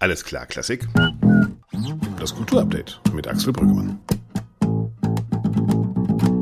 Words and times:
Alles 0.00 0.24
klar, 0.24 0.46
Klassik. 0.46 0.86
Das 2.20 2.34
Kulturupdate 2.34 3.00
mit 3.12 3.26
Axel 3.26 3.52
Brüggemann. 3.52 3.98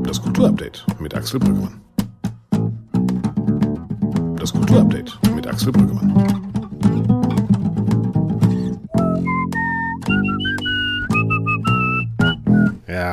Das 0.03 0.21
Kulturupdate 0.21 0.85
mit 0.99 1.15
Axel 1.15 1.39
Brüggemann. 1.39 1.81
Das 4.37 4.53
Kulturupdate 4.53 5.17
mit 5.35 5.47
Axel 5.47 5.71
Brüggemann. 5.71 6.46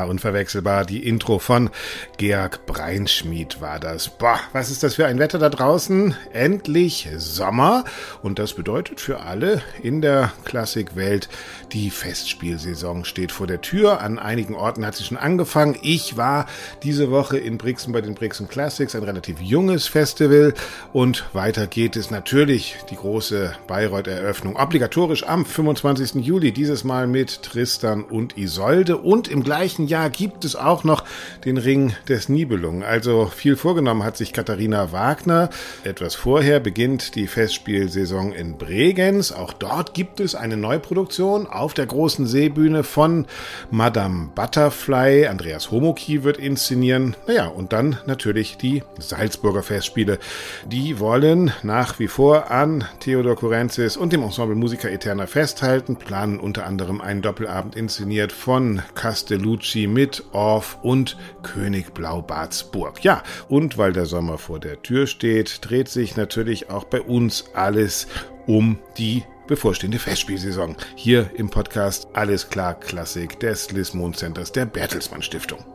Unverwechselbar. 0.08 0.84
Die 0.84 1.06
Intro 1.06 1.38
von 1.38 1.70
Georg 2.16 2.66
Breinschmied 2.66 3.60
war 3.60 3.78
das. 3.78 4.08
Boah, 4.08 4.38
was 4.52 4.70
ist 4.70 4.82
das 4.82 4.94
für 4.94 5.06
ein 5.06 5.18
Wetter 5.18 5.38
da 5.38 5.48
draußen? 5.48 6.16
Endlich 6.32 7.08
Sommer. 7.16 7.84
Und 8.22 8.38
das 8.38 8.54
bedeutet 8.54 9.00
für 9.00 9.20
alle 9.20 9.62
in 9.82 10.00
der 10.00 10.32
Klassikwelt, 10.44 11.28
die 11.72 11.90
Festspielsaison 11.90 13.04
steht 13.04 13.32
vor 13.32 13.46
der 13.46 13.60
Tür. 13.60 14.00
An 14.00 14.18
einigen 14.18 14.54
Orten 14.54 14.86
hat 14.86 14.94
sie 14.94 15.04
schon 15.04 15.16
angefangen. 15.16 15.76
Ich 15.82 16.16
war 16.16 16.46
diese 16.82 17.10
Woche 17.10 17.36
in 17.36 17.58
Brixen 17.58 17.92
bei 17.92 18.00
den 18.00 18.14
Brixen 18.14 18.48
Classics, 18.48 18.94
ein 18.94 19.02
relativ 19.02 19.40
junges 19.40 19.86
Festival. 19.86 20.54
Und 20.92 21.24
weiter 21.32 21.66
geht 21.66 21.96
es 21.96 22.10
natürlich 22.10 22.76
die 22.90 22.96
große 22.96 23.54
Bayreuth-Eröffnung. 23.66 24.56
Obligatorisch 24.56 25.24
am 25.24 25.44
25. 25.44 26.24
Juli, 26.24 26.52
dieses 26.52 26.84
Mal 26.84 27.06
mit 27.06 27.42
Tristan 27.42 28.04
und 28.04 28.38
Isolde. 28.38 28.98
Und 28.98 29.28
im 29.28 29.42
gleichen 29.42 29.64
gleichen 29.64 29.86
Jahr 29.94 30.10
gibt 30.10 30.44
es 30.44 30.56
auch 30.56 30.82
noch 30.82 31.04
den 31.44 31.56
Ring 31.56 31.94
des 32.08 32.28
Nibelungen. 32.28 32.82
Also 32.82 33.26
viel 33.26 33.54
vorgenommen 33.54 34.02
hat 34.02 34.16
sich 34.16 34.32
Katharina 34.32 34.90
Wagner. 34.90 35.50
Etwas 35.84 36.16
vorher 36.16 36.58
beginnt 36.58 37.14
die 37.14 37.28
Festspielsaison 37.28 38.32
in 38.32 38.58
Bregenz. 38.58 39.30
Auch 39.30 39.52
dort 39.52 39.94
gibt 39.94 40.18
es 40.18 40.34
eine 40.34 40.56
Neuproduktion 40.56 41.46
auf 41.46 41.74
der 41.74 41.86
großen 41.86 42.26
Seebühne 42.26 42.82
von 42.82 43.26
Madame 43.70 44.30
Butterfly. 44.34 45.28
Andreas 45.28 45.70
Homoki 45.70 46.24
wird 46.24 46.38
inszenieren. 46.38 47.14
Naja, 47.28 47.46
und 47.46 47.72
dann 47.72 47.96
natürlich 48.04 48.56
die 48.56 48.82
Salzburger 48.98 49.62
Festspiele. 49.62 50.18
Die 50.66 50.98
wollen 50.98 51.52
nach 51.62 52.00
wie 52.00 52.08
vor 52.08 52.50
an 52.50 52.84
Theodor 52.98 53.36
Kurenzis 53.36 53.96
und 53.96 54.12
dem 54.12 54.24
Ensemble 54.24 54.56
Musica 54.56 54.88
Eterna 54.88 55.28
festhalten, 55.28 55.94
planen 55.94 56.40
unter 56.40 56.66
anderem 56.66 57.00
einen 57.00 57.22
Doppelabend 57.22 57.76
inszeniert 57.76 58.32
von 58.32 58.82
Castellucci 58.96 59.83
Gucci 59.84 59.86
mit 59.86 60.24
Orff 60.32 60.78
und 60.82 61.16
König 61.42 61.94
Blaubartsburg. 61.94 63.02
Ja, 63.04 63.22
und 63.48 63.78
weil 63.78 63.92
der 63.92 64.06
Sommer 64.06 64.38
vor 64.38 64.60
der 64.60 64.82
Tür 64.82 65.06
steht, 65.06 65.60
dreht 65.62 65.88
sich 65.88 66.16
natürlich 66.16 66.70
auch 66.70 66.84
bei 66.84 67.00
uns 67.00 67.44
alles 67.54 68.06
um 68.46 68.78
die 68.98 69.24
bevorstehende 69.46 69.98
Festspielsaison. 69.98 70.76
Hier 70.96 71.30
im 71.36 71.50
Podcast 71.50 72.08
Alles 72.14 72.48
klar 72.48 72.74
Klassik 72.74 73.40
des 73.40 73.70
Lismond 73.72 74.16
Centers 74.16 74.52
der 74.52 74.66
Bertelsmann 74.66 75.22
Stiftung. 75.22 75.73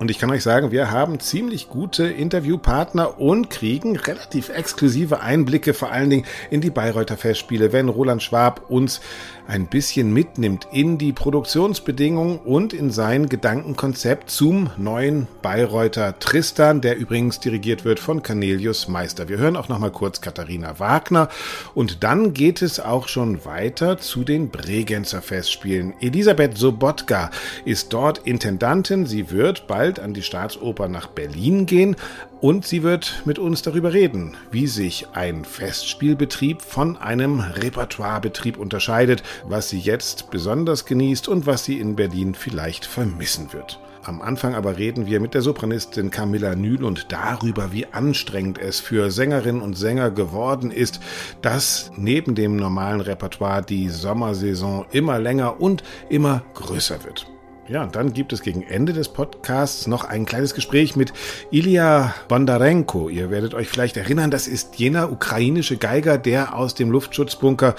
Und 0.00 0.10
ich 0.10 0.18
kann 0.18 0.30
euch 0.30 0.42
sagen, 0.42 0.70
wir 0.70 0.90
haben 0.90 1.20
ziemlich 1.20 1.68
gute 1.68 2.04
Interviewpartner 2.06 3.20
und 3.20 3.50
kriegen 3.50 3.98
relativ 3.98 4.48
exklusive 4.48 5.20
Einblicke 5.20 5.74
vor 5.74 5.92
allen 5.92 6.08
Dingen 6.08 6.24
in 6.48 6.62
die 6.62 6.70
Bayreuther 6.70 7.18
Festspiele, 7.18 7.74
wenn 7.74 7.90
Roland 7.90 8.22
Schwab 8.22 8.70
uns 8.70 9.02
ein 9.46 9.66
bisschen 9.66 10.14
mitnimmt 10.14 10.68
in 10.72 10.96
die 10.96 11.12
Produktionsbedingungen 11.12 12.38
und 12.38 12.72
in 12.72 12.90
sein 12.90 13.28
Gedankenkonzept 13.28 14.30
zum 14.30 14.70
neuen 14.78 15.26
Bayreuther 15.42 16.18
Tristan, 16.18 16.80
der 16.80 16.96
übrigens 16.96 17.40
dirigiert 17.40 17.84
wird 17.84 18.00
von 18.00 18.22
Cornelius 18.22 18.88
Meister. 18.88 19.28
Wir 19.28 19.36
hören 19.36 19.56
auch 19.56 19.68
noch 19.68 19.80
mal 19.80 19.90
kurz 19.90 20.22
Katharina 20.22 20.78
Wagner 20.78 21.28
und 21.74 22.04
dann 22.04 22.32
geht 22.32 22.62
es 22.62 22.80
auch 22.80 23.08
schon 23.08 23.44
weiter 23.44 23.98
zu 23.98 24.24
den 24.24 24.48
Bregenzer 24.48 25.20
Festspielen. 25.20 25.92
Elisabeth 26.00 26.56
Sobotka 26.56 27.30
ist 27.66 27.92
dort 27.92 28.18
Intendantin. 28.18 29.04
Sie 29.04 29.30
wird 29.30 29.66
bald 29.66 29.89
an 29.98 30.14
die 30.14 30.22
Staatsoper 30.22 30.88
nach 30.88 31.08
Berlin 31.08 31.66
gehen. 31.66 31.96
Und 32.40 32.64
sie 32.64 32.82
wird 32.82 33.22
mit 33.24 33.38
uns 33.38 33.62
darüber 33.62 33.92
reden, 33.92 34.36
wie 34.50 34.66
sich 34.66 35.08
ein 35.12 35.44
Festspielbetrieb 35.44 36.62
von 36.62 36.96
einem 36.96 37.40
Repertoirebetrieb 37.40 38.56
unterscheidet, 38.56 39.22
was 39.44 39.68
sie 39.68 39.80
jetzt 39.80 40.30
besonders 40.30 40.86
genießt 40.86 41.28
und 41.28 41.46
was 41.46 41.64
sie 41.64 41.80
in 41.80 41.96
Berlin 41.96 42.34
vielleicht 42.34 42.86
vermissen 42.86 43.52
wird. 43.52 43.80
Am 44.02 44.22
Anfang 44.22 44.54
aber 44.54 44.78
reden 44.78 45.06
wir 45.06 45.20
mit 45.20 45.34
der 45.34 45.42
Sopranistin 45.42 46.10
Camilla 46.10 46.54
Nühlund 46.54 47.12
darüber, 47.12 47.70
wie 47.72 47.86
anstrengend 47.86 48.58
es 48.58 48.80
für 48.80 49.10
Sängerinnen 49.10 49.60
und 49.60 49.76
Sänger 49.76 50.10
geworden 50.10 50.70
ist, 50.70 51.00
dass 51.42 51.92
neben 51.96 52.34
dem 52.34 52.56
normalen 52.56 53.02
Repertoire 53.02 53.62
die 53.62 53.90
Sommersaison 53.90 54.86
immer 54.90 55.18
länger 55.18 55.60
und 55.60 55.84
immer 56.08 56.42
größer 56.54 57.04
wird. 57.04 57.29
Ja, 57.70 57.84
und 57.84 57.94
dann 57.94 58.12
gibt 58.12 58.32
es 58.32 58.42
gegen 58.42 58.64
Ende 58.64 58.92
des 58.92 59.10
Podcasts 59.10 59.86
noch 59.86 60.02
ein 60.02 60.26
kleines 60.26 60.54
Gespräch 60.54 60.96
mit 60.96 61.12
Ilya 61.52 62.12
Bondarenko. 62.26 63.08
Ihr 63.08 63.30
werdet 63.30 63.54
euch 63.54 63.68
vielleicht 63.68 63.96
erinnern, 63.96 64.32
das 64.32 64.48
ist 64.48 64.80
jener 64.80 65.12
ukrainische 65.12 65.76
Geiger, 65.76 66.18
der 66.18 66.56
aus 66.56 66.74
dem 66.74 66.90
Luftschutzbunker 66.90 67.76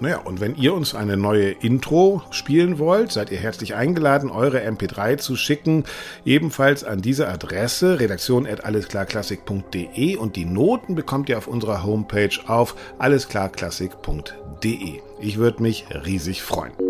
Naja, 0.00 0.18
und 0.18 0.40
wenn 0.40 0.54
ihr 0.54 0.74
uns 0.74 0.94
eine 0.94 1.16
neue 1.16 1.50
Intro 1.50 2.22
spielen 2.30 2.78
wollt, 2.78 3.10
seid 3.10 3.32
ihr 3.32 3.38
herzlich 3.38 3.74
eingeladen, 3.74 4.30
eure 4.30 4.60
MP3 4.60 5.18
zu 5.18 5.34
schicken, 5.34 5.82
ebenfalls 6.24 6.84
an 6.84 7.02
diese 7.02 7.26
Adresse 7.28 7.98
redaktion@allesklarklassik.de 7.98 10.14
und 10.16 10.36
die 10.36 10.44
Noten 10.44 10.94
bekommt 10.94 11.28
ihr 11.28 11.38
auf 11.38 11.48
unserer 11.48 11.84
Homepage 11.84 12.30
auf 12.46 12.76
allesklarklassik.de. 12.98 15.00
Ich 15.20 15.38
würde 15.38 15.62
mich 15.62 15.86
riesig 16.04 16.42
freuen. 16.42 16.87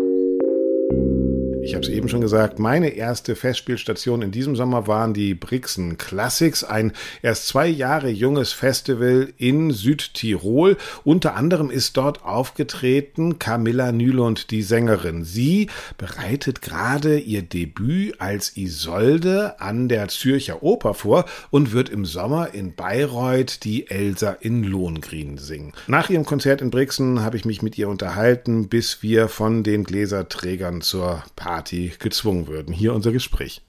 Ich 1.69 1.75
habe 1.75 1.85
es 1.85 1.91
eben 1.91 2.09
schon 2.09 2.21
gesagt, 2.21 2.57
meine 2.57 2.89
erste 2.89 3.35
Festspielstation 3.35 4.23
in 4.23 4.31
diesem 4.31 4.55
Sommer 4.55 4.87
waren 4.87 5.13
die 5.13 5.35
Brixen 5.35 5.99
Classics, 5.99 6.63
ein 6.63 6.93
erst 7.21 7.47
zwei 7.47 7.67
Jahre 7.67 8.09
junges 8.09 8.53
Festival 8.53 9.31
in 9.37 9.69
Südtirol. 9.69 10.77
Unter 11.03 11.35
anderem 11.35 11.69
ist 11.69 11.95
dort 11.95 12.25
aufgetreten 12.25 13.37
Camilla 13.37 13.91
Nylund, 13.91 14.49
die 14.49 14.63
Sängerin. 14.63 15.23
Sie 15.23 15.69
bereitet 15.99 16.63
gerade 16.63 17.19
ihr 17.19 17.43
Debüt 17.43 18.19
als 18.19 18.57
Isolde 18.57 19.61
an 19.61 19.89
der 19.89 20.07
Zürcher 20.07 20.63
Oper 20.63 20.95
vor 20.95 21.25
und 21.51 21.71
wird 21.71 21.89
im 21.89 22.03
Sommer 22.03 22.51
in 22.51 22.73
Bayreuth 22.73 23.63
die 23.63 23.91
Elsa 23.91 24.31
in 24.39 24.63
Lohengrin 24.63 25.37
singen. 25.37 25.73
Nach 25.85 26.09
ihrem 26.09 26.25
Konzert 26.25 26.63
in 26.63 26.71
Brixen 26.71 27.21
habe 27.21 27.37
ich 27.37 27.45
mich 27.45 27.61
mit 27.61 27.77
ihr 27.77 27.89
unterhalten, 27.89 28.69
bis 28.69 29.03
wir 29.03 29.27
von 29.27 29.61
den 29.61 29.83
Gläserträgern 29.83 30.81
zur 30.81 31.21
Party 31.35 31.58
Party 31.59 31.91
gezwungen 31.99 32.47
würden. 32.47 32.73
Hier 32.73 32.93
unser 32.93 33.11
Gespräch. 33.11 33.61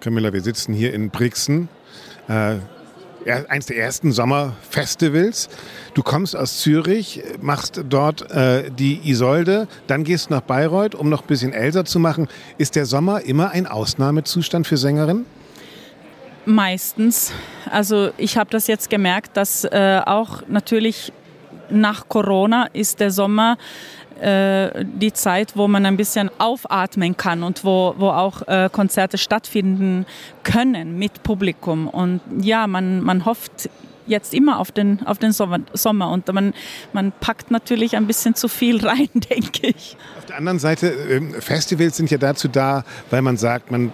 Camilla, 0.00 0.32
wir 0.32 0.40
sitzen 0.40 0.74
hier 0.74 0.92
in 0.92 1.10
Brixen. 1.10 1.68
Äh, 2.26 2.56
eins 3.48 3.66
der 3.66 3.76
ersten 3.76 4.10
Sommerfestivals. 4.10 5.50
Du 5.94 6.02
kommst 6.02 6.34
aus 6.34 6.58
Zürich, 6.58 7.22
machst 7.40 7.80
dort 7.88 8.28
äh, 8.32 8.72
die 8.72 9.08
Isolde, 9.08 9.68
dann 9.86 10.02
gehst 10.02 10.30
du 10.30 10.34
nach 10.34 10.40
Bayreuth, 10.40 10.96
um 10.96 11.08
noch 11.08 11.20
ein 11.20 11.28
bisschen 11.28 11.52
Elsa 11.52 11.84
zu 11.84 12.00
machen. 12.00 12.26
Ist 12.56 12.74
der 12.74 12.86
Sommer 12.86 13.20
immer 13.20 13.50
ein 13.50 13.68
Ausnahmezustand 13.68 14.66
für 14.66 14.76
Sängerinnen? 14.76 15.26
Meistens. 16.44 17.32
Also 17.70 18.10
ich 18.16 18.36
habe 18.36 18.50
das 18.50 18.66
jetzt 18.66 18.90
gemerkt, 18.90 19.36
dass 19.36 19.62
äh, 19.62 20.00
auch 20.04 20.42
natürlich 20.48 21.12
nach 21.70 22.08
Corona 22.08 22.68
ist 22.72 23.00
der 23.00 23.10
Sommer 23.10 23.56
äh, 24.20 24.84
die 24.84 25.12
Zeit, 25.12 25.56
wo 25.56 25.68
man 25.68 25.86
ein 25.86 25.96
bisschen 25.96 26.30
aufatmen 26.38 27.16
kann 27.16 27.42
und 27.42 27.64
wo, 27.64 27.94
wo 27.98 28.08
auch 28.08 28.46
äh, 28.48 28.68
Konzerte 28.70 29.16
stattfinden 29.16 30.06
können 30.42 30.98
mit 30.98 31.22
Publikum. 31.22 31.86
Und 31.86 32.20
ja, 32.40 32.66
man, 32.66 33.00
man 33.00 33.24
hofft 33.24 33.70
jetzt 34.08 34.34
immer 34.34 34.58
auf 34.58 34.72
den, 34.72 35.06
auf 35.06 35.18
den 35.18 35.32
Sommer, 35.32 35.60
Sommer 35.72 36.10
und 36.10 36.32
man, 36.32 36.54
man 36.92 37.12
packt 37.12 37.50
natürlich 37.50 37.96
ein 37.96 38.06
bisschen 38.06 38.34
zu 38.34 38.48
viel 38.48 38.84
rein, 38.86 39.08
denke 39.14 39.68
ich. 39.68 39.96
Auf 40.18 40.26
der 40.26 40.36
anderen 40.36 40.58
Seite, 40.58 40.88
ähm, 40.88 41.34
Festivals 41.40 41.96
sind 41.96 42.10
ja 42.10 42.18
dazu 42.18 42.48
da, 42.48 42.84
weil 43.10 43.22
man 43.22 43.36
sagt, 43.36 43.70
man 43.70 43.92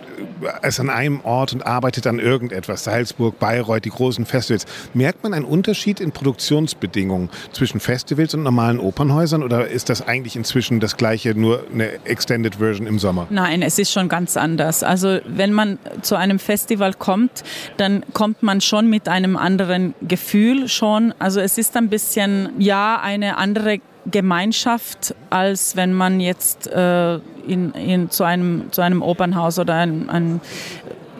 ist 0.63 0.81
an 0.81 0.91
einem 0.91 1.21
Ort 1.23 1.53
und 1.53 1.67
arbeitet 1.67 2.07
an 2.07 2.19
irgendetwas. 2.19 2.85
Salzburg, 2.85 3.39
Bayreuth, 3.39 3.85
die 3.85 3.91
großen 3.91 4.27
Festivals. 4.27 4.67
Merkt 4.95 5.23
man 5.23 5.35
einen 5.35 5.45
Unterschied 5.45 6.01
in 6.01 6.13
Produktionsbedingungen 6.13 7.31
zwischen 7.53 7.81
Festivals 7.81 8.35
und 8.35 8.43
normalen 8.43 8.79
Opernhäusern 8.79 9.43
oder 9.43 9.69
ist 9.69 9.89
das 9.89 10.07
eigentlich 10.07 10.37
inzwischen 10.37 10.81
das 10.81 10.97
gleiche, 10.97 11.35
nur 11.35 11.65
eine 11.73 12.05
Extended 12.05 12.57
Version 12.57 12.87
im 12.87 12.99
Sommer? 12.99 13.27
Nein, 13.31 13.63
es 13.63 13.79
ist 13.79 13.93
schon 13.93 14.09
ganz 14.09 14.37
anders. 14.37 14.83
Also 14.83 15.19
wenn 15.27 15.53
man 15.53 15.79
zu 16.03 16.17
einem 16.17 16.39
Festival 16.39 16.95
kommt, 16.95 17.43
dann 17.77 18.05
kommt 18.13 18.43
man 18.43 18.61
schon 18.61 18.89
mit 18.89 19.09
einem 19.09 19.37
anderen 19.37 19.95
Gefühl 20.07 20.69
schon. 20.69 21.15
Also 21.19 21.41
es 21.41 21.59
ist 21.59 21.77
ein 21.77 21.89
bisschen, 21.89 22.51
ja, 22.59 23.01
eine 23.01 23.37
andere 23.37 23.81
Gemeinschaft, 24.07 25.15
als 25.31 25.77
wenn 25.77 25.93
man 25.95 26.21
jetzt 26.21 26.67
äh, 26.67 27.17
in, 27.47 27.73
in, 27.73 28.11
zu, 28.11 28.25
einem, 28.25 28.71
zu 28.71 28.83
einem 28.83 29.03
Opernhaus 29.03 29.59
oder 29.59 29.75
ein, 29.75 30.11
ein 30.11 30.41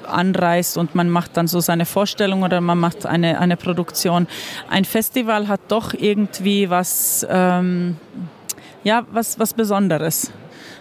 anreist 0.07 0.77
und 0.77 0.95
man 0.95 1.09
macht 1.09 1.37
dann 1.37 1.47
so 1.47 1.61
seine 1.61 1.87
Vorstellung 1.87 2.43
oder 2.43 2.61
man 2.61 2.79
macht 2.79 3.07
eine, 3.07 3.41
eine 3.41 3.57
Produktion. 3.57 4.27
Ein 4.69 4.85
Festival 4.85 5.49
hat 5.49 5.61
doch 5.69 5.95
irgendwie 5.95 6.69
was, 6.69 7.27
ähm, 7.31 7.97
ja, 8.83 9.07
was, 9.13 9.39
was 9.39 9.55
Besonderes. 9.55 10.31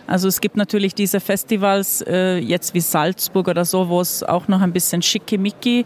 Also 0.06 0.28
es 0.28 0.42
gibt 0.42 0.58
natürlich 0.58 0.94
diese 0.94 1.20
Festivals, 1.22 2.02
äh, 2.02 2.38
jetzt 2.38 2.74
wie 2.74 2.82
Salzburg 2.82 3.48
oder 3.48 3.64
so, 3.64 3.88
wo 3.88 4.02
es 4.02 4.22
auch 4.22 4.48
noch 4.50 4.62
ein 4.62 4.74
bisschen 4.74 5.02
schickimicki 5.02 5.86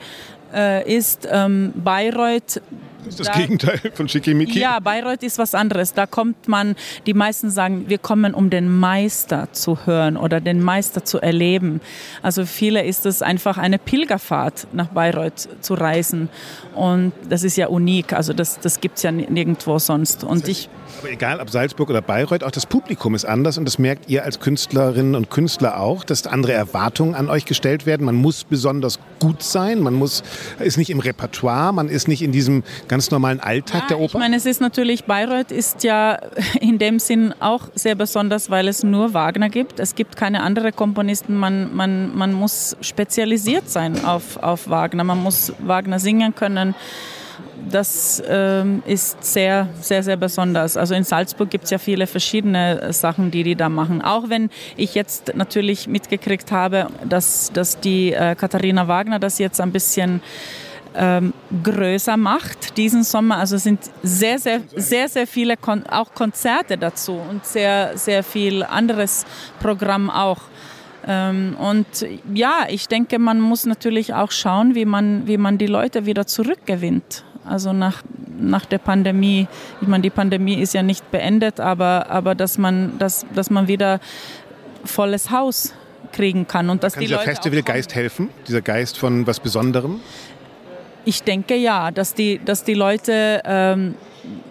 ist. 0.88 1.28
Ähm, 1.32 1.74
Bayreuth 1.76 2.62
ist 3.08 3.20
das 3.20 3.28
da, 3.28 3.34
Gegenteil 3.34 3.80
von 3.94 4.08
Schickimicki? 4.08 4.60
Ja, 4.60 4.80
Bayreuth 4.80 5.24
ist 5.24 5.38
was 5.38 5.56
anderes. 5.56 5.94
Da 5.94 6.06
kommt 6.06 6.48
man, 6.48 6.76
die 7.06 7.14
meisten 7.14 7.50
sagen, 7.50 7.86
wir 7.88 7.98
kommen, 7.98 8.34
um 8.34 8.50
den 8.50 8.70
Meister 8.80 9.52
zu 9.52 9.86
hören 9.86 10.18
oder 10.18 10.42
den 10.42 10.62
Meister 10.62 11.04
zu 11.04 11.20
erleben. 11.20 11.82
Also 12.22 12.46
viele 12.46 12.84
ist 12.84 13.06
es 13.06 13.22
einfach 13.22 13.58
eine 13.58 13.80
Pilgerfahrt 13.80 14.68
nach 14.74 14.88
Bayreuth 14.88 15.50
zu 15.62 15.74
reisen. 15.74 16.30
Und 16.76 17.14
das 17.30 17.44
ist 17.44 17.58
ja 17.58 17.68
unik, 17.68 18.14
also 18.14 18.34
das, 18.34 18.60
das 18.60 18.80
gibt 18.82 18.98
es 18.98 19.04
ja 19.04 19.12
nirgendwo 19.12 19.80
sonst. 19.80 20.24
Und 20.24 20.48
ich 20.48 20.70
aber 21.00 21.12
egal, 21.12 21.40
ob 21.40 21.50
Salzburg 21.50 21.90
oder 21.90 22.02
Bayreuth, 22.02 22.44
auch 22.44 22.52
das 22.52 22.66
Publikum 22.66 23.14
ist 23.14 23.24
anders 23.24 23.58
und 23.58 23.66
das 23.66 23.78
merkt 23.78 24.10
ihr 24.10 24.24
als 24.24 24.40
Künstlerinnen 24.40 25.16
und 25.16 25.30
Künstler 25.30 25.80
auch, 25.80 26.04
dass 26.04 26.26
andere 26.26 26.54
Erwartungen 26.54 27.14
an 27.14 27.30
euch 27.30 27.46
gestellt 27.46 27.86
werden. 27.86 28.06
Man 28.06 28.16
muss 28.16 28.44
besonders 28.44 29.00
gut 29.20 29.44
sein, 29.44 29.82
man 29.82 29.94
muss, 29.94 30.24
ist 30.60 30.78
nicht 30.78 30.90
im 30.90 31.00
Repertoire, 31.00 31.72
man 31.72 31.90
ist 31.90 32.08
nicht 32.08 32.24
in 32.24 32.32
diesem 32.32 32.64
ganz 32.98 33.12
normalen 33.12 33.40
Alltag 33.40 33.84
ja, 33.84 33.88
der 33.90 34.00
Oper. 34.00 34.16
Ich 34.16 34.20
meine, 34.20 34.36
es 34.38 34.48
ist 34.48 34.60
natürlich, 34.60 35.04
Bayreuth 35.04 35.52
ist 35.52 35.84
ja 35.84 36.18
in 36.62 36.80
dem 36.80 36.98
Sinn 36.98 37.32
auch 37.40 37.70
sehr 37.76 37.94
besonders, 37.94 38.50
weil 38.50 38.68
es 38.68 38.84
nur 38.84 39.14
Wagner 39.14 39.50
gibt. 39.50 39.80
Es 39.80 39.94
gibt 39.94 40.18
keine 40.18 40.42
anderen 40.42 40.76
Komponisten. 40.76 41.36
Man, 41.36 41.76
man, 41.76 42.16
man 42.16 42.34
muss 42.34 42.76
spezialisiert 42.82 43.70
sein 43.70 44.04
auf, 44.04 44.38
auf 44.38 44.68
Wagner. 44.68 45.04
Man 45.04 45.22
muss 45.22 45.54
Wagner 45.60 46.00
singen 46.00 46.34
können 46.34 46.74
das 47.70 48.24
ähm, 48.28 48.82
ist 48.86 49.24
sehr, 49.24 49.68
sehr, 49.82 50.02
sehr 50.02 50.16
besonders. 50.16 50.78
Also 50.78 50.96
in 50.96 51.04
Salzburg 51.04 51.50
gibt 51.50 51.66
es 51.66 51.70
ja 51.72 51.78
viele 51.78 52.08
verschiedene 52.08 52.94
Sachen, 52.94 53.32
die 53.32 53.44
die 53.44 53.56
da 53.56 53.68
machen. 53.70 54.02
Auch 54.02 54.30
wenn 54.30 54.50
ich 54.76 54.96
jetzt 54.96 55.36
natürlich 55.36 55.88
mitgekriegt 55.88 56.52
habe, 56.52 56.88
dass, 57.04 57.52
dass 57.54 57.80
die 57.80 58.14
äh, 58.14 58.36
Katharina 58.36 58.88
Wagner 58.88 59.20
das 59.20 59.38
jetzt 59.40 59.60
ein 59.60 59.72
bisschen 59.72 60.22
ähm, 60.98 61.34
größer 61.64 62.18
macht 62.18 62.76
diesen 62.78 63.04
Sommer. 63.04 63.38
Also 63.38 63.56
es 63.56 63.64
sind 63.64 63.80
sehr, 64.02 64.40
sehr, 64.40 64.62
sehr, 64.76 65.08
sehr 65.08 65.28
viele 65.28 65.56
Kon 65.56 65.86
auch 65.86 66.14
Konzerte 66.14 66.78
dazu 66.78 67.14
und 67.14 67.46
sehr, 67.46 67.98
sehr 67.98 68.24
viel 68.24 68.64
anderes 68.64 69.26
Programm 69.60 70.10
auch. 70.10 70.42
Ähm, 71.08 71.56
und 71.60 71.86
ja, 72.34 72.66
ich 72.68 72.88
denke, 72.88 73.20
man 73.20 73.40
muss 73.40 73.66
natürlich 73.66 74.14
auch 74.14 74.32
schauen, 74.32 74.74
wie 74.76 74.86
man, 74.86 75.28
wie 75.28 75.38
man 75.38 75.58
die 75.58 75.68
Leute 75.68 76.06
wieder 76.06 76.26
zurückgewinnt. 76.26 77.24
Also 77.46 77.72
nach, 77.74 78.02
nach 78.40 78.66
der 78.66 78.80
Pandemie, 78.80 79.48
ich 79.82 79.88
meine, 79.88 80.02
die 80.02 80.10
Pandemie 80.10 80.56
ist 80.56 80.74
ja 80.74 80.84
nicht 80.84 81.12
beendet, 81.12 81.60
aber, 81.60 82.10
aber 82.10 82.36
dass, 82.36 82.58
man, 82.58 82.98
dass, 82.98 83.26
dass 83.34 83.50
man 83.50 83.68
wieder 83.68 84.00
volles 84.84 85.30
Haus 85.30 85.74
kriegen 86.12 86.48
kann. 86.48 86.70
Und 86.70 86.84
dass 86.84 86.94
kann 86.94 87.02
die 87.02 87.08
dieser 87.08 87.20
Leute 87.20 87.30
Festivalgeist 87.30 87.96
helfen? 87.96 88.30
Dieser 88.48 88.62
Geist 88.62 88.98
von 88.98 89.28
was 89.28 89.40
Besonderem? 89.40 90.02
Ich 91.08 91.24
denke 91.24 91.56
ja, 91.56 91.90
dass 91.92 92.16
die, 92.16 92.38
dass 92.44 92.66
die 92.66 92.74
Leute 92.74 93.42
ähm, 93.46 93.96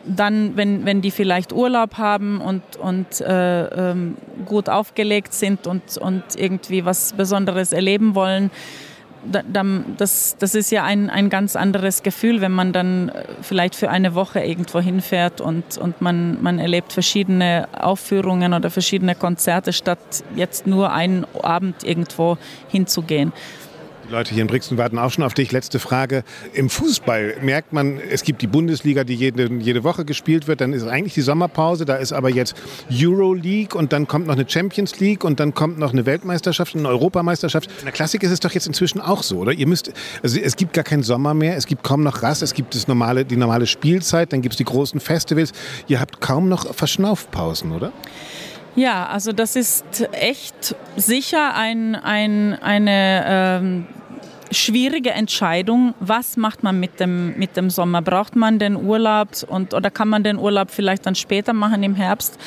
dann, 0.06 0.56
wenn, 0.56 0.86
wenn 0.86 1.02
die 1.02 1.10
vielleicht 1.10 1.52
Urlaub 1.52 1.98
haben 1.98 2.40
und, 2.40 2.62
und 2.76 3.20
äh, 3.20 3.90
ähm, 3.90 4.16
gut 4.46 4.70
aufgelegt 4.70 5.34
sind 5.34 5.66
und, 5.66 5.98
und 5.98 6.22
irgendwie 6.34 6.86
was 6.86 7.12
Besonderes 7.12 7.74
erleben 7.74 8.14
wollen, 8.14 8.50
das, 9.98 10.36
das 10.38 10.54
ist 10.54 10.70
ja 10.70 10.84
ein, 10.84 11.10
ein 11.10 11.28
ganz 11.28 11.56
anderes 11.56 12.02
Gefühl, 12.02 12.40
wenn 12.40 12.52
man 12.52 12.72
dann 12.72 13.10
äh, 13.10 13.24
vielleicht 13.42 13.74
für 13.74 13.90
eine 13.90 14.14
Woche 14.14 14.40
irgendwo 14.40 14.80
hinfährt 14.80 15.42
und, 15.42 15.76
und 15.76 16.00
man, 16.00 16.42
man 16.42 16.58
erlebt 16.58 16.90
verschiedene 16.94 17.68
Aufführungen 17.78 18.54
oder 18.54 18.70
verschiedene 18.70 19.14
Konzerte, 19.14 19.74
statt 19.74 20.24
jetzt 20.36 20.66
nur 20.66 20.90
einen 20.90 21.26
Abend 21.42 21.84
irgendwo 21.84 22.38
hinzugehen. 22.68 23.34
Die 24.06 24.12
Leute 24.12 24.32
hier 24.34 24.42
in 24.42 24.46
Brixen 24.46 24.78
warten 24.78 24.98
auch 25.00 25.10
schon 25.10 25.24
auf 25.24 25.34
dich. 25.34 25.50
Letzte 25.50 25.80
Frage. 25.80 26.22
Im 26.52 26.70
Fußball 26.70 27.38
merkt 27.42 27.72
man, 27.72 27.98
es 27.98 28.22
gibt 28.22 28.40
die 28.40 28.46
Bundesliga, 28.46 29.02
die 29.02 29.14
jede, 29.14 29.52
jede 29.52 29.82
Woche 29.82 30.04
gespielt 30.04 30.46
wird. 30.46 30.60
Dann 30.60 30.72
ist 30.72 30.86
eigentlich 30.86 31.14
die 31.14 31.22
Sommerpause. 31.22 31.84
Da 31.84 31.96
ist 31.96 32.12
aber 32.12 32.30
jetzt 32.30 32.54
Euroleague 32.88 33.76
und 33.76 33.92
dann 33.92 34.06
kommt 34.06 34.28
noch 34.28 34.34
eine 34.34 34.48
Champions 34.48 35.00
League 35.00 35.24
und 35.24 35.40
dann 35.40 35.54
kommt 35.54 35.78
noch 35.78 35.92
eine 35.92 36.06
Weltmeisterschaft, 36.06 36.76
eine 36.76 36.88
Europameisterschaft. 36.88 37.68
In 37.80 37.86
der 37.86 37.92
Klassik 37.92 38.22
ist 38.22 38.30
es 38.30 38.38
doch 38.38 38.52
jetzt 38.52 38.68
inzwischen 38.68 39.00
auch 39.00 39.24
so, 39.24 39.38
oder? 39.38 39.52
Ihr 39.52 39.66
müsst, 39.66 39.92
also 40.22 40.38
es 40.38 40.54
gibt 40.54 40.72
gar 40.72 40.84
keinen 40.84 41.02
Sommer 41.02 41.34
mehr. 41.34 41.56
Es 41.56 41.66
gibt 41.66 41.82
kaum 41.82 42.04
noch 42.04 42.22
Rast. 42.22 42.42
Es 42.42 42.54
gibt 42.54 42.76
das 42.76 42.86
normale, 42.86 43.24
die 43.24 43.36
normale 43.36 43.66
Spielzeit. 43.66 44.32
Dann 44.32 44.40
gibt 44.40 44.52
es 44.52 44.56
die 44.58 44.64
großen 44.64 45.00
Festivals. 45.00 45.52
Ihr 45.88 45.98
habt 45.98 46.20
kaum 46.20 46.48
noch 46.48 46.72
Verschnaufpausen, 46.72 47.72
oder? 47.72 47.92
Ja, 48.76 49.06
also 49.06 49.32
das 49.32 49.56
ist 49.56 50.08
echt 50.12 50.76
sicher 50.96 51.54
ein, 51.54 51.94
ein, 51.94 52.54
eine 52.62 53.24
ähm, 53.26 53.86
schwierige 54.50 55.10
Entscheidung. 55.12 55.94
Was 56.00 56.36
macht 56.36 56.62
man 56.62 56.78
mit 56.78 57.00
dem, 57.00 57.38
mit 57.38 57.56
dem 57.56 57.70
Sommer? 57.70 58.02
Braucht 58.02 58.36
man 58.36 58.58
den 58.58 58.76
Urlaub 58.76 59.28
und, 59.48 59.72
oder 59.72 59.90
kann 59.90 60.08
man 60.08 60.22
den 60.22 60.38
Urlaub 60.38 60.70
vielleicht 60.70 61.06
dann 61.06 61.14
später 61.14 61.54
machen 61.54 61.82
im 61.82 61.94
Herbst? 61.94 62.38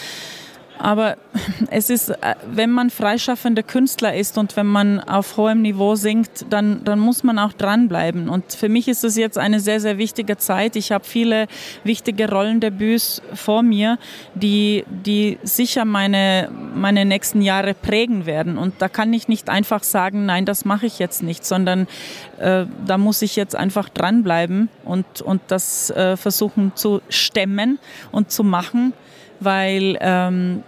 Aber 0.80 1.18
es 1.70 1.90
ist, 1.90 2.10
äh, 2.10 2.36
wenn 2.50 2.72
man 2.72 2.90
freischaffender 2.90 3.64
Künstler 3.64 4.16
ist 4.16 4.38
und 4.38 4.56
wenn 4.56 4.66
man 4.66 5.02
auf 5.02 5.36
hohem 5.36 5.62
Niveau 5.62 5.96
singt, 5.96 6.46
dann, 6.50 6.84
dann 6.86 7.00
muss 7.00 7.22
man 7.22 7.38
auch 7.38 7.52
dranbleiben. 7.52 8.30
Und 8.30 8.54
für 8.54 8.70
mich 8.70 8.88
ist 8.88 9.04
es 9.04 9.18
jetzt 9.18 9.38
eine 9.38 9.60
sehr, 9.60 9.82
sehr 9.82 9.98
wichtige 9.98 10.38
Zeit. 10.38 10.78
Ich 10.78 10.94
habe 10.94 11.04
viele 11.04 11.48
wichtige 11.84 12.30
Rollendebüts 12.30 13.22
vor 13.34 13.62
mir, 13.62 14.00
die, 14.36 14.86
die 14.88 15.38
sicher 15.44 15.84
meine, 15.84 16.50
meine 16.74 17.04
nächsten 17.04 17.42
Jahre 17.42 17.74
prägen 17.74 18.26
werden. 18.26 18.58
Und 18.58 18.76
da 18.80 18.88
kann 18.88 19.12
ich 19.12 19.28
nicht 19.28 19.50
einfach 19.50 19.84
sagen, 19.84 20.26
nein, 20.26 20.46
das 20.46 20.64
mache 20.64 20.86
ich 20.86 20.98
jetzt 20.98 21.22
nicht, 21.24 21.46
sondern 21.46 21.88
äh, 22.40 22.66
da 22.86 22.98
muss 22.98 23.22
ich 23.22 23.36
jetzt 23.36 23.56
einfach 23.56 23.90
dranbleiben 23.90 24.70
und, 24.86 25.22
und 25.22 25.42
das 25.48 25.90
äh, 25.90 26.16
versuchen 26.16 26.72
zu 26.76 27.02
stemmen 27.10 27.80
und 28.14 28.32
zu 28.32 28.46
machen 28.46 28.94
weil 29.40 29.98
ähm, 30.02 30.64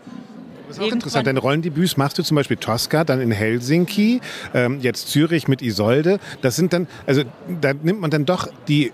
das 0.67 0.77
ist 0.77 0.83
auch 0.83 0.91
interessant. 0.91 1.27
Deine 1.27 1.39
Rollendebüts 1.39 1.97
machst 1.97 2.17
du 2.17 2.23
zum 2.23 2.35
Beispiel 2.35 2.55
Tosca, 2.55 3.03
dann 3.03 3.19
in 3.19 3.31
Helsinki, 3.31 4.21
ähm, 4.53 4.79
jetzt 4.79 5.09
Zürich 5.09 5.49
mit 5.49 5.61
Isolde. 5.61 6.19
Das 6.41 6.55
sind 6.55 6.71
dann, 6.71 6.87
also 7.05 7.23
da 7.59 7.73
nimmt 7.73 7.99
man 7.99 8.09
dann 8.09 8.25
doch 8.25 8.47
die 8.69 8.93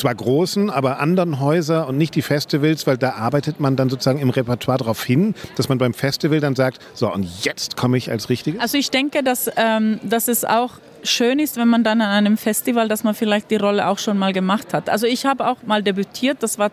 zwar 0.00 0.14
großen, 0.14 0.70
aber 0.70 0.98
anderen 0.98 1.40
Häuser 1.40 1.86
und 1.86 1.96
nicht 1.96 2.14
die 2.14 2.22
Festivals, 2.22 2.86
weil 2.86 2.96
da 2.96 3.10
arbeitet 3.12 3.60
man 3.60 3.76
dann 3.76 3.90
sozusagen 3.90 4.18
im 4.18 4.30
Repertoire 4.30 4.78
darauf 4.78 5.04
hin, 5.04 5.34
dass 5.56 5.68
man 5.68 5.78
beim 5.78 5.94
Festival 5.94 6.40
dann 6.40 6.56
sagt, 6.56 6.78
so 6.94 7.12
und 7.12 7.44
jetzt 7.44 7.76
komme 7.76 7.96
ich 7.96 8.10
als 8.10 8.28
Richtige? 8.28 8.60
Also 8.60 8.78
ich 8.78 8.90
denke, 8.90 9.22
dass, 9.22 9.50
ähm, 9.56 10.00
dass 10.02 10.28
es 10.28 10.44
auch 10.44 10.72
schön 11.02 11.38
ist, 11.38 11.56
wenn 11.56 11.68
man 11.68 11.84
dann 11.84 12.00
an 12.00 12.10
einem 12.10 12.36
Festival, 12.36 12.88
dass 12.88 13.04
man 13.04 13.14
vielleicht 13.14 13.50
die 13.50 13.56
Rolle 13.56 13.86
auch 13.88 13.98
schon 13.98 14.18
mal 14.18 14.32
gemacht 14.32 14.74
hat. 14.74 14.88
Also 14.88 15.06
ich 15.06 15.26
habe 15.26 15.46
auch 15.46 15.62
mal 15.64 15.82
debütiert, 15.82 16.42
das 16.42 16.58
war 16.58 16.72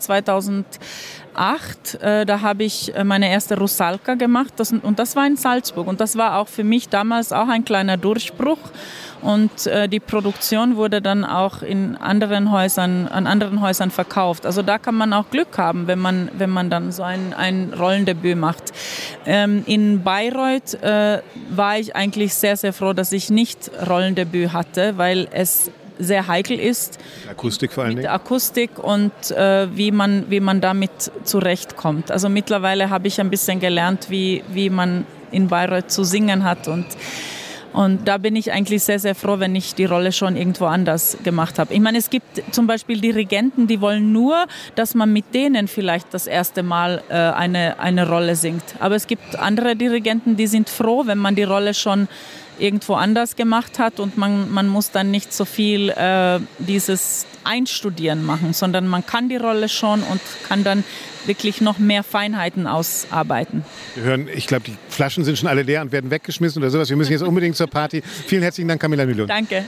2008, 1.38 2.01
äh, 2.01 2.25
da 2.25 2.41
habe 2.41 2.63
ich 2.63 2.94
äh, 2.96 3.03
meine 3.03 3.29
erste 3.29 3.58
Rusalka 3.58 4.15
gemacht 4.15 4.53
das, 4.58 4.72
und 4.74 5.00
das 5.00 5.15
war 5.15 5.25
in 5.27 5.38
Salzburg 5.38 5.88
und 5.88 6.01
das 6.01 6.17
war 6.17 6.38
auch 6.38 6.48
für 6.48 6.63
mich 6.63 6.89
damals 6.89 7.32
auch 7.32 7.48
ein 7.48 7.63
kleiner 7.63 7.96
Durchbruch 7.96 8.58
und 9.22 9.67
äh, 9.67 9.88
die 9.88 10.00
Produktion 10.00 10.75
wurde 10.75 11.01
dann 11.01 11.24
auch 11.24 11.62
in 11.62 11.96
anderen 11.96 12.51
Häusern, 12.51 13.08
an 13.08 13.27
anderen 13.27 13.62
Häusern 13.62 13.91
verkauft. 13.91 14.46
Also 14.46 14.62
da 14.62 14.77
kann 14.77 14.96
man 14.96 15.13
auch 15.13 15.29
Glück 15.29 15.58
haben, 15.58 15.88
wenn 15.88 16.00
man, 16.00 16.29
wenn 16.38 16.50
man 16.50 16.70
dann 16.70 16.91
so 16.91 17.03
ein, 17.03 17.34
ein 17.34 17.74
Rollendebüt 17.77 18.38
macht. 18.38 18.74
Ähm, 19.25 19.63
in 19.65 20.03
Bayreuth 20.03 20.77
war 20.82 21.79
ich 21.79 21.96
eigentlich 21.96 22.34
sehr, 22.34 22.58
sehr 22.58 22.74
froh, 22.74 22.94
dass 22.94 23.12
ich 23.12 23.29
nicht 23.29 23.72
Rollendebüt 23.88 24.53
hatte, 24.53 24.98
weil 24.98 25.27
es 25.32 25.72
sehr 25.99 26.27
heikel 26.27 26.59
ist. 26.59 26.99
Akustik 27.29 27.73
vor 27.73 27.83
allen 27.83 27.95
mit 27.95 28.03
Dingen. 28.03 28.13
Akustik 28.13 28.79
und 28.79 29.31
äh, 29.31 29.67
wie, 29.75 29.91
man, 29.91 30.25
wie 30.29 30.39
man 30.39 30.61
damit 30.61 31.11
zurechtkommt. 31.23 32.11
Also 32.11 32.29
mittlerweile 32.29 32.89
habe 32.89 33.07
ich 33.07 33.19
ein 33.19 33.29
bisschen 33.29 33.59
gelernt, 33.59 34.09
wie, 34.09 34.43
wie 34.49 34.69
man 34.69 35.05
in 35.31 35.47
Bayreuth 35.47 35.91
zu 35.91 36.03
singen 36.03 36.43
hat 36.43 36.67
und 36.67 36.85
und 37.77 38.07
da 38.07 38.17
bin 38.17 38.35
ich 38.35 38.51
eigentlich 38.51 38.83
sehr, 38.83 38.97
sehr 38.97 39.13
froh, 39.13 39.35
wenn 39.37 39.55
ich 39.55 39.75
die 39.75 39.85
Rolle 39.85 40.11
schon 40.11 40.35
irgendwo 40.35 40.65
anders 40.65 41.15
gemacht 41.23 41.59
habe. 41.59 41.75
Ich 41.75 41.79
meine, 41.79 41.99
es 41.99 42.09
gibt 42.09 42.41
zum 42.51 42.65
Beispiel 42.65 42.99
Dirigenten, 42.99 43.67
die 43.67 43.81
wollen 43.81 44.11
nur, 44.11 44.47
dass 44.73 44.95
man 44.95 45.13
mit 45.13 45.35
denen 45.35 45.67
vielleicht 45.67 46.11
das 46.11 46.25
erste 46.25 46.63
Mal 46.63 47.03
äh, 47.09 47.13
eine, 47.13 47.79
eine 47.79 48.09
Rolle 48.09 48.35
singt. 48.35 48.63
Aber 48.79 48.95
es 48.95 49.05
gibt 49.05 49.37
andere 49.37 49.75
Dirigenten, 49.75 50.35
die 50.37 50.47
sind 50.47 50.69
froh, 50.69 51.03
wenn 51.05 51.19
man 51.19 51.35
die 51.35 51.43
Rolle 51.43 51.75
schon 51.75 52.07
irgendwo 52.59 52.95
anders 52.95 53.35
gemacht 53.35 53.79
hat 53.79 53.99
und 53.99 54.17
man, 54.17 54.51
man 54.51 54.67
muss 54.67 54.91
dann 54.91 55.11
nicht 55.11 55.33
so 55.33 55.45
viel 55.45 55.89
äh, 55.89 56.39
dieses 56.59 57.25
Einstudieren 57.43 58.25
machen, 58.25 58.53
sondern 58.53 58.87
man 58.87 59.05
kann 59.05 59.29
die 59.29 59.37
Rolle 59.37 59.69
schon 59.69 60.03
und 60.03 60.21
kann 60.47 60.63
dann 60.63 60.83
wirklich 61.25 61.61
noch 61.61 61.77
mehr 61.79 62.03
Feinheiten 62.03 62.67
ausarbeiten. 62.67 63.63
Wir 63.95 64.03
hören, 64.03 64.27
ich 64.33 64.47
glaube, 64.47 64.63
die 64.65 64.77
Flaschen 64.89 65.23
sind 65.23 65.37
schon 65.37 65.49
alle 65.49 65.63
leer 65.63 65.81
und 65.81 65.91
werden 65.91 66.09
weggeschmissen 66.09 66.61
oder 66.61 66.71
sowas. 66.71 66.89
Wir 66.89 66.97
müssen 66.97 67.11
jetzt 67.11 67.23
unbedingt 67.23 67.55
zur 67.55 67.67
Party. 67.67 68.01
Vielen 68.01 68.43
herzlichen 68.43 68.67
Dank, 68.67 68.81
Camilla 68.81 69.05
Nülund. 69.05 69.29
Danke. 69.29 69.65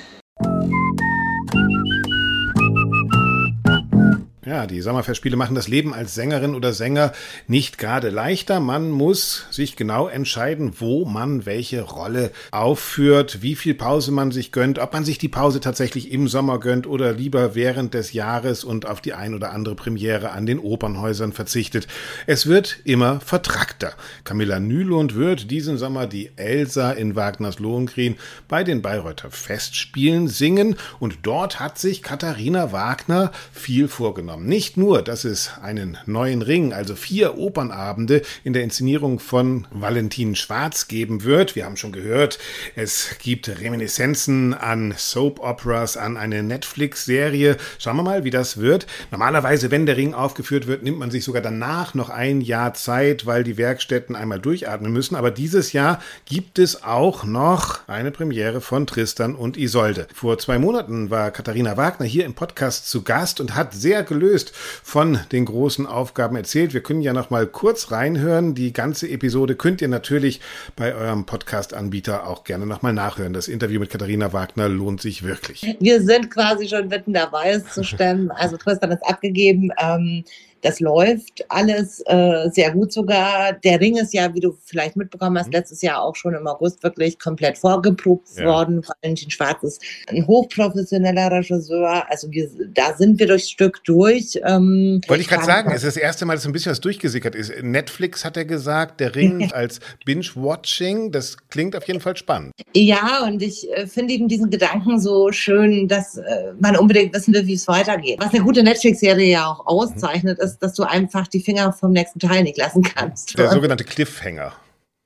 Ja, 4.50 4.66
die 4.66 4.82
Sommerfestspiele 4.82 5.38
machen 5.38 5.54
das 5.54 5.68
Leben 5.68 5.94
als 5.94 6.16
Sängerin 6.16 6.56
oder 6.56 6.74
Sänger 6.74 7.12
nicht 7.46 7.78
gerade 7.78 8.10
leichter. 8.10 8.60
Man 8.60 8.90
muss 8.90 9.46
sich 9.52 9.76
genau 9.76 10.08
entscheiden, 10.08 10.74
wo 10.80 11.06
man 11.06 11.46
welche 11.46 11.84
Rolle 11.84 12.32
aufführt, 12.50 13.44
wie 13.44 13.54
viel 13.54 13.76
Pause 13.76 14.12
man 14.12 14.32
sich 14.32 14.52
gönnt, 14.52 14.80
ob 14.80 14.92
man 14.92 15.06
sich 15.06 15.20
die 15.20 15.28
Pause 15.28 15.60
tatsächlich 15.60 16.12
im 16.12 16.28
Sommer 16.28 16.60
gönnt 16.60 16.88
oder 16.88 17.14
lieber 17.14 17.54
während 17.54 17.94
des 17.94 18.12
Jahres 18.14 18.64
und 18.64 18.88
auf 18.88 19.02
die 19.02 19.14
ein 19.14 19.36
oder 19.36 19.52
andere 19.52 19.76
Premiere 19.76 20.32
an 20.32 20.48
den 20.48 20.58
Opernhäusern 20.58 21.32
verzichtet. 21.32 21.86
Es 22.26 22.48
wird 22.48 22.80
immer 22.86 23.20
vertrackter. 23.20 23.94
Camilla 24.24 24.60
Nülund 24.60 25.14
wird 25.14 25.52
diesen 25.52 25.78
Sommer 25.78 26.08
die 26.08 26.32
Elsa 26.38 26.92
in 26.92 27.16
Wagners 27.16 27.60
Lohengrin 27.60 28.16
bei 28.48 28.64
den 28.64 28.82
Bayreuther 28.82 29.30
Festspielen 29.30 30.28
singen 30.28 30.76
und 31.00 31.20
dort 31.22 31.60
hat 31.60 31.78
sich 31.78 32.02
Katharina 32.02 32.72
Wagner 32.72 33.32
viel 33.54 33.88
vorgenommen. 33.88 34.39
Nicht 34.40 34.78
nur, 34.78 35.02
dass 35.02 35.26
es 35.26 35.52
einen 35.62 35.98
neuen 36.06 36.42
Ring, 36.42 36.74
also 36.74 36.96
vier 36.96 37.38
Opernabende 37.38 38.22
in 38.44 38.54
der 38.54 38.64
Inszenierung 38.64 39.20
von 39.20 39.68
Valentin 39.72 40.36
Schwarz 40.36 40.88
geben 40.88 41.24
wird. 41.24 41.56
Wir 41.56 41.66
haben 41.66 41.78
schon 41.78 41.92
gehört, 41.92 42.40
es 42.76 43.18
gibt 43.22 43.50
Reminiszenzen 43.50 44.54
an 44.54 44.94
Soap 44.98 45.40
Operas, 45.40 45.98
an 45.98 46.18
eine 46.18 46.42
Netflix-Serie. 46.42 47.58
Schauen 47.78 47.98
wir 47.98 48.04
mal, 48.04 48.24
wie 48.24 48.30
das 48.30 48.58
wird. 48.58 48.88
Normalerweise, 49.12 49.72
wenn 49.72 49.86
der 49.86 49.98
Ring 49.98 50.14
aufgeführt 50.14 50.68
wird, 50.68 50.84
nimmt 50.84 51.00
man 51.00 51.12
sich 51.12 51.24
sogar 51.24 51.42
danach 51.42 51.94
noch 51.94 52.10
ein 52.10 52.42
Jahr 52.42 52.74
Zeit, 52.74 53.26
weil 53.26 53.44
die 53.44 53.58
Werkstätten 53.58 54.16
einmal 54.16 54.40
durchatmen 54.40 54.92
müssen. 54.94 55.16
Aber 55.16 55.32
dieses 55.32 55.74
Jahr 55.74 56.02
gibt 56.26 56.60
es 56.60 56.84
auch 56.84 57.26
noch 57.26 57.88
eine 57.88 58.12
Premiere 58.12 58.62
von 58.62 58.88
Tristan 58.88 59.36
und 59.36 59.58
Isolde. 59.58 60.08
Vor 60.14 60.38
zwei 60.38 60.60
Monaten 60.60 61.10
war 61.10 61.32
Katharina 61.32 61.76
Wagner 61.76 62.06
hier 62.06 62.26
im 62.26 62.34
Podcast 62.34 62.90
zu 62.90 63.04
Gast 63.04 63.42
und 63.42 63.56
hat 63.56 63.74
sehr 63.74 64.04
gelöst 64.04 64.29
gelöst 64.30 64.52
von 64.54 65.20
den 65.32 65.46
großen 65.46 65.86
Aufgaben 65.88 66.36
erzählt. 66.36 66.74
Wir 66.74 66.82
können 66.82 67.02
ja 67.02 67.14
noch 67.14 67.30
mal 67.30 67.48
kurz 67.48 67.92
reinhören. 67.92 68.54
Die 68.54 68.74
ganze 68.74 69.10
Episode 69.10 69.56
könnt 69.56 69.82
ihr 69.82 69.88
natürlich 69.88 70.40
bei 70.76 70.94
eurem 70.94 71.26
Podcast-Anbieter 71.26 72.28
auch 72.28 72.44
gerne 72.44 72.66
noch 72.66 72.82
mal 72.82 72.94
nachhören. 72.94 73.34
Das 73.34 73.48
Interview 73.48 73.80
mit 73.80 73.90
Katharina 73.90 74.32
Wagner 74.32 74.70
lohnt 74.70 75.02
sich 75.02 75.24
wirklich. 75.24 75.66
Wir 75.80 76.02
sind 76.02 76.30
quasi 76.30 76.68
schon 76.68 76.90
mitten 76.90 77.14
dabei, 77.14 77.52
es 77.52 77.74
zu 77.74 77.84
stemmen. 77.84 78.30
Also 78.32 78.58
Tristan 78.58 78.92
ist 78.92 79.04
abgegeben. 79.04 79.72
Ähm, 79.82 80.24
das 80.62 80.80
läuft 80.80 81.46
alles 81.50 82.02
äh, 82.06 82.50
sehr 82.52 82.72
gut 82.72 82.92
sogar. 82.92 83.54
Der 83.54 83.80
Ring 83.80 83.98
ist 83.98 84.14
ja, 84.14 84.34
wie 84.34 84.40
du 84.40 84.58
vielleicht 84.66 84.96
mitbekommen 84.96 85.38
hast, 85.38 85.48
mhm. 85.48 85.54
letztes 85.54 85.82
Jahr 85.82 86.02
auch 86.02 86.16
schon 86.16 86.34
im 86.34 86.46
August 86.48 86.84
wirklich 86.84 87.20
komplett 87.20 87.58
vorgeprobt 87.58 88.28
ja. 88.36 88.46
worden. 88.46 88.86
Valentin 89.02 89.30
Schwarz 89.30 89.64
ist 89.64 89.82
ein 90.08 90.26
hochprofessioneller 90.28 91.32
Regisseur. 91.32 92.06
Also 92.10 92.32
wir, 92.32 92.50
da 92.74 92.96
sind 92.96 93.20
wir 93.20 93.28
durchs 93.28 93.50
Stück 93.50 93.84
durch. 93.86 94.40
Ähm, 94.44 95.02
Wollte 95.08 95.22
ich 95.22 95.30
gerade 95.30 95.46
sagen, 95.46 95.72
es 95.72 95.84
ist 95.84 95.96
das 95.96 95.98
erste 95.98 96.26
Mal, 96.26 96.36
dass 96.36 96.46
ein 96.46 96.52
bisschen 96.52 96.72
was 96.72 96.82
durchgesickert 96.82 97.36
ist. 97.36 97.52
Netflix 97.62 98.26
hat 98.26 98.38
er 98.38 98.46
gesagt, 98.46 99.00
der 99.00 99.16
Ring 99.16 99.52
als 99.54 99.80
Binge-Watching, 100.06 101.12
das 101.12 101.38
klingt 101.50 101.76
auf 101.76 101.88
jeden 101.88 102.00
Fall 102.00 102.18
spannend. 102.18 102.54
Ja, 102.76 103.24
und 103.26 103.42
ich 103.42 103.70
äh, 103.72 103.88
finde 103.88 104.14
eben 104.14 104.28
diesen 104.28 104.50
Gedanken 104.50 105.00
so 105.00 105.32
schön, 105.32 105.88
dass 105.88 106.18
äh, 106.18 106.54
man 106.60 106.76
unbedingt 106.76 107.14
wissen 107.14 107.34
will, 107.34 107.48
wie 107.48 107.54
es 107.54 107.68
weitergeht. 107.68 108.20
Was 108.20 108.34
eine 108.34 108.44
gute 108.44 108.64
Netflix-Serie 108.64 109.30
ja 109.32 109.48
auch 109.48 109.66
auszeichnet, 109.66 110.38
mhm. 110.38 110.46
ist, 110.46 110.49
ist, 110.52 110.60
dass 110.60 110.74
du 110.74 110.84
einfach 110.84 111.28
die 111.28 111.40
Finger 111.40 111.74
vom 111.74 111.92
nächsten 111.92 112.20
Teil 112.20 112.44
nicht 112.44 112.58
lassen 112.58 112.84
kannst. 112.84 113.38
Der 113.38 113.50
sogenannte 113.50 113.84
Cliffhanger. 113.84 114.54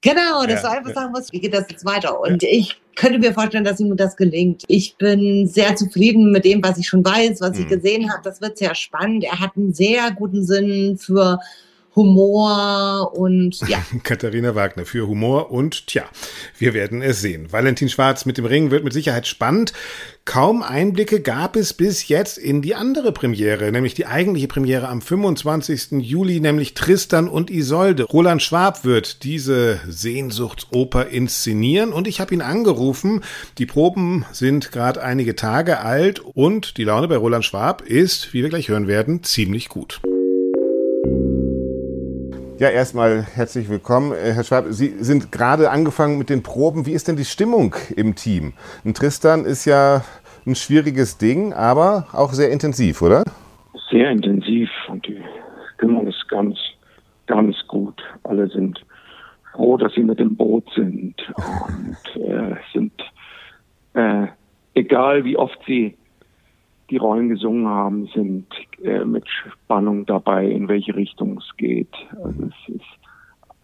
Genau, 0.02 0.46
dass 0.46 0.64
ja, 0.64 0.70
du 0.70 0.78
einfach 0.78 0.94
sagen 0.94 1.12
musst, 1.14 1.32
wie 1.32 1.40
geht 1.40 1.54
das 1.54 1.66
jetzt 1.70 1.86
weiter? 1.86 2.20
Und 2.20 2.44
ja. 2.44 2.50
ich 2.52 2.82
könnte 2.96 3.20
mir 3.20 3.34
vorstellen, 3.34 3.64
dass 3.64 3.80
ihm 3.80 3.96
das 3.96 4.18
gelingt. 4.18 4.64
Ich 4.68 4.98
bin 4.98 5.48
sehr 5.48 5.76
zufrieden 5.78 6.32
mit 6.32 6.44
dem, 6.44 6.62
was 6.62 6.78
ich 6.78 6.88
schon 6.88 7.06
weiß, 7.06 7.40
was 7.40 7.58
mhm. 7.58 7.64
ich 7.64 7.70
gesehen 7.70 8.12
habe. 8.12 8.22
Das 8.22 8.42
wird 8.42 8.58
sehr 8.58 8.76
spannend. 8.76 9.24
Er 9.24 9.40
hat 9.40 9.52
einen 9.56 9.74
sehr 9.74 10.12
guten 10.12 10.44
Sinn 10.44 10.98
für 10.98 11.40
Humor 11.96 13.12
und 13.16 13.60
ja. 13.68 13.84
Katharina 14.04 14.56
Wagner 14.56 14.86
für 14.86 15.08
Humor 15.08 15.52
und 15.52 15.88
tja, 15.88 16.04
wir 16.58 16.74
werden 16.74 17.02
es 17.02 17.22
sehen. 17.22 17.52
Valentin 17.52 17.90
Schwarz 17.90 18.26
mit 18.26 18.38
dem 18.38 18.46
Ring 18.46 18.72
wird 18.72 18.84
mit 18.84 18.94
Sicherheit 18.94 19.28
spannend. 19.28 19.74
Kaum 20.26 20.64
Einblicke 20.64 21.20
gab 21.20 21.58
es 21.58 21.74
bis 21.74 22.08
jetzt 22.08 22.38
in 22.38 22.62
die 22.62 22.76
andere 22.76 23.12
Premiere, 23.12 23.72
nämlich 23.72 23.94
die 23.94 24.06
eigentliche 24.06 24.48
Premiere 24.48 24.88
am 24.88 25.02
25. 25.02 26.00
Juli, 26.00 26.40
nämlich 26.40 26.74
Tristan 26.74 27.28
und 27.28 27.52
Isolde. 27.52 28.04
Roland 28.04 28.42
Schwab 28.42 28.86
wird 28.86 29.24
diese 29.24 29.82
Sehnsuchtsoper 29.88 31.08
inszenieren 31.08 31.92
und 31.92 32.08
ich 32.08 32.22
habe 32.22 32.34
ihn 32.34 32.42
angerufen. 32.42 33.22
Die 33.58 33.66
Proben 33.66 34.26
sind 34.32 34.72
gerade 34.72 35.04
einige 35.04 35.36
Tage 35.36 35.82
alt 35.82 36.22
und 36.22 36.78
die 36.78 36.86
Laune 36.86 37.10
bei 37.10 37.18
Roland 37.18 37.44
Schwab 37.44 37.82
ist, 37.82 38.34
wie 38.34 38.44
wir 38.44 38.50
gleich 38.50 38.70
hören 38.70 38.88
werden, 38.88 39.24
ziemlich 39.24 39.68
gut. 39.68 40.00
Ja, 42.64 42.70
erstmal 42.70 43.24
herzlich 43.24 43.68
willkommen. 43.68 44.14
Äh, 44.14 44.32
Herr 44.32 44.46
Schwab, 44.46 44.68
Sie 44.70 44.88
sind 45.04 45.34
gerade 45.34 45.70
angefangen 45.70 46.18
mit 46.18 46.30
den 46.30 46.44
Proben. 46.44 46.86
Wie 46.86 46.94
ist 46.94 47.10
denn 47.10 47.18
die 47.18 47.26
Stimmung 47.26 47.76
im 47.94 48.16
Team? 48.16 48.54
Ein 48.86 48.94
Tristan 48.94 49.44
ist 49.44 49.66
ja 49.66 50.06
ein 50.46 50.56
schwieriges 50.56 51.18
Ding, 51.18 51.52
aber 51.52 52.08
auch 52.14 52.32
sehr 52.32 52.52
intensiv, 52.52 53.02
oder? 53.02 53.26
Sehr 53.92 54.10
intensiv 54.12 54.70
und 54.88 55.06
die 55.06 55.22
Stimmung 55.74 56.08
ist 56.08 56.26
ganz, 56.30 56.58
ganz 57.28 57.58
gut. 57.68 58.02
Alle 58.24 58.48
sind 58.48 58.80
froh, 59.52 59.76
dass 59.76 59.94
sie 59.94 60.04
mit 60.04 60.20
dem 60.20 60.38
Boot 60.38 60.64
sind 60.74 61.16
und 61.68 62.24
äh, 62.24 62.56
sind, 62.72 62.94
äh, 63.94 64.28
egal 64.74 65.26
wie 65.26 65.36
oft 65.36 65.60
sie 65.68 65.98
die 66.90 66.98
Rollen 66.98 67.30
gesungen 67.30 67.68
haben, 67.68 68.08
sind 68.14 68.48
äh, 68.84 69.04
mit 69.06 69.26
Spannung 69.28 70.06
dabei, 70.06 70.48
in 70.48 70.68
welche 70.68 70.96
Richtung 70.96 71.38
es 71.38 71.58
geht. 71.58 71.94
Also 72.24 72.44
es 72.44 72.76
ist 72.76 72.86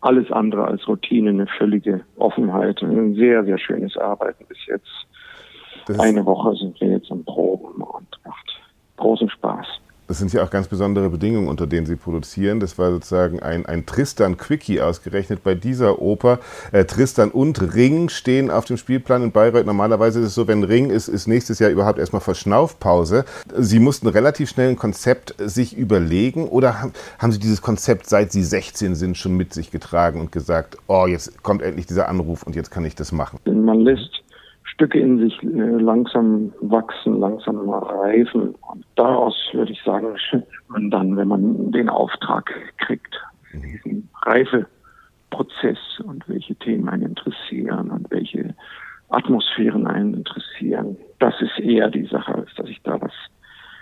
alles 0.02 0.32
andere 0.32 0.66
als 0.66 0.88
Routine, 0.88 1.30
eine 1.32 1.48
völlige 1.48 2.02
Offenheit, 2.18 2.82
ein 2.82 3.16
sehr, 3.16 3.44
sehr 3.44 3.58
schönes 3.58 3.98
Arbeiten 3.98 4.46
bis 4.48 4.58
jetzt. 4.68 6.00
Eine 6.00 6.26
Woche 6.26 6.56
sind 6.56 6.80
wir 6.80 6.90
jetzt 6.90 7.12
am 7.12 7.24
Proben 7.26 7.82
und 7.82 8.08
macht 8.24 8.62
großen 8.98 9.30
Spaß. 9.30 9.66
Das 10.10 10.18
sind 10.18 10.34
ja 10.34 10.44
auch 10.44 10.50
ganz 10.50 10.68
besondere 10.68 11.08
Bedingungen, 11.12 11.48
unter 11.48 11.68
denen 11.68 11.86
Sie 11.86 11.96
produzieren. 11.96 12.60
Das 12.60 12.80
war 12.80 12.90
sozusagen 12.90 13.42
ein, 13.42 13.68
ein 13.68 13.86
Tristan-Quickie 13.86 14.82
ausgerechnet 14.82 15.44
bei 15.44 15.54
dieser 15.54 16.02
Oper. 16.02 16.40
Äh, 16.72 16.86
Tristan 16.86 17.30
und 17.30 17.76
Ring 17.76 18.10
stehen 18.10 18.50
auf 18.50 18.66
dem 18.66 18.78
Spielplan 18.78 19.22
in 19.22 19.32
Bayreuth. 19.32 19.68
Normalerweise 19.68 20.20
ist 20.20 20.26
es 20.26 20.34
so, 20.34 20.48
wenn 20.48 20.64
Ring 20.64 20.90
ist, 20.90 21.10
ist 21.10 21.28
nächstes 21.28 21.60
Jahr 21.60 21.70
überhaupt 21.70 22.00
erstmal 22.00 22.24
Verschnaufpause. 22.24 23.24
Sie 23.56 23.78
mussten 23.78 24.08
relativ 24.08 24.50
schnell 24.50 24.70
ein 24.70 24.78
Konzept 24.78 25.36
sich 25.38 25.78
überlegen 25.78 26.48
oder 26.48 26.92
haben 27.20 27.32
Sie 27.32 27.38
dieses 27.38 27.62
Konzept, 27.62 28.10
seit 28.10 28.32
Sie 28.32 28.44
16 28.44 28.96
sind, 28.96 29.16
schon 29.16 29.38
mit 29.38 29.54
sich 29.54 29.70
getragen 29.70 30.22
und 30.22 30.32
gesagt, 30.32 30.78
oh, 30.88 31.06
jetzt 31.06 31.44
kommt 31.44 31.62
endlich 31.62 31.86
dieser 31.86 32.10
Anruf 32.10 32.42
und 32.42 32.56
jetzt 32.56 32.72
kann 32.72 32.84
ich 32.84 32.96
das 32.96 33.12
machen? 33.12 33.40
Man 33.46 33.82
lässt 33.82 34.19
Stücke 34.80 35.00
in 35.00 35.20
sich 35.20 35.44
äh, 35.44 35.48
langsam 35.48 36.54
wachsen, 36.62 37.20
langsam 37.20 37.70
reifen. 37.70 38.56
Und 38.72 38.86
daraus 38.96 39.36
würde 39.52 39.74
ich 39.74 39.84
sagen, 39.84 40.16
man 40.70 40.90
dann, 40.90 41.18
wenn 41.18 41.28
man 41.28 41.74
den 41.74 41.90
Auftrag 41.90 42.50
kriegt, 42.78 43.14
diesen 43.52 44.10
Reifeprozess 44.22 45.78
und 46.06 46.24
welche 46.30 46.56
Themen 46.56 46.88
einen 46.88 47.08
interessieren 47.08 47.92
und 47.92 48.10
welche 48.10 48.56
Atmosphären 49.10 49.86
einen 49.86 50.14
interessieren. 50.14 50.96
Das 51.20 51.34
ist 51.42 51.60
eher 51.60 51.90
die 51.90 52.06
Sache, 52.06 52.36
als 52.36 52.54
dass 52.56 52.70
ich 52.70 52.82
da 52.84 53.02
was 53.02 53.12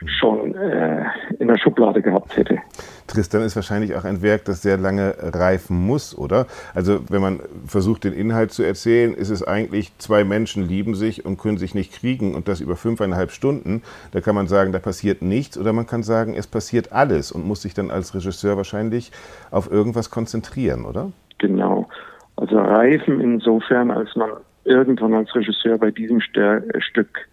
schon 0.06 0.54
äh, 0.56 1.06
in 1.40 1.48
der 1.48 1.58
Schublade 1.58 2.02
gehabt 2.02 2.38
hätte. 2.38 2.60
Tristan 3.08 3.42
ist 3.42 3.56
wahrscheinlich 3.56 3.96
auch 3.96 4.04
ein 4.04 4.22
Werk, 4.22 4.46
das 4.46 4.62
sehr 4.62 4.78
lange 4.78 5.16
reifen 5.20 5.78
muss, 5.78 6.16
oder? 6.18 6.46
Also 6.76 7.00
wenn 7.10 7.22
man 7.22 7.40
versucht, 7.66 8.04
den 8.04 8.14
Inhalt 8.14 8.52
zu 8.52 8.64
erzählen, 8.64 9.14
ist 9.14 9.30
es 9.30 9.44
eigentlich, 9.44 9.98
zwei 9.98 10.24
Menschen 10.24 10.68
lieben 10.68 10.94
sich 10.94 11.26
und 11.26 11.38
können 11.38 11.58
sich 11.58 11.74
nicht 11.74 11.94
kriegen 11.94 12.36
und 12.36 12.48
das 12.48 12.60
über 12.60 12.76
fünfeinhalb 12.76 13.32
Stunden. 13.32 13.82
Da 14.12 14.22
kann 14.22 14.36
man 14.36 14.48
sagen, 14.48 14.72
da 14.72 14.80
passiert 14.80 15.22
nichts 15.22 15.58
oder 15.58 15.74
man 15.74 15.88
kann 15.88 16.04
sagen, 16.04 16.36
es 16.36 16.48
passiert 16.48 16.92
alles 16.92 17.32
und 17.32 17.46
muss 17.46 17.62
sich 17.62 17.74
dann 17.74 17.90
als 17.90 18.14
Regisseur 18.14 18.58
wahrscheinlich 18.58 19.12
auf 19.52 19.72
irgendwas 19.72 20.12
konzentrieren, 20.12 20.86
oder? 20.86 21.12
Genau. 21.40 21.88
Also 22.36 22.60
reifen 22.60 23.20
insofern, 23.20 23.90
als 23.90 24.16
man 24.16 24.30
irgendwann 24.64 25.14
als 25.14 25.34
Regisseur 25.34 25.78
bei 25.78 25.92
diesem 25.92 26.22
Stück 26.22 27.28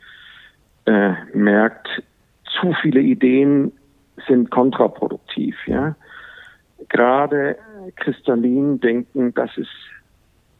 äh, 0.87 1.12
merkt, 1.35 1.88
zu 2.61 2.75
viele 2.82 3.00
Ideen 3.00 3.73
sind 4.26 4.50
kontraproduktiv. 4.50 5.56
Ja? 5.66 5.96
Gerade 6.88 7.56
kristallin 7.96 8.80
denken, 8.80 9.32
das 9.34 9.50
ist 9.56 9.70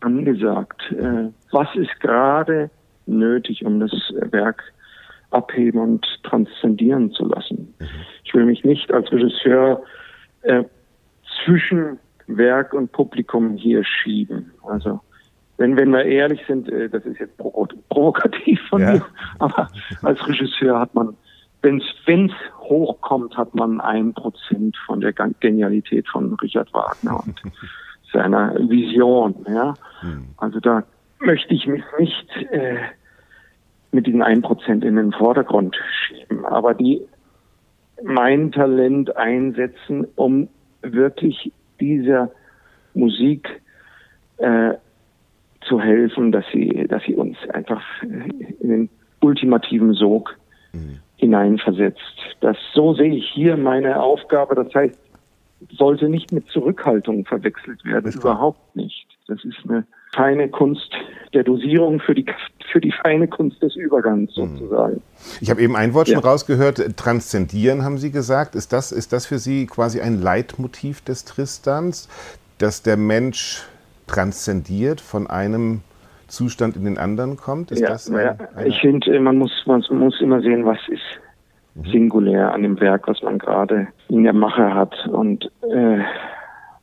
angesagt. 0.01 0.83
Äh, 0.93 1.31
was 1.51 1.69
ist 1.75 2.01
gerade 2.01 2.71
nötig, 3.07 3.65
um 3.65 3.81
das 3.81 3.93
Werk 4.31 4.63
abheben 5.31 5.81
und 5.81 6.07
transzendieren 6.23 7.13
zu 7.13 7.27
lassen? 7.27 7.75
Ich 8.25 8.35
will 8.35 8.45
mich 8.45 8.65
nicht 8.65 8.93
als 8.93 9.11
Regisseur 9.11 9.83
äh, 10.43 10.65
zwischen 11.45 11.99
Werk 12.27 12.73
und 12.73 12.93
Publikum 12.93 13.57
hier 13.57 13.85
schieben. 13.85 14.53
Also 14.67 15.01
wenn, 15.57 15.77
wenn 15.77 15.91
wir 15.91 16.05
ehrlich 16.05 16.41
sind, 16.47 16.69
äh, 16.69 16.89
das 16.89 17.05
ist 17.05 17.19
jetzt 17.19 17.37
provokativ 17.89 18.61
von 18.69 18.83
ja. 18.83 18.93
mir, 18.93 19.07
aber 19.39 19.71
als 20.03 20.27
Regisseur 20.27 20.79
hat 20.81 20.95
man, 20.95 21.17
wenn 21.65 21.81
es 21.81 22.33
hochkommt, 22.61 23.37
hat 23.37 23.55
man 23.55 23.81
ein 23.81 24.15
Prozent 24.15 24.77
von 24.87 25.01
der 25.01 25.13
Genialität 25.13 26.09
von 26.09 26.35
Richard 26.35 26.73
Wagner 26.73 27.23
und 27.25 27.43
seiner 28.13 28.55
Vision. 28.69 29.35
Ja? 29.49 29.75
Hm. 30.01 30.29
Also 30.37 30.61
da 30.61 30.85
möchte 31.19 31.55
ich 31.55 31.67
mich 31.67 31.83
nicht 31.99 32.29
äh, 32.51 32.77
mit 33.93 34.07
diesen 34.07 34.23
ein 34.23 34.43
Prozent 34.43 34.85
in 34.85 34.97
den 34.97 35.13
Vordergrund 35.13 35.77
schieben, 36.07 36.45
aber 36.45 36.75
die 36.75 37.03
mein 38.03 38.53
Talent 38.53 39.17
einsetzen, 39.17 40.07
um 40.17 40.49
wirklich 40.83 41.53
dieser 41.81 42.31
Musik 42.93 43.63
äh, 44.39 44.75
zu 45.67 45.81
helfen, 45.81 46.33
dass 46.33 46.45
sie, 46.53 46.87
dass 46.89 47.03
sie 47.05 47.15
uns 47.15 47.37
einfach 47.53 47.83
in 48.03 48.69
den 48.69 48.91
ultimativen 49.21 49.95
Sog 49.95 50.37
mhm. 50.73 51.01
Hineinversetzt. 51.25 52.37
Das 52.41 52.57
so 52.75 52.95
sehe 52.95 53.15
ich 53.15 53.29
hier 53.33 53.57
meine 53.57 54.03
Aufgabe. 54.03 54.55
Das 54.55 54.73
heißt, 54.75 54.99
sollte 55.73 56.09
nicht 56.09 56.33
mit 56.33 56.47
Zurückhaltung 56.49 57.25
verwechselt 57.25 57.85
werden, 57.85 58.13
überhaupt 58.13 58.77
nicht. 58.77 59.07
Das 59.27 59.43
ist 59.45 59.57
eine 59.65 59.87
feine 60.15 60.49
Kunst 60.51 60.91
der 61.33 61.43
Dosierung 61.43 61.99
für 62.01 62.15
die, 62.15 62.27
für 62.71 62.81
die 62.81 62.93
feine 62.93 63.27
Kunst 63.27 63.63
des 63.63 63.75
Übergangs 63.75 64.37
mhm. 64.37 64.59
sozusagen. 64.59 65.03
Ich 65.41 65.51
habe 65.51 65.63
eben 65.63 65.75
ein 65.77 65.95
Wort 65.95 66.09
schon 66.09 66.19
rausgehört, 66.19 66.97
transzendieren 66.99 67.83
haben 67.83 67.97
Sie 67.97 68.11
gesagt. 68.11 68.55
Ist 68.55 68.73
das, 68.75 68.93
ist 68.93 69.15
das 69.15 69.25
für 69.25 69.39
Sie 69.39 69.67
quasi 69.67 70.01
ein 70.01 70.21
Leitmotiv 70.21 71.01
des 71.01 71.25
Tristans, 71.25 72.09
dass 72.59 72.83
der 72.83 72.99
Mensch 72.99 73.65
transzendiert, 74.07 75.01
von 75.01 75.27
einem 75.27 75.81
Zustand 76.35 76.77
in 76.77 76.85
den 76.85 76.99
anderen 76.99 77.37
kommt? 77.37 77.71
Ist 77.71 77.81
ja, 77.81 77.89
das 77.89 78.09
ja. 78.09 78.37
ich 78.65 78.81
finde, 78.81 79.19
man 79.21 79.39
muss, 79.39 79.53
man 79.67 79.83
muss 79.91 80.21
immer 80.21 80.41
sehen, 80.41 80.65
was 80.65 80.79
ist 80.89 81.03
mhm. 81.75 81.91
singulär 81.91 82.53
an 82.53 82.63
dem 82.63 82.81
Werk, 82.81 83.09
was 83.09 83.23
man 83.23 83.39
gerade 83.39 83.89
in 84.09 84.25
der 84.25 84.33
Mache 84.33 84.75
hat. 84.75 84.95
Und 85.07 85.51
äh, 85.63 86.01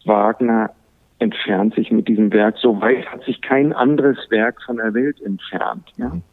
Wagner 0.06 0.72
entfernt 1.20 1.76
sich 1.76 1.92
mit 1.92 2.08
diesem 2.08 2.32
Werk. 2.34 2.58
So 2.58 2.82
weit 2.82 3.06
hat 3.08 3.24
sich 3.24 3.42
kein 3.42 3.74
anderes 3.74 4.18
Werk 4.30 4.62
von 4.64 4.78
der 4.78 4.94
Welt 4.94 5.22
entfernt. 5.22 5.88
Ja? 5.98 6.10
Mhm. 6.10 6.24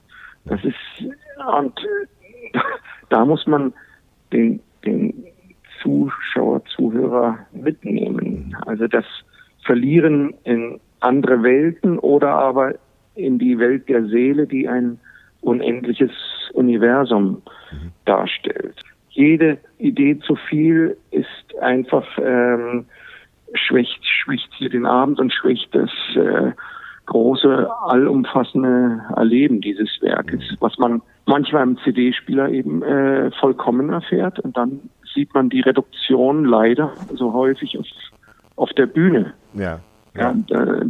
Das 0.46 0.64
ist, 0.64 0.76
und 1.56 1.78
äh, 1.78 2.58
da 3.10 3.24
muss 3.24 3.46
man 3.46 3.72
den, 4.32 4.60
den 4.84 5.24
Zuschauer, 5.82 6.64
Zuhörer 6.64 7.38
mitnehmen. 7.52 8.56
Also 8.66 8.86
das 8.86 9.04
verlieren 9.64 10.34
in 10.44 10.80
andere 11.00 11.42
Welten 11.42 11.98
oder 11.98 12.30
aber 12.30 12.74
in 13.18 13.38
die 13.38 13.58
Welt 13.58 13.88
der 13.88 14.06
Seele, 14.06 14.46
die 14.46 14.68
ein 14.68 14.98
unendliches 15.40 16.10
Universum 16.52 17.42
mhm. 17.70 17.92
darstellt. 18.04 18.76
Jede 19.10 19.58
Idee 19.78 20.18
zu 20.20 20.36
viel 20.36 20.96
ist 21.10 21.26
einfach 21.60 22.06
ähm, 22.22 22.86
schwächt, 23.54 24.04
schwächt 24.04 24.48
hier 24.54 24.70
den 24.70 24.86
Abend 24.86 25.18
und 25.18 25.32
schwächt 25.32 25.74
das 25.74 25.90
äh, 26.14 26.52
große, 27.06 27.68
allumfassende 27.86 29.02
Erleben 29.16 29.60
dieses 29.60 29.90
Werkes, 30.00 30.40
mhm. 30.50 30.56
was 30.60 30.78
man 30.78 31.02
manchmal 31.26 31.64
im 31.64 31.78
CD-Spieler 31.78 32.48
eben 32.50 32.82
äh, 32.82 33.30
vollkommen 33.32 33.90
erfährt 33.90 34.38
und 34.40 34.56
dann 34.56 34.80
sieht 35.14 35.34
man 35.34 35.48
die 35.48 35.60
Reduktion 35.60 36.44
leider 36.44 36.92
so 37.14 37.32
häufig 37.32 37.78
auf 37.78 37.86
auf 38.58 38.70
der 38.70 38.86
Bühne. 38.86 39.32
Ja. 39.54 39.80
ja. 40.14 40.34
ja 40.48 40.64
äh, 40.64 40.86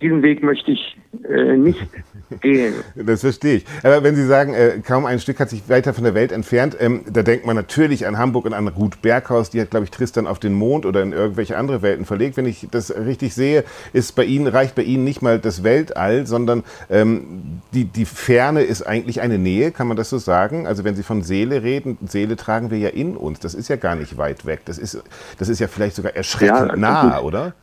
diesen 0.00 0.22
Weg 0.22 0.42
möchte 0.42 0.72
ich 0.72 0.96
äh, 1.28 1.56
nicht 1.56 1.80
gehen. 2.40 2.74
Das 2.94 3.22
verstehe 3.22 3.56
ich. 3.56 3.64
Aber 3.82 4.02
wenn 4.02 4.14
Sie 4.14 4.26
sagen, 4.26 4.52
äh, 4.52 4.80
kaum 4.86 5.06
ein 5.06 5.20
Stück 5.20 5.40
hat 5.40 5.48
sich 5.48 5.68
weiter 5.68 5.94
von 5.94 6.04
der 6.04 6.14
Welt 6.14 6.32
entfernt, 6.32 6.76
ähm, 6.78 7.02
da 7.10 7.22
denkt 7.22 7.46
man 7.46 7.56
natürlich 7.56 8.06
an 8.06 8.18
Hamburg 8.18 8.44
und 8.44 8.52
an 8.52 8.68
Ruth 8.68 9.00
Berghaus, 9.00 9.50
die 9.50 9.60
hat, 9.60 9.70
glaube 9.70 9.84
ich, 9.84 9.90
Tristan 9.90 10.26
auf 10.26 10.38
den 10.38 10.52
Mond 10.52 10.84
oder 10.84 11.02
in 11.02 11.12
irgendwelche 11.12 11.56
andere 11.56 11.82
Welten 11.82 12.04
verlegt. 12.04 12.36
Wenn 12.36 12.46
ich 12.46 12.68
das 12.70 12.94
richtig 12.94 13.34
sehe, 13.34 13.64
ist 13.92 14.16
bei 14.16 14.24
Ihnen, 14.24 14.48
reicht 14.48 14.74
bei 14.74 14.82
Ihnen 14.82 15.04
nicht 15.04 15.22
mal 15.22 15.38
das 15.38 15.64
Weltall, 15.64 16.26
sondern 16.26 16.64
ähm, 16.90 17.62
die, 17.72 17.84
die 17.84 18.04
Ferne 18.04 18.62
ist 18.62 18.82
eigentlich 18.82 19.20
eine 19.20 19.38
Nähe, 19.38 19.70
kann 19.70 19.88
man 19.88 19.96
das 19.96 20.10
so 20.10 20.18
sagen? 20.18 20.66
Also 20.66 20.84
wenn 20.84 20.94
Sie 20.94 21.02
von 21.02 21.22
Seele 21.22 21.62
reden, 21.62 21.96
Seele 22.06 22.36
tragen 22.36 22.70
wir 22.70 22.78
ja 22.78 22.90
in 22.90 23.16
uns. 23.16 23.40
Das 23.40 23.54
ist 23.54 23.68
ja 23.68 23.76
gar 23.76 23.94
nicht 23.94 24.18
weit 24.18 24.44
weg. 24.44 24.60
Das 24.66 24.78
ist, 24.78 25.02
das 25.38 25.48
ist 25.48 25.60
ja 25.60 25.68
vielleicht 25.68 25.96
sogar 25.96 26.14
erschreckend 26.14 26.72
ja, 26.72 26.76
nah, 26.76 27.20
oder? 27.20 27.54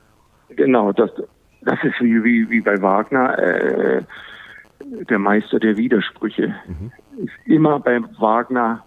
Genau, 0.56 0.92
das, 0.92 1.10
das 1.66 1.80
ist 1.84 2.00
wie, 2.02 2.24
wie, 2.24 2.50
wie 2.50 2.62
bei 2.62 2.82
Wagner, 2.82 3.38
äh, 3.38 4.02
der 5.10 5.20
Meister 5.20 5.60
der 5.60 5.78
Widersprüche. 5.78 6.54
Mhm. 6.68 6.92
Ist 7.24 7.34
immer 7.46 7.80
bei 7.80 8.02
Wagner 8.20 8.84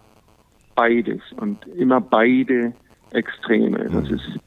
beides 0.75 1.21
und 1.37 1.65
immer 1.75 2.01
beide 2.01 2.73
Extreme. 3.11 3.89
Mhm. 3.89 3.93
Das 3.93 4.11
ist 4.11 4.39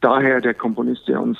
daher 0.00 0.40
der 0.40 0.54
Komponist, 0.54 1.06
der 1.08 1.20
uns 1.20 1.38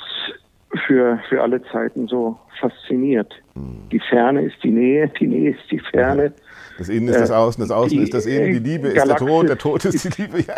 für, 0.85 1.19
für 1.29 1.41
alle 1.41 1.63
Zeiten 1.71 2.07
so 2.07 2.37
fasziniert. 2.59 3.33
Mhm. 3.55 3.89
Die 3.91 3.99
Ferne 3.99 4.43
ist 4.43 4.61
die 4.63 4.71
Nähe, 4.71 5.07
die 5.19 5.27
Nähe 5.27 5.51
ist 5.51 5.71
die 5.71 5.79
Ferne. 5.79 6.33
Das 6.77 6.89
Innen 6.89 7.07
ist 7.07 7.19
das 7.19 7.31
Außen, 7.31 7.61
das 7.61 7.71
Außen 7.71 7.97
die, 7.97 8.03
ist 8.03 8.13
das 8.13 8.25
Innen, 8.27 8.63
die 8.63 8.69
Liebe 8.69 8.93
Galaxis. 8.93 9.01
ist 9.01 9.09
der 9.09 9.27
Tod, 9.27 9.49
der 9.49 9.57
Tod 9.57 9.85
ist 9.85 10.17
die 10.17 10.21
Liebe. 10.21 10.41
Ja. 10.41 10.55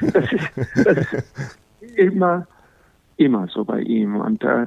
Das, 0.12 0.32
ist, 0.32 0.86
das 0.86 0.96
ist 0.96 1.24
immer 1.96 2.46
immer 3.20 3.46
so 3.48 3.64
bei 3.64 3.80
ihm. 3.80 4.16
Und 4.16 4.42
äh, 4.42 4.66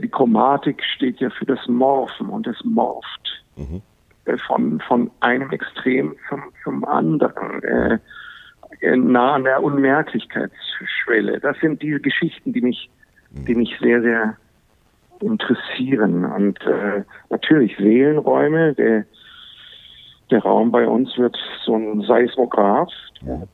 die 0.00 0.08
Chromatik 0.08 0.82
steht 0.96 1.20
ja 1.20 1.30
für 1.30 1.46
das 1.46 1.66
Morphen 1.68 2.28
und 2.28 2.46
es 2.46 2.56
morpht 2.64 3.44
mhm. 3.56 3.80
äh, 4.24 4.36
von, 4.38 4.80
von 4.80 5.10
einem 5.20 5.50
Extrem 5.50 6.16
zum, 6.28 6.42
zum 6.64 6.84
anderen, 6.84 7.62
äh, 7.62 7.98
äh, 8.80 8.96
nah 8.96 9.34
an 9.34 9.44
der 9.44 9.62
Unmerklichkeitsschwelle. 9.62 11.38
Das 11.40 11.56
sind 11.60 11.80
diese 11.80 12.00
Geschichten, 12.00 12.52
die 12.52 12.60
mich, 12.60 12.90
mhm. 13.30 13.44
die 13.44 13.54
mich 13.54 13.78
sehr, 13.80 14.02
sehr 14.02 14.36
interessieren. 15.20 16.24
Und 16.24 16.60
äh, 16.62 17.04
natürlich 17.30 17.76
Seelenräume, 17.76 18.74
der, 18.74 19.04
der 20.30 20.42
Raum 20.42 20.72
bei 20.72 20.86
uns 20.86 21.16
wird 21.16 21.36
so 21.64 21.76
ein 21.76 22.02
Seismograph 22.02 22.92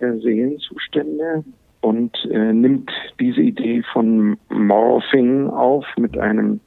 der 0.01 0.18
Seelenzustände 0.18 1.44
und 1.85 2.16
äh, 2.31 2.55
nimmt 2.55 2.90
diese 3.20 3.42
Idee 3.42 3.83
von 3.92 4.38
Morphing 4.49 5.51
auf 5.51 5.85
mit 5.99 6.16
einem 6.16 6.61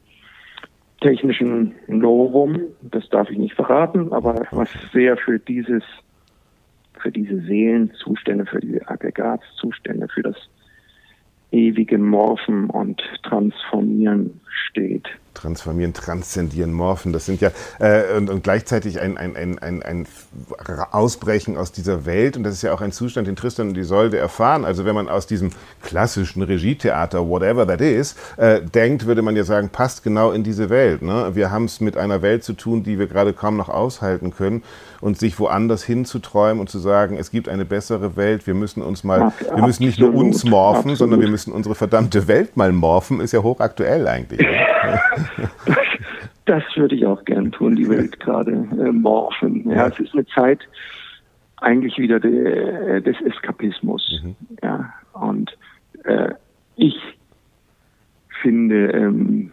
technischen 1.00 1.74
Novum. 1.88 2.60
Das 2.82 3.08
darf 3.08 3.28
ich 3.28 3.36
nicht 3.36 3.54
verraten, 3.54 4.12
aber 4.12 4.46
was 4.52 4.68
sehr 4.92 5.16
für 5.16 5.40
dieses, 5.40 5.82
für 7.00 7.10
diese 7.10 7.40
Seelenzustände, 7.40 8.46
für 8.46 8.60
diese 8.60 8.88
Aggregatzustände, 8.88 10.06
für 10.06 10.22
das 10.22 10.36
ewige 11.50 11.98
Morphen 11.98 12.70
und 12.70 13.00
Transformieren 13.22 14.40
steht 14.68 15.08
transformieren, 15.38 15.94
transzendieren, 15.94 16.72
morphen. 16.72 17.12
Das 17.12 17.26
sind 17.26 17.40
ja 17.40 17.50
äh, 17.78 18.16
und, 18.16 18.28
und, 18.28 18.42
gleichzeitig 18.42 19.00
ein, 19.00 19.16
ein, 19.16 19.36
ein, 19.36 19.58
ein, 19.58 19.82
ein 19.82 20.06
Ausbrechen 20.90 21.56
aus 21.56 21.72
dieser 21.72 22.06
Welt. 22.06 22.36
Und 22.36 22.42
das 22.42 22.54
ist 22.54 22.62
ja 22.62 22.72
auch 22.72 22.80
ein 22.80 22.92
Zustand, 22.92 23.28
den 23.28 23.36
Tristan 23.36 23.68
und 23.68 23.78
Isolde 23.78 24.18
erfahren. 24.18 24.64
Also 24.64 24.84
wenn 24.84 24.94
man 24.94 25.08
aus 25.08 25.26
diesem 25.26 25.50
klassischen 25.82 26.42
Regietheater, 26.42 27.28
whatever 27.28 27.66
that 27.66 27.80
is, 27.80 28.16
äh, 28.36 28.60
denkt, 28.60 29.06
würde 29.06 29.22
man 29.22 29.36
ja 29.36 29.44
sagen, 29.44 29.68
passt 29.68 30.02
genau 30.02 30.32
in 30.32 30.42
diese 30.42 30.70
Welt. 30.70 31.02
Ne? 31.02 31.30
Wir 31.34 31.50
haben 31.50 31.66
es 31.66 31.80
mit 31.80 31.96
einer 31.96 32.20
Welt 32.22 32.42
zu 32.42 32.54
tun, 32.54 32.82
die 32.82 32.98
wir 32.98 33.06
gerade 33.06 33.32
kaum 33.32 33.56
noch 33.56 33.68
aushalten 33.68 34.32
können. 34.34 34.62
Und 35.00 35.16
sich 35.16 35.38
woanders 35.38 35.84
hinzuträumen 35.84 36.60
und 36.60 36.68
zu 36.68 36.78
sagen, 36.78 37.16
es 37.16 37.30
gibt 37.30 37.48
eine 37.48 37.64
bessere 37.64 38.16
Welt, 38.16 38.46
wir 38.48 38.54
müssen 38.54 38.82
uns 38.82 39.04
mal, 39.04 39.32
wir 39.54 39.64
müssen 39.64 39.84
nicht 39.84 40.00
nur 40.00 40.12
uns 40.12 40.44
morphen, 40.44 40.90
absolut. 40.90 40.98
sondern 40.98 41.20
wir 41.20 41.28
müssen 41.28 41.52
unsere 41.52 41.76
verdammte 41.76 42.26
Welt 42.26 42.56
mal 42.56 42.72
morphen, 42.72 43.20
ist 43.20 43.32
ja 43.32 43.42
hochaktuell 43.42 44.06
eigentlich. 44.08 44.46
Das, 45.66 45.76
das, 46.46 46.62
würde 46.76 46.94
ich 46.94 47.04
auch 47.04 47.22
gern 47.26 47.52
tun, 47.52 47.76
die 47.76 47.86
Welt 47.90 48.18
gerade 48.20 48.52
äh, 48.52 48.90
morphen. 48.90 49.70
Ja, 49.70 49.88
es 49.88 49.98
ist 49.98 50.14
eine 50.14 50.24
Zeit 50.28 50.60
eigentlich 51.58 51.98
wieder 51.98 52.18
de, 52.20 53.02
des 53.02 53.20
Eskapismus. 53.20 54.22
Mhm. 54.24 54.36
Ja, 54.62 54.94
und 55.12 55.56
äh, 56.04 56.30
ich 56.76 56.96
finde, 58.40 58.90
ähm, 58.92 59.50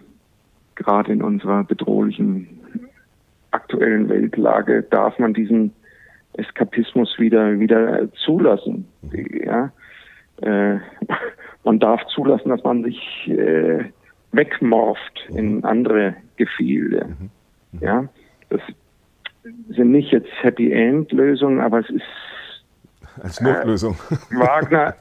gerade 0.76 1.12
in 1.12 1.22
unserer 1.22 1.64
bedrohlichen 1.64 2.55
aktuellen 3.56 4.10
Weltlage 4.10 4.84
darf 4.84 5.18
man 5.18 5.34
diesen 5.34 5.74
Eskapismus 6.34 7.18
wieder 7.18 7.60
wieder 7.60 8.12
zulassen. 8.14 8.88
Mhm. 9.02 9.42
Ja, 9.46 9.72
äh, 10.42 10.80
man 11.64 11.80
darf 11.80 12.06
zulassen, 12.08 12.50
dass 12.50 12.64
man 12.64 12.84
sich 12.84 13.28
äh, 13.28 13.86
wegmorft 14.34 15.30
in 15.30 15.64
andere 15.64 16.16
Gefilde. 16.36 17.06
Mhm. 17.08 17.30
Mhm. 17.72 17.80
Ja, 17.82 18.10
das 18.50 18.62
sind 19.70 19.92
nicht 19.92 20.12
jetzt 20.12 20.32
Happy 20.42 20.72
End 20.72 21.12
Lösungen, 21.12 21.62
aber 21.62 21.80
es 21.80 21.90
ist 21.90 22.04
als 23.22 23.40
Notlösung. 23.40 23.96
Äh, 24.12 24.36
Wagner 24.36 24.96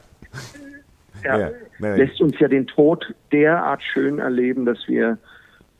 ja, 1.23 1.37
ja, 1.37 1.49
lässt 1.79 2.21
uns 2.21 2.39
ja 2.39 2.47
den 2.47 2.67
Tod 2.67 3.13
derart 3.31 3.83
schön 3.83 4.19
erleben, 4.19 4.65
dass 4.65 4.87
wir 4.87 5.17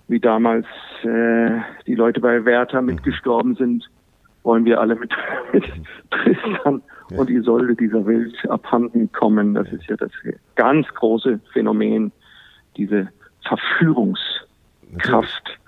wie 0.07 0.19
damals 0.19 0.65
äh, 1.03 1.59
die 1.87 1.95
Leute 1.95 2.19
bei 2.19 2.45
Werther 2.45 2.81
mhm. 2.81 2.87
mitgestorben 2.87 3.55
sind, 3.55 3.89
wollen 4.43 4.65
wir 4.65 4.79
alle 4.79 4.95
mit, 4.95 5.11
mit 5.53 5.63
Tristan 6.11 6.81
ja. 7.09 7.17
und 7.17 7.29
Isolde 7.29 7.75
dieser 7.75 8.05
Welt 8.05 8.35
abhanden 8.49 9.11
kommen. 9.11 9.55
Das 9.55 9.71
ist 9.71 9.87
ja 9.87 9.97
das 9.97 10.11
ganz 10.55 10.87
große 10.87 11.39
Phänomen, 11.53 12.11
diese 12.77 13.09
Verführungskraft 13.47 15.59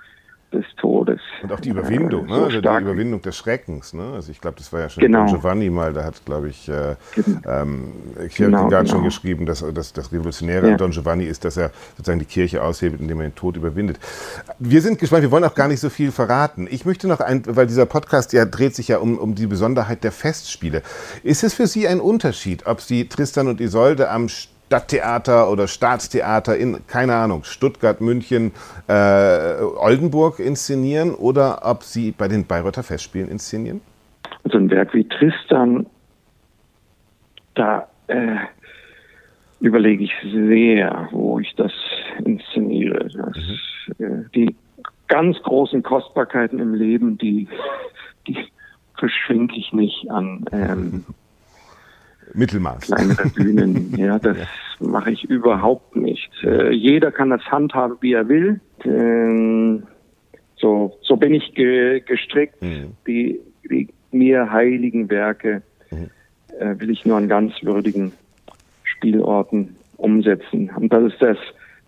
des 0.52 0.64
Todes. 0.76 1.20
Und 1.42 1.52
auch 1.52 1.60
die 1.60 1.68
Überwindung, 1.70 2.26
äh, 2.26 2.30
ne? 2.30 2.36
so 2.36 2.44
also 2.44 2.60
die 2.60 2.68
Überwindung 2.68 3.20
des 3.20 3.36
Schreckens. 3.36 3.92
Ne? 3.92 4.12
Also 4.14 4.32
ich 4.32 4.40
glaube, 4.40 4.56
das 4.56 4.72
war 4.72 4.80
ja 4.80 4.88
schon 4.88 5.02
genau. 5.02 5.26
Giovanni 5.26 5.68
mal, 5.68 5.92
da 5.92 6.04
hat, 6.04 6.24
glaube 6.24 6.48
ich, 6.48 6.68
äh, 6.68 6.96
ähm, 7.46 7.92
Kierkegaard 8.16 8.36
genau, 8.36 8.68
genau. 8.68 8.86
schon 8.86 9.04
geschrieben, 9.04 9.44
dass, 9.44 9.64
dass 9.74 9.92
das 9.92 10.10
Revolutionäre 10.10 10.66
ja. 10.66 10.72
an 10.72 10.78
Don 10.78 10.90
Giovanni 10.90 11.24
ist, 11.24 11.44
dass 11.44 11.56
er 11.56 11.70
sozusagen 11.96 12.18
die 12.18 12.24
Kirche 12.24 12.62
aushebelt, 12.62 13.00
indem 13.00 13.20
er 13.20 13.28
den 13.28 13.34
Tod 13.34 13.56
überwindet. 13.56 13.98
Wir 14.58 14.80
sind 14.80 14.98
gespannt, 14.98 15.22
wir 15.22 15.30
wollen 15.30 15.44
auch 15.44 15.54
gar 15.54 15.68
nicht 15.68 15.80
so 15.80 15.90
viel 15.90 16.12
verraten. 16.12 16.66
Ich 16.70 16.86
möchte 16.86 17.08
noch 17.08 17.20
ein, 17.20 17.42
weil 17.46 17.66
dieser 17.66 17.86
Podcast 17.86 18.32
ja 18.32 18.46
dreht 18.46 18.74
sich 18.74 18.88
ja 18.88 18.98
um, 18.98 19.18
um 19.18 19.34
die 19.34 19.46
Besonderheit 19.46 20.02
der 20.02 20.12
Festspiele. 20.12 20.82
Ist 21.22 21.44
es 21.44 21.54
für 21.54 21.66
Sie 21.66 21.86
ein 21.86 22.00
Unterschied, 22.00 22.66
ob 22.66 22.80
Sie 22.80 23.08
Tristan 23.08 23.48
und 23.48 23.60
Isolde 23.60 24.10
am 24.10 24.28
Stadttheater 24.68 25.50
oder 25.50 25.66
Staatstheater 25.66 26.54
in, 26.54 26.86
keine 26.86 27.14
Ahnung, 27.14 27.44
Stuttgart, 27.44 28.02
München, 28.02 28.52
äh, 28.86 29.62
Oldenburg 29.62 30.40
inszenieren 30.40 31.14
oder 31.14 31.60
ob 31.62 31.82
Sie 31.82 32.12
bei 32.12 32.28
den 32.28 32.46
Bayreuther 32.46 32.82
Festspielen 32.82 33.30
inszenieren? 33.30 33.80
Also 34.44 34.58
ein 34.58 34.68
Werk 34.68 34.92
wie 34.92 35.08
Tristan, 35.08 35.86
da 37.54 37.88
äh, 38.08 38.36
überlege 39.60 40.04
ich 40.04 40.12
sehr, 40.22 41.08
wo 41.12 41.38
ich 41.40 41.54
das 41.56 41.72
inszeniere. 42.22 43.08
Das, 43.08 43.36
mhm. 43.98 44.04
äh, 44.04 44.24
die 44.34 44.54
ganz 45.06 45.38
großen 45.44 45.82
Kostbarkeiten 45.82 46.58
im 46.58 46.74
Leben, 46.74 47.16
die, 47.16 47.48
die 48.26 48.36
verschwinde 48.98 49.54
ich 49.56 49.72
nicht 49.72 50.10
an 50.10 50.44
ähm, 50.52 51.06
Mittelmaß. 52.34 52.86
Kleinere 52.86 53.28
Bühnen, 53.28 53.94
ja, 53.98 54.18
das 54.18 54.36
ja. 54.36 54.44
mache 54.86 55.10
ich 55.10 55.24
überhaupt 55.24 55.96
nicht. 55.96 56.30
Äh, 56.42 56.72
jeder 56.72 57.10
kann 57.10 57.30
das 57.30 57.42
handhaben, 57.46 57.96
wie 58.00 58.12
er 58.12 58.28
will. 58.28 58.60
Ähm, 58.84 59.84
so, 60.56 60.98
so 61.02 61.16
bin 61.16 61.34
ich 61.34 61.54
ge 61.54 62.00
gestrickt. 62.00 62.60
Mhm. 62.62 62.94
Die, 63.06 63.40
die, 63.68 63.88
mir 64.10 64.50
heiligen 64.50 65.10
Werke 65.10 65.62
mhm. 65.90 66.10
äh, 66.58 66.78
will 66.78 66.90
ich 66.90 67.04
nur 67.04 67.16
an 67.16 67.28
ganz 67.28 67.52
würdigen 67.62 68.12
Spielorten 68.82 69.76
umsetzen. 69.96 70.70
Und 70.74 70.92
das 70.92 71.12
ist 71.12 71.20
das, 71.20 71.36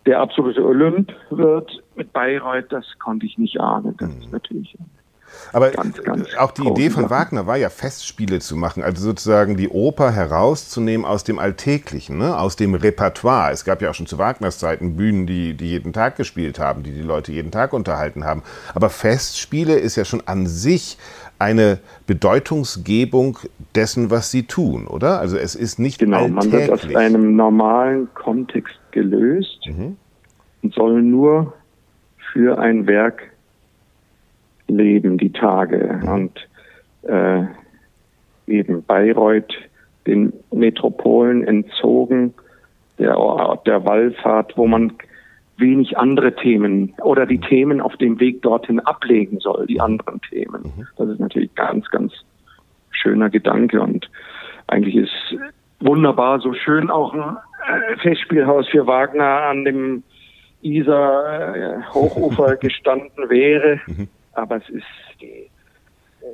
der 0.05 0.19
absolute 0.19 0.63
Olymp 0.63 1.11
wird 1.29 1.83
mit 1.95 2.11
Bayreuth, 2.13 2.71
das 2.71 2.85
konnte 2.99 3.25
ich 3.25 3.37
nicht 3.37 3.59
ahnen. 3.59 3.95
Das 3.97 4.09
mhm. 4.09 4.21
ist 4.21 4.31
natürlich 4.31 4.77
aber 5.53 5.71
ganz, 5.71 6.01
ganz 6.03 6.35
auch 6.37 6.51
die 6.51 6.67
Idee 6.67 6.89
von 6.89 7.09
Wagner 7.09 7.47
war 7.47 7.57
ja, 7.57 7.69
Festspiele 7.69 8.39
zu 8.39 8.55
machen, 8.55 8.83
also 8.83 9.03
sozusagen 9.03 9.57
die 9.57 9.69
Oper 9.69 10.11
herauszunehmen 10.11 11.05
aus 11.05 11.23
dem 11.23 11.39
Alltäglichen, 11.39 12.17
ne? 12.17 12.37
aus 12.37 12.55
dem 12.55 12.73
Repertoire. 12.73 13.51
Es 13.51 13.65
gab 13.65 13.81
ja 13.81 13.89
auch 13.89 13.95
schon 13.95 14.07
zu 14.07 14.17
Wagners 14.17 14.59
Zeiten 14.59 14.95
Bühnen, 14.95 15.27
die, 15.27 15.53
die 15.53 15.69
jeden 15.69 15.93
Tag 15.93 16.15
gespielt 16.15 16.59
haben, 16.59 16.83
die 16.83 16.91
die 16.91 17.01
Leute 17.01 17.31
jeden 17.31 17.51
Tag 17.51 17.73
unterhalten 17.73 18.23
haben. 18.23 18.43
Aber 18.73 18.89
Festspiele 18.89 19.75
ist 19.75 19.95
ja 19.95 20.05
schon 20.05 20.21
an 20.25 20.47
sich 20.47 20.97
eine 21.39 21.79
Bedeutungsgebung 22.05 23.39
dessen, 23.75 24.11
was 24.11 24.29
sie 24.31 24.43
tun, 24.43 24.85
oder? 24.87 25.19
Also 25.19 25.37
es 25.37 25.55
ist 25.55 25.79
nicht 25.79 25.99
genau, 25.99 26.25
alltäglich. 26.25 26.51
man 26.51 26.51
wird 26.51 26.69
aus 26.69 26.95
einem 26.95 27.35
normalen 27.35 28.13
Kontext 28.13 28.75
gelöst 28.91 29.59
mhm. 29.65 29.97
und 30.61 30.73
soll 30.73 31.01
nur 31.01 31.53
für 32.31 32.59
ein 32.59 32.85
Werk 32.85 33.30
leben, 34.75 35.17
die 35.17 35.31
Tage. 35.31 35.99
Und 36.05 36.47
äh, 37.03 37.43
eben 38.47 38.83
Bayreuth 38.83 39.53
den 40.07 40.33
Metropolen 40.51 41.43
entzogen, 41.43 42.33
der 42.99 43.17
Ort 43.17 43.67
der 43.67 43.85
Wallfahrt, 43.85 44.57
wo 44.57 44.67
man 44.67 44.93
wenig 45.57 45.97
andere 45.97 46.35
Themen 46.35 46.93
oder 47.03 47.25
die 47.25 47.39
Themen 47.39 47.81
auf 47.81 47.95
dem 47.97 48.19
Weg 48.19 48.41
dorthin 48.41 48.79
ablegen 48.79 49.39
soll, 49.39 49.67
die 49.67 49.79
anderen 49.79 50.19
Themen. 50.21 50.63
Mhm. 50.63 50.87
Das 50.97 51.09
ist 51.09 51.19
natürlich 51.19 51.53
ganz, 51.55 51.89
ganz 51.89 52.13
schöner 52.89 53.29
Gedanke 53.29 53.79
und 53.79 54.09
eigentlich 54.67 54.95
ist 54.95 55.35
wunderbar, 55.79 56.39
so 56.39 56.53
schön 56.53 56.89
auch 56.89 57.13
ein 57.13 57.37
äh, 57.67 57.97
Festspielhaus 57.97 58.67
für 58.69 58.87
Wagner 58.87 59.43
an 59.43 59.65
dem 59.65 60.03
Isar 60.61 61.55
äh, 61.55 61.81
Hochufer 61.93 62.55
gestanden 62.61 63.29
wäre. 63.29 63.79
Aber 64.33 64.57
es 64.57 64.69
ist 64.69 64.85
die 65.21 65.49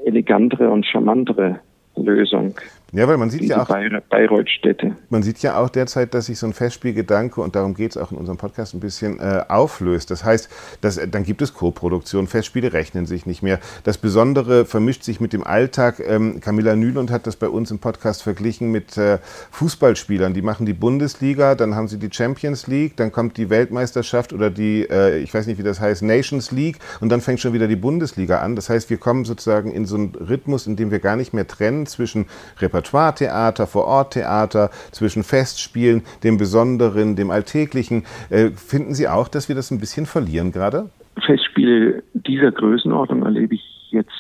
elegantere 0.05 0.69
und 0.69 0.85
charmantere 0.85 1.59
Lösung. 1.95 2.55
Ja, 2.93 3.05
weil 3.05 3.17
man 3.17 3.29
sieht 3.29 3.43
ja 3.43 3.61
auch 3.61 3.67
Bayreuth-Städte. 3.67 4.95
Man 5.09 5.21
sieht 5.21 5.39
ja 5.39 5.57
auch 5.57 5.67
derzeit, 5.67 6.13
dass 6.13 6.27
sich 6.27 6.39
so 6.39 6.47
ein 6.47 6.53
Festspielgedanke 6.53 7.41
und 7.41 7.53
darum 7.53 7.73
geht 7.73 7.91
es 7.91 7.97
auch 7.97 8.13
in 8.13 8.17
unserem 8.17 8.37
Podcast 8.37 8.73
ein 8.73 8.79
bisschen 8.79 9.19
äh, 9.19 9.43
auflöst. 9.49 10.09
Das 10.09 10.23
heißt, 10.23 10.49
dass, 10.79 10.97
dann 11.11 11.23
gibt 11.23 11.41
es 11.41 11.53
Co-Produktion, 11.53 12.27
Festspiele 12.27 12.71
rechnen 12.71 13.05
sich 13.05 13.25
nicht 13.25 13.43
mehr. 13.43 13.59
Das 13.83 13.97
Besondere 13.97 14.63
vermischt 14.63 15.03
sich 15.03 15.19
mit 15.19 15.33
dem 15.33 15.43
Alltag. 15.43 15.99
Ähm, 15.99 16.39
Camilla 16.39 16.77
Nülund 16.77 17.11
hat 17.11 17.27
das 17.27 17.35
bei 17.35 17.49
uns 17.49 17.71
im 17.71 17.79
Podcast 17.79 18.23
verglichen 18.23 18.71
mit 18.71 18.97
äh, 18.97 19.17
Fußballspielern. 19.51 20.33
Die 20.33 20.41
machen 20.41 20.65
die 20.65 20.73
Bundesliga, 20.73 21.55
dann 21.55 21.75
haben 21.75 21.89
sie 21.89 21.99
die 21.99 22.09
Champions 22.09 22.67
League, 22.67 22.95
dann 22.95 23.11
kommt 23.11 23.35
die 23.35 23.49
Weltmeisterschaft 23.49 24.31
oder 24.31 24.49
die, 24.49 24.87
äh, 24.89 25.17
ich 25.17 25.33
weiß 25.33 25.45
nicht, 25.47 25.57
wie 25.57 25.63
das 25.63 25.81
heißt, 25.81 26.03
Nations 26.03 26.53
League 26.53 26.77
und 27.01 27.09
dann 27.09 27.19
fängt 27.19 27.41
schon 27.41 27.51
wieder 27.51 27.67
die 27.67 27.75
Bundesliga 27.75 28.39
an. 28.39 28.55
Das 28.55 28.69
heißt, 28.69 28.89
wir 28.89 28.97
kommen 28.97 29.25
sozusagen 29.25 29.71
in 29.71 29.85
so 29.85 29.95
einen 29.95 30.15
Rhythmus, 30.15 30.67
in 30.67 30.77
dem 30.77 30.89
wir 30.89 30.99
gar 30.99 31.17
nicht 31.17 31.33
mehr 31.33 31.47
trennen 31.47 31.85
zwischen 31.85 32.27
Repertoire 32.61 32.76
Repertoire-Theater, 32.77 33.67
Vor-Ort-Theater, 33.67 34.69
zwischen 34.91 35.23
Festspielen, 35.23 36.03
dem 36.23 36.37
Besonderen, 36.37 37.15
dem 37.15 37.31
Alltäglichen. 37.31 38.05
Äh, 38.29 38.51
finden 38.51 38.93
Sie 38.93 39.07
auch, 39.07 39.27
dass 39.27 39.49
wir 39.49 39.55
das 39.55 39.71
ein 39.71 39.79
bisschen 39.79 40.05
verlieren 40.05 40.51
gerade? 40.51 40.89
Festspiele 41.25 42.03
dieser 42.13 42.51
Größenordnung 42.51 43.23
erlebe 43.23 43.55
ich 43.55 43.89
jetzt 43.89 44.11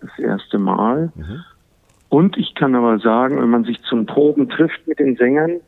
das 0.00 0.18
erste 0.18 0.58
Mal. 0.58 1.12
Mhm. 1.14 1.44
Und 2.08 2.36
ich 2.36 2.54
kann 2.54 2.74
aber 2.74 2.98
sagen, 2.98 3.40
wenn 3.40 3.50
man 3.50 3.64
sich 3.64 3.82
zum 3.82 4.06
Proben 4.06 4.48
trifft 4.48 4.86
mit 4.86 4.98
den 4.98 5.16
Sängern, 5.16 5.60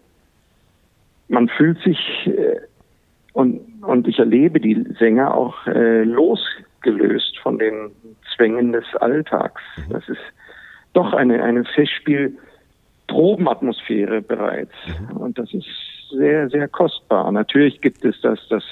man 1.28 1.48
fühlt 1.48 1.78
sich 1.82 1.98
äh, 2.26 2.60
und, 3.32 3.60
und 3.82 4.08
ich 4.08 4.18
erlebe 4.18 4.60
die 4.60 4.86
Sänger 4.98 5.34
auch 5.34 5.66
äh, 5.66 6.04
losgelöst 6.04 7.38
von 7.42 7.58
den 7.58 7.90
Zwängen 8.34 8.72
des 8.72 8.84
Alltags. 9.00 9.60
Mhm. 9.76 9.92
Das 9.92 10.08
ist 10.08 10.20
doch 10.98 11.12
eine, 11.12 11.44
eine 11.44 11.64
Festspiel-Probenatmosphäre 11.64 14.20
bereits. 14.20 14.72
Mhm. 14.86 15.16
Und 15.16 15.38
das 15.38 15.54
ist 15.54 15.68
sehr, 16.10 16.50
sehr 16.50 16.66
kostbar. 16.66 17.30
Natürlich 17.30 17.80
gibt 17.80 18.04
es 18.04 18.20
das, 18.20 18.40
das 18.50 18.64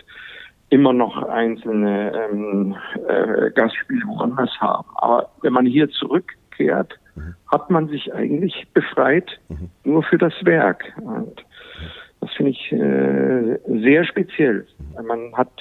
immer 0.70 0.92
noch 0.92 1.22
einzelne 1.22 2.12
ähm, 2.12 2.74
äh, 3.08 3.52
Gastspiele 3.52 4.04
woanders 4.06 4.50
haben. 4.60 4.88
Aber 4.96 5.30
wenn 5.42 5.52
man 5.52 5.66
hier 5.66 5.88
zurückkehrt, 5.88 6.98
mhm. 7.14 7.36
hat 7.46 7.70
man 7.70 7.86
sich 7.88 8.12
eigentlich 8.12 8.66
befreit 8.74 9.38
mhm. 9.48 9.70
nur 9.84 10.02
für 10.02 10.18
das 10.18 10.34
Werk. 10.42 10.92
Und 11.00 11.44
das 12.20 12.32
finde 12.32 12.50
ich 12.50 12.72
äh, 12.72 13.56
sehr 13.82 14.04
speziell. 14.04 14.66
Mhm. 14.78 15.06
Man 15.06 15.32
hat 15.34 15.52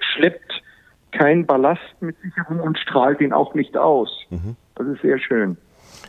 schleppt 0.00 0.64
keinen 1.12 1.46
Ballast 1.46 1.94
mit 2.00 2.20
sich 2.22 2.34
herum 2.34 2.58
und 2.58 2.76
strahlt 2.76 3.20
ihn 3.20 3.32
auch 3.32 3.54
nicht 3.54 3.76
aus. 3.76 4.10
Mhm. 4.30 4.56
Das 4.74 4.88
ist 4.88 5.02
sehr 5.02 5.20
schön 5.20 5.56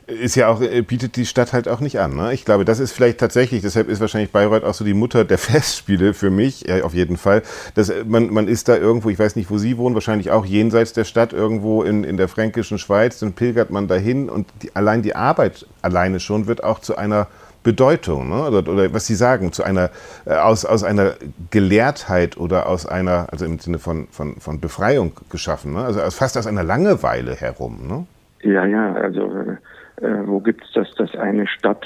ist 0.07 0.35
ja 0.35 0.47
auch, 0.47 0.61
äh, 0.61 0.81
bietet 0.81 1.17
die 1.17 1.25
Stadt 1.25 1.51
halt 1.51 1.67
auch 1.67 1.81
nicht 1.81 1.99
an. 1.99 2.15
Ne? 2.15 2.33
Ich 2.33 2.45
glaube, 2.45 2.63
das 2.63 2.79
ist 2.79 2.93
vielleicht 2.93 3.19
tatsächlich, 3.19 3.61
deshalb 3.61 3.89
ist 3.89 3.99
wahrscheinlich 3.99 4.31
Bayreuth 4.31 4.63
auch 4.63 4.73
so 4.73 4.85
die 4.85 4.93
Mutter 4.93 5.25
der 5.25 5.37
Festspiele 5.37 6.13
für 6.13 6.29
mich, 6.29 6.61
ja, 6.61 6.83
auf 6.83 6.93
jeden 6.93 7.17
Fall. 7.17 7.43
Dass 7.75 7.89
äh, 7.89 8.03
man, 8.05 8.33
man 8.33 8.47
ist 8.47 8.69
da 8.69 8.77
irgendwo, 8.77 9.09
ich 9.09 9.19
weiß 9.19 9.35
nicht, 9.35 9.51
wo 9.51 9.57
Sie 9.57 9.77
wohnen, 9.77 9.95
wahrscheinlich 9.95 10.31
auch 10.31 10.45
jenseits 10.45 10.93
der 10.93 11.03
Stadt, 11.03 11.33
irgendwo 11.33 11.83
in, 11.83 12.03
in 12.03 12.15
der 12.17 12.29
fränkischen 12.29 12.77
Schweiz, 12.77 13.19
dann 13.19 13.33
pilgert 13.33 13.69
man 13.69 13.87
dahin 13.87 14.29
und 14.29 14.47
die, 14.61 14.75
allein 14.75 15.01
die 15.01 15.15
Arbeit 15.15 15.65
alleine 15.81 16.21
schon 16.21 16.47
wird 16.47 16.63
auch 16.63 16.79
zu 16.79 16.97
einer 16.97 17.27
Bedeutung, 17.63 18.29
ne? 18.29 18.47
oder, 18.47 18.71
oder, 18.71 18.93
was 18.93 19.07
Sie 19.07 19.15
sagen, 19.15 19.51
zu 19.51 19.61
einer, 19.63 19.89
äh, 20.25 20.35
aus, 20.35 20.63
aus 20.63 20.85
einer 20.85 21.15
Gelehrtheit 21.51 22.37
oder 22.37 22.67
aus 22.67 22.85
einer, 22.85 23.27
also 23.31 23.43
im 23.43 23.59
Sinne 23.59 23.77
von, 23.77 24.07
von, 24.09 24.35
von 24.37 24.61
Befreiung 24.61 25.11
geschaffen, 25.29 25.73
ne? 25.73 25.83
also 25.83 25.99
fast 26.11 26.37
aus 26.37 26.47
einer 26.47 26.63
Langeweile 26.63 27.35
herum. 27.35 27.79
Ne? 27.85 28.05
Ja, 28.49 28.65
ja, 28.65 28.93
also 28.93 29.29
äh, 30.01 30.25
wo 30.25 30.39
gibt 30.39 30.63
es 30.63 30.71
das, 30.73 30.93
dass 30.95 31.15
eine 31.15 31.47
Stadt 31.47 31.85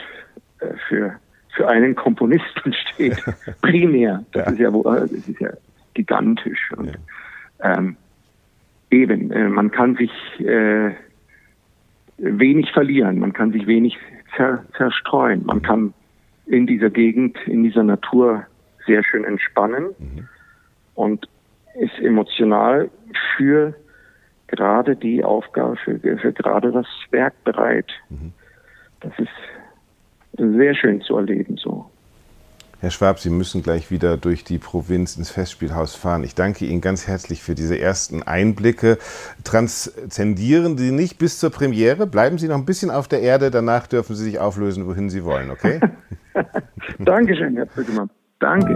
äh, 0.60 0.74
für, 0.88 1.20
für 1.56 1.68
einen 1.68 1.96
Komponisten 1.96 2.74
steht, 2.94 3.24
primär. 3.62 4.24
Das, 4.32 4.58
ja. 4.58 4.70
Ist, 4.70 4.86
ja, 4.86 4.96
äh, 4.96 5.02
das 5.02 5.12
ist 5.12 5.40
ja 5.40 5.50
gigantisch. 5.94 6.72
Und, 6.76 6.88
ja. 7.60 7.78
Ähm, 7.78 7.96
eben, 8.90 9.32
äh, 9.32 9.48
man 9.48 9.72
kann 9.72 9.96
sich 9.96 10.12
äh, 10.40 10.92
wenig 12.18 12.72
verlieren, 12.72 13.20
man 13.20 13.34
kann 13.34 13.52
sich 13.52 13.66
wenig 13.68 13.98
ver, 14.36 14.64
verstreuen, 14.74 15.46
man 15.46 15.62
kann 15.62 15.94
in 16.46 16.68
dieser 16.68 16.90
Gegend, 16.90 17.38
in 17.46 17.64
dieser 17.64 17.84
Natur 17.84 18.46
sehr 18.86 19.04
schön 19.04 19.24
entspannen 19.24 19.86
mhm. 19.98 20.28
und 20.96 21.30
ist 21.80 21.98
emotional 22.00 22.90
für 23.38 23.74
gerade 24.52 24.96
die 24.96 25.24
Aufgabe, 25.24 25.76
für, 25.78 26.00
für 26.00 26.34
gerade 26.34 26.72
das 26.72 26.88
Werk 27.10 27.34
bereit. 27.44 27.92
Mhm. 28.10 28.34
Das 29.00 29.14
ist 29.18 29.30
sehr 30.38 30.76
schön 30.76 31.02
zu 31.02 31.18
erleben 31.18 31.58
so. 31.58 31.90
Herr 32.82 32.90
Schwab, 32.90 33.20
Sie 33.20 33.30
müssen 33.30 33.62
gleich 33.62 33.92
wieder 33.92 34.18
durch 34.18 34.44
die 34.44 34.58
Provinz 34.58 35.16
ins 35.16 35.30
Festspielhaus 35.30 35.94
fahren. 35.94 36.24
Ich 36.24 36.34
danke 36.34 36.66
Ihnen 36.66 36.82
ganz 36.82 37.06
herzlich 37.06 37.44
für 37.44 37.54
diese 37.54 37.78
ersten 37.78 38.24
Einblicke. 38.24 38.98
Transzendieren 39.44 40.80
Sie 40.80 40.92
nicht 40.92 41.20
bis 41.20 41.38
zur 41.38 41.52
Premiere. 41.52 42.08
Bleiben 42.08 42.40
Sie 42.40 42.48
noch 42.48 42.56
ein 42.56 42.66
bisschen 42.66 42.90
auf 42.90 43.08
der 43.08 43.22
Erde. 43.22 43.52
Danach 43.52 43.86
dürfen 43.86 44.16
Sie 44.16 44.24
sich 44.24 44.40
auflösen, 44.40 44.88
wohin 44.88 45.12
Sie 45.12 45.24
wollen, 45.24 45.52
okay? 45.52 45.80
Dankeschön, 47.00 47.56
Herr 47.56 47.68
Brüggemann. 47.68 48.10
Danke. 48.40 48.76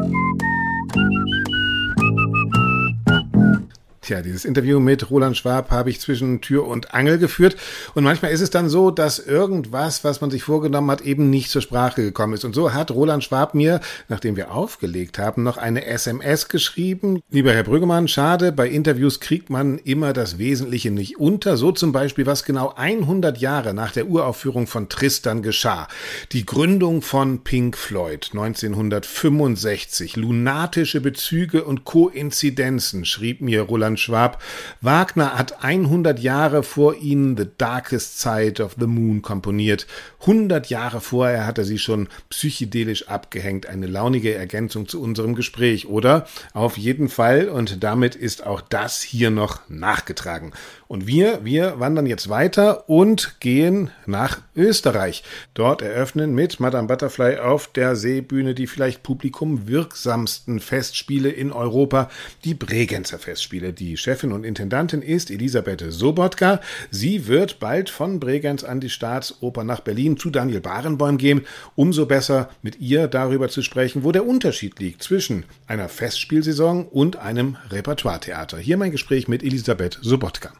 Tja, 4.06 4.22
dieses 4.22 4.46
Interview 4.46 4.80
mit 4.80 5.10
Roland 5.10 5.36
Schwab 5.36 5.72
habe 5.72 5.90
ich 5.90 6.00
zwischen 6.00 6.40
Tür 6.40 6.68
und 6.68 6.94
Angel 6.94 7.18
geführt. 7.18 7.56
Und 7.96 8.04
manchmal 8.04 8.30
ist 8.30 8.42
es 8.42 8.52
dann 8.52 8.70
so, 8.70 8.92
dass 8.92 9.18
irgendwas, 9.18 10.04
was 10.04 10.22
man 10.22 10.30
sich 10.30 10.44
vorgenommen 10.44 10.92
hat, 10.92 11.02
eben 11.02 11.32
nicht 11.32 11.50
zur 11.50 11.64
Sprache 11.64 12.04
gekommen 12.04 12.36
ist. 12.36 12.46
Und 12.46 12.54
so 12.54 12.72
hat 12.72 12.92
Roland 12.92 13.24
Schwab 13.24 13.56
mir, 13.56 13.80
nachdem 14.08 14.36
wir 14.36 14.52
aufgelegt 14.52 15.18
haben, 15.18 15.42
noch 15.42 15.58
eine 15.58 15.88
SMS 15.88 16.50
geschrieben. 16.50 17.24
Lieber 17.32 17.52
Herr 17.52 17.64
Brüggemann, 17.64 18.08
schade, 18.08 18.52
bei 18.52 18.70
Interviews 18.70 19.20
kriegt 19.22 19.50
man 19.50 19.80
immer 19.80 20.14
das 20.14 20.38
Wesentliche 20.38 20.92
nicht 20.92 21.18
unter. 21.18 21.58
So 21.58 21.72
zum 21.72 21.92
Beispiel, 21.92 22.28
was 22.28 22.44
genau 22.44 22.76
100 22.76 23.40
Jahre 23.40 23.74
nach 23.74 23.92
der 23.92 24.06
Uraufführung 24.06 24.68
von 24.68 24.88
Tristan 24.88 25.42
geschah. 25.42 25.88
Die 26.32 26.46
Gründung 26.46 27.02
von 27.02 27.44
Pink 27.44 27.76
Floyd 27.76 28.30
1965. 28.34 30.16
Lunatische 30.16 31.02
Bezüge 31.02 31.64
und 31.64 31.86
Koinzidenzen, 31.86 33.04
schrieb 33.06 33.42
mir 33.42 33.64
Roland 33.64 33.95
Johann 33.96 33.98
Schwab. 33.98 34.42
Wagner 34.82 35.38
hat 35.38 35.64
100 35.64 36.20
Jahre 36.20 36.64
vor 36.64 36.96
ihnen 36.96 37.38
The 37.38 37.48
Darkest 37.58 38.20
Side 38.20 38.64
of 38.64 38.76
the 38.80 38.88
Moon 38.88 39.22
komponiert. 39.22 39.88
100 40.22 40.70
Jahre 40.70 41.02
vorher 41.02 41.46
hat 41.46 41.58
er 41.58 41.66
sie 41.66 41.80
schon 41.80 42.08
psychedelisch 42.30 43.08
abgehängt. 43.08 43.68
Eine 43.68 43.88
launige 43.88 44.36
Ergänzung 44.36 44.88
zu 44.88 45.02
unserem 45.02 45.36
Gespräch, 45.36 45.88
oder? 45.88 46.28
Auf 46.54 46.78
jeden 46.78 47.10
Fall. 47.10 47.50
Und 47.50 47.84
damit 47.84 48.16
ist 48.16 48.46
auch 48.46 48.62
das 48.62 49.02
hier 49.02 49.30
noch 49.30 49.62
nachgetragen. 49.70 50.52
Und 50.88 51.08
wir, 51.08 51.44
wir 51.44 51.80
wandern 51.80 52.06
jetzt 52.06 52.30
weiter 52.30 52.88
und 52.88 53.40
gehen 53.40 53.90
nach 54.06 54.42
Österreich. 54.56 55.24
Dort 55.56 55.82
eröffnen 55.82 56.36
mit 56.36 56.60
Madame 56.60 56.88
Butterfly 56.88 57.40
auf 57.40 57.68
der 57.68 57.96
Seebühne 57.96 58.54
die 58.54 58.68
vielleicht 58.68 59.02
publikumwirksamsten 59.02 60.60
Festspiele 60.60 61.30
in 61.30 61.52
Europa, 61.52 62.10
die 62.44 62.54
Bregenzer 62.54 63.18
Festspiele. 63.18 63.74
Die 63.74 63.98
Chefin 63.98 64.32
und 64.32 64.44
Intendantin 64.44 65.02
ist 65.02 65.32
Elisabeth 65.32 65.84
Sobotka. 65.90 66.62
Sie 66.92 67.28
wird 67.28 67.60
bald 67.60 67.90
von 67.90 68.20
Bregenz 68.20 68.64
an 68.64 68.80
die 68.80 68.90
Staatsoper 68.90 69.64
nach 69.64 69.80
Berlin 69.80 70.18
zu 70.18 70.30
Daniel 70.30 70.62
Barenboim 70.62 71.18
gehen. 71.18 71.42
Umso 71.76 72.06
besser 72.06 72.50
mit 72.62 72.80
ihr 72.80 73.08
darüber 73.08 73.50
zu 73.50 73.64
sprechen, 73.64 74.04
wo 74.04 74.12
der 74.12 74.28
Unterschied 74.28 74.80
liegt 74.80 75.02
zwischen 75.02 75.46
einer 75.66 75.90
Festspielsaison 75.90 76.86
und 76.86 77.18
einem 77.18 77.58
Repertoiretheater. 77.72 78.60
Hier 78.60 78.78
mein 78.78 78.92
Gespräch 78.92 79.28
mit 79.28 79.44
Elisabeth 79.44 79.98
Sobotka. 80.02 80.54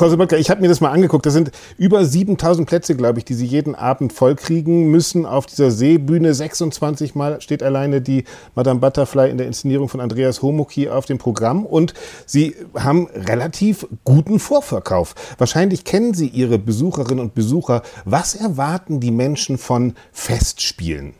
Frau 0.00 0.08
Sobotka, 0.08 0.36
ich 0.36 0.48
habe 0.48 0.62
mir 0.62 0.68
das 0.68 0.80
mal 0.80 0.92
angeguckt. 0.92 1.26
Das 1.26 1.34
sind 1.34 1.50
über 1.76 2.02
7000 2.06 2.66
Plätze, 2.66 2.96
glaube 2.96 3.18
ich, 3.18 3.26
die 3.26 3.34
Sie 3.34 3.44
jeden 3.44 3.74
Abend 3.74 4.14
vollkriegen 4.14 4.90
müssen 4.90 5.26
auf 5.26 5.44
dieser 5.44 5.70
Seebühne. 5.70 6.32
26 6.32 7.14
Mal 7.14 7.42
steht 7.42 7.62
alleine 7.62 8.00
die 8.00 8.24
Madame 8.54 8.80
Butterfly 8.80 9.28
in 9.28 9.36
der 9.36 9.46
Inszenierung 9.46 9.90
von 9.90 10.00
Andreas 10.00 10.40
Homoki 10.40 10.88
auf 10.88 11.04
dem 11.04 11.18
Programm. 11.18 11.66
Und 11.66 11.92
Sie 12.24 12.56
haben 12.78 13.08
relativ 13.08 13.86
guten 14.04 14.38
Vorverkauf. 14.38 15.14
Wahrscheinlich 15.36 15.84
kennen 15.84 16.14
Sie 16.14 16.28
Ihre 16.28 16.58
Besucherinnen 16.58 17.22
und 17.22 17.34
Besucher. 17.34 17.82
Was 18.06 18.34
erwarten 18.34 19.00
die 19.00 19.10
Menschen 19.10 19.58
von 19.58 19.92
Festspielen? 20.12 21.12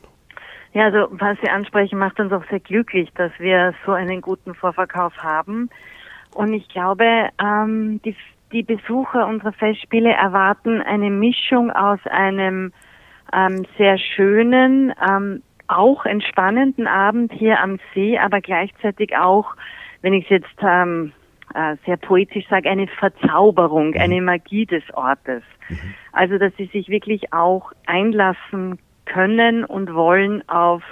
Ja, 0.73 0.85
also 0.85 1.09
was 1.11 1.37
Sie 1.43 1.51
ansprechen, 1.51 1.99
macht 1.99 2.19
uns 2.19 2.33
auch 2.33 2.45
sehr 2.49 2.61
glücklich, 2.61 3.11
dass 3.15 3.33
wir 3.39 3.75
so 3.85 3.93
einen 3.93 4.23
guten 4.23 4.55
Vorverkauf 4.55 5.13
haben. 5.19 5.69
Und 6.35 6.53
ich 6.55 6.69
glaube, 6.69 7.31
ähm, 7.39 8.01
die 8.05 8.17
die 8.53 8.63
Besucher 8.63 9.27
unserer 9.27 9.53
Festspiele 9.53 10.11
erwarten 10.11 10.83
eine 10.83 11.11
Mischung 11.11 11.71
aus 11.71 12.01
einem 12.07 12.73
ähm, 13.33 13.65
sehr 13.79 13.99
schönen, 13.99 14.93
ähm, 15.09 15.43
auch 15.69 16.05
entspannenden 16.05 16.89
Abend 16.89 17.33
hier 17.33 17.61
am 17.61 17.79
See, 17.95 18.19
aber 18.19 18.41
gleichzeitig 18.41 19.17
auch, 19.17 19.55
wenn 20.03 20.15
ich 20.15 20.25
es 20.25 20.31
jetzt 20.31 20.57
ähm, 20.63 21.13
äh, 21.55 21.77
sehr 21.87 21.97
poetisch 21.97 22.49
sage, 22.49 22.69
eine 22.69 22.89
Verzauberung, 22.89 23.91
mhm. 23.91 24.01
eine 24.01 24.21
Magie 24.21 24.67
des 24.67 24.83
Ortes. 24.95 25.43
Mhm. 25.69 25.95
Also, 26.13 26.39
dass 26.39 26.53
sie 26.57 26.67
sich 26.67 26.89
wirklich 26.89 27.33
auch 27.33 27.73
einlassen 27.87 28.81
können 29.05 29.65
und 29.65 29.95
wollen 29.95 30.49
auf 30.49 30.83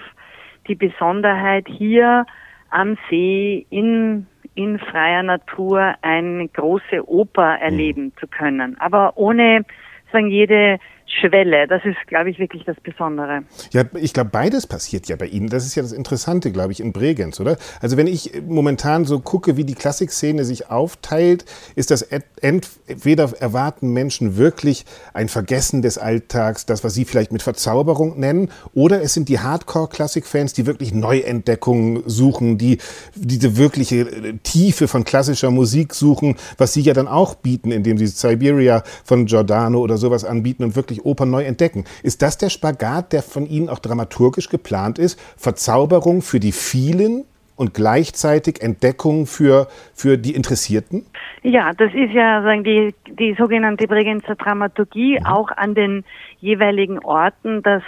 die 0.68 0.76
Besonderheit 0.76 1.66
hier 1.66 2.24
am 2.70 2.96
See 3.10 3.66
in 3.70 4.26
in 4.54 4.78
freier 4.78 5.22
Natur 5.22 5.94
eine 6.02 6.48
große 6.48 7.08
Oper 7.08 7.58
erleben 7.60 8.04
mhm. 8.04 8.12
zu 8.18 8.26
können. 8.26 8.76
Aber 8.80 9.16
ohne 9.16 9.64
sagen 10.12 10.28
jede 10.28 10.78
Schwelle. 11.08 11.66
Das 11.66 11.84
ist, 11.84 11.96
glaube 12.06 12.30
ich, 12.30 12.38
wirklich 12.38 12.64
das 12.64 12.76
Besondere. 12.80 13.42
Ja, 13.72 13.84
ich 13.94 14.12
glaube, 14.12 14.30
beides 14.30 14.66
passiert 14.66 15.08
ja 15.08 15.16
bei 15.16 15.26
Ihnen. 15.26 15.48
Das 15.48 15.64
ist 15.64 15.74
ja 15.74 15.82
das 15.82 15.92
Interessante, 15.92 16.52
glaube 16.52 16.72
ich, 16.72 16.80
in 16.80 16.92
Bregenz, 16.92 17.40
oder? 17.40 17.56
Also 17.80 17.96
wenn 17.96 18.06
ich 18.06 18.42
momentan 18.46 19.04
so 19.04 19.20
gucke, 19.20 19.56
wie 19.56 19.64
die 19.64 19.74
Klassikszene 19.74 20.44
sich 20.44 20.70
aufteilt, 20.70 21.44
ist 21.74 21.90
das 21.90 22.02
entweder 22.02 23.32
erwarten 23.40 23.92
Menschen 23.92 24.36
wirklich 24.36 24.84
ein 25.14 25.28
Vergessen 25.28 25.82
des 25.82 25.98
Alltags, 25.98 26.66
das, 26.66 26.84
was 26.84 26.94
Sie 26.94 27.04
vielleicht 27.04 27.32
mit 27.32 27.42
Verzauberung 27.42 28.18
nennen, 28.18 28.50
oder 28.74 29.02
es 29.02 29.14
sind 29.14 29.28
die 29.28 29.40
Hardcore-Klassikfans, 29.40 30.52
die 30.52 30.66
wirklich 30.66 30.92
Neuentdeckungen 30.92 32.02
suchen, 32.06 32.58
die 32.58 32.78
diese 33.14 33.56
wirkliche 33.56 34.00
äh, 34.00 34.34
Tiefe 34.42 34.88
von 34.88 35.04
klassischer 35.04 35.50
Musik 35.50 35.94
suchen, 35.94 36.36
was 36.58 36.72
Sie 36.72 36.82
ja 36.82 36.92
dann 36.92 37.08
auch 37.08 37.34
bieten, 37.34 37.72
indem 37.72 37.98
Sie 37.98 38.06
Siberia 38.06 38.82
von 39.04 39.26
Giordano 39.26 39.80
oder 39.80 39.96
sowas 39.96 40.24
anbieten 40.24 40.64
und 40.64 40.76
wirklich 40.76 40.97
Opern 41.00 41.30
neu 41.30 41.44
entdecken. 41.44 41.84
Ist 42.02 42.22
das 42.22 42.38
der 42.38 42.50
Spagat, 42.50 43.12
der 43.12 43.22
von 43.22 43.46
Ihnen 43.46 43.68
auch 43.68 43.78
dramaturgisch 43.78 44.48
geplant 44.48 44.98
ist? 44.98 45.18
Verzauberung 45.36 46.22
für 46.22 46.40
die 46.40 46.52
vielen 46.52 47.24
und 47.58 47.74
gleichzeitig 47.74 48.62
Entdeckung 48.62 49.26
für, 49.26 49.66
für 49.92 50.16
die 50.16 50.34
Interessierten? 50.34 51.04
Ja, 51.42 51.72
das 51.72 51.92
ist 51.92 52.12
ja 52.12 52.42
sagen 52.42 52.64
die, 52.64 52.94
die 53.18 53.34
sogenannte 53.38 53.86
Bregenzer 53.86 54.36
Dramaturgie, 54.36 55.18
mhm. 55.18 55.26
auch 55.26 55.50
an 55.50 55.74
den 55.74 56.04
jeweiligen 56.40 56.98
Orten, 57.00 57.62
dass 57.62 57.82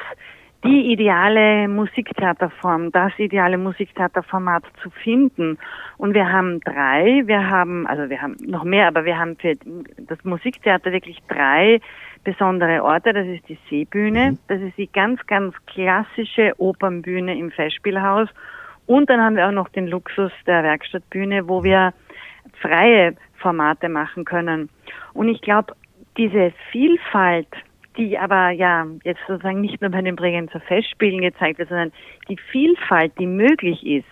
die 0.65 0.93
ideale 0.93 1.69
Musiktheaterform, 1.69 2.93
das 2.93 3.13
ideale 3.19 3.57
Musiktheaterformat 3.57 4.65
zu 4.83 4.91
finden. 4.91 5.59
Und 5.97 6.13
wir 6.13 6.31
haben 6.31 6.61
drei, 6.61 7.23
wir 7.25 7.49
haben, 7.49 7.87
also 7.87 8.11
wir 8.11 8.21
haben 8.21 8.37
noch 8.45 8.65
mehr, 8.65 8.89
aber 8.89 9.05
wir 9.07 9.19
haben 9.19 9.37
für 9.37 9.57
das 9.97 10.23
Musiktheater 10.23 10.93
wirklich 10.93 11.19
drei 11.29 11.81
besondere 12.25 12.83
Orte. 12.83 13.13
Das 13.13 13.27
ist 13.27 13.49
die 13.49 13.59
Seebühne, 13.69 14.33
mhm. 14.33 14.39
das 14.49 14.61
ist 14.61 14.77
die 14.77 14.91
ganz, 14.91 15.25
ganz 15.27 15.55
klassische 15.67 16.53
Opernbühne 16.59 17.37
im 17.39 17.51
Festspielhaus. 17.51 18.29
Und 18.87 19.09
dann 19.09 19.21
haben 19.21 19.37
wir 19.37 19.47
auch 19.47 19.53
noch 19.53 19.69
den 19.69 19.87
Luxus 19.87 20.33
der 20.47 20.63
Werkstattbühne, 20.63 21.49
wo 21.49 21.63
wir 21.63 21.93
freie 22.61 23.15
Formate 23.39 23.89
machen 23.89 24.25
können. 24.25 24.69
Und 25.15 25.29
ich 25.29 25.41
glaube, 25.41 25.75
diese 26.17 26.53
Vielfalt 26.71 27.49
die 27.97 28.19
aber 28.19 28.51
ja 28.51 28.87
jetzt 29.05 29.21
sozusagen 29.27 29.61
nicht 29.61 29.81
nur 29.81 29.91
bei 29.91 30.01
den 30.01 30.17
Bregenzer 30.17 30.61
Festspielen 30.61 31.21
gezeigt 31.21 31.59
wird, 31.59 31.69
sondern 31.69 31.93
die 32.29 32.37
Vielfalt, 32.51 33.13
die 33.19 33.27
möglich 33.27 33.85
ist 33.85 34.07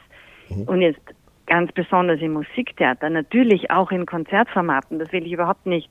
mhm. 0.48 0.62
und 0.64 0.82
jetzt 0.82 1.00
ganz 1.46 1.72
besonders 1.72 2.20
im 2.20 2.34
Musiktheater, 2.34 3.08
natürlich 3.08 3.70
auch 3.70 3.90
in 3.90 4.04
Konzertformaten, 4.04 4.98
das 4.98 5.12
will 5.12 5.24
ich 5.24 5.32
überhaupt 5.32 5.64
nicht 5.64 5.90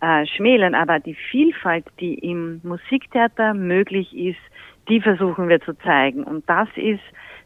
äh, 0.00 0.26
schmälern, 0.26 0.74
aber 0.74 0.98
die 1.00 1.14
Vielfalt, 1.14 1.86
die 2.00 2.14
im 2.14 2.60
Musiktheater 2.62 3.54
möglich 3.54 4.16
ist, 4.16 4.40
die 4.88 5.00
versuchen 5.00 5.48
wir 5.48 5.60
zu 5.60 5.76
zeigen. 5.78 6.24
Und 6.24 6.48
das 6.48 6.68
ist 6.76 7.02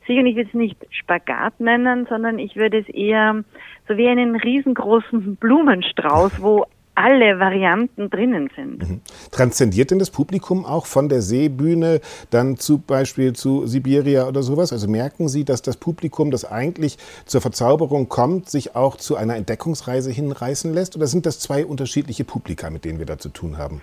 sicher 0.06 0.22
nicht 0.22 0.36
jetzt 0.36 0.54
nicht 0.54 0.78
Spagat 0.90 1.60
nennen, 1.60 2.06
sondern 2.08 2.38
ich 2.38 2.56
würde 2.56 2.78
es 2.78 2.88
eher 2.88 3.44
so 3.86 3.96
wie 3.96 4.08
einen 4.08 4.36
riesengroßen 4.36 5.36
Blumenstrauß, 5.36 6.42
wo 6.42 6.66
alle 6.98 7.38
Varianten 7.38 8.10
drinnen 8.10 8.50
sind. 8.54 8.88
Mhm. 8.88 9.00
Transzendiert 9.30 9.90
denn 9.90 9.98
das 9.98 10.10
Publikum 10.10 10.64
auch 10.66 10.86
von 10.86 11.08
der 11.08 11.22
Seebühne 11.22 12.00
dann 12.30 12.56
zum 12.56 12.82
Beispiel 12.82 13.32
zu 13.32 13.66
Sibiria 13.66 14.26
oder 14.26 14.42
sowas? 14.42 14.72
Also 14.72 14.88
merken 14.88 15.28
Sie, 15.28 15.44
dass 15.44 15.62
das 15.62 15.76
Publikum, 15.76 16.30
das 16.30 16.44
eigentlich 16.44 16.98
zur 17.26 17.40
Verzauberung 17.40 18.08
kommt, 18.08 18.50
sich 18.50 18.74
auch 18.74 18.96
zu 18.96 19.16
einer 19.16 19.36
Entdeckungsreise 19.36 20.10
hinreißen 20.10 20.72
lässt? 20.74 20.96
Oder 20.96 21.06
sind 21.06 21.26
das 21.26 21.38
zwei 21.38 21.64
unterschiedliche 21.64 22.24
Publika, 22.24 22.70
mit 22.70 22.84
denen 22.84 22.98
wir 22.98 23.06
da 23.06 23.18
zu 23.18 23.28
tun 23.28 23.58
haben? 23.58 23.80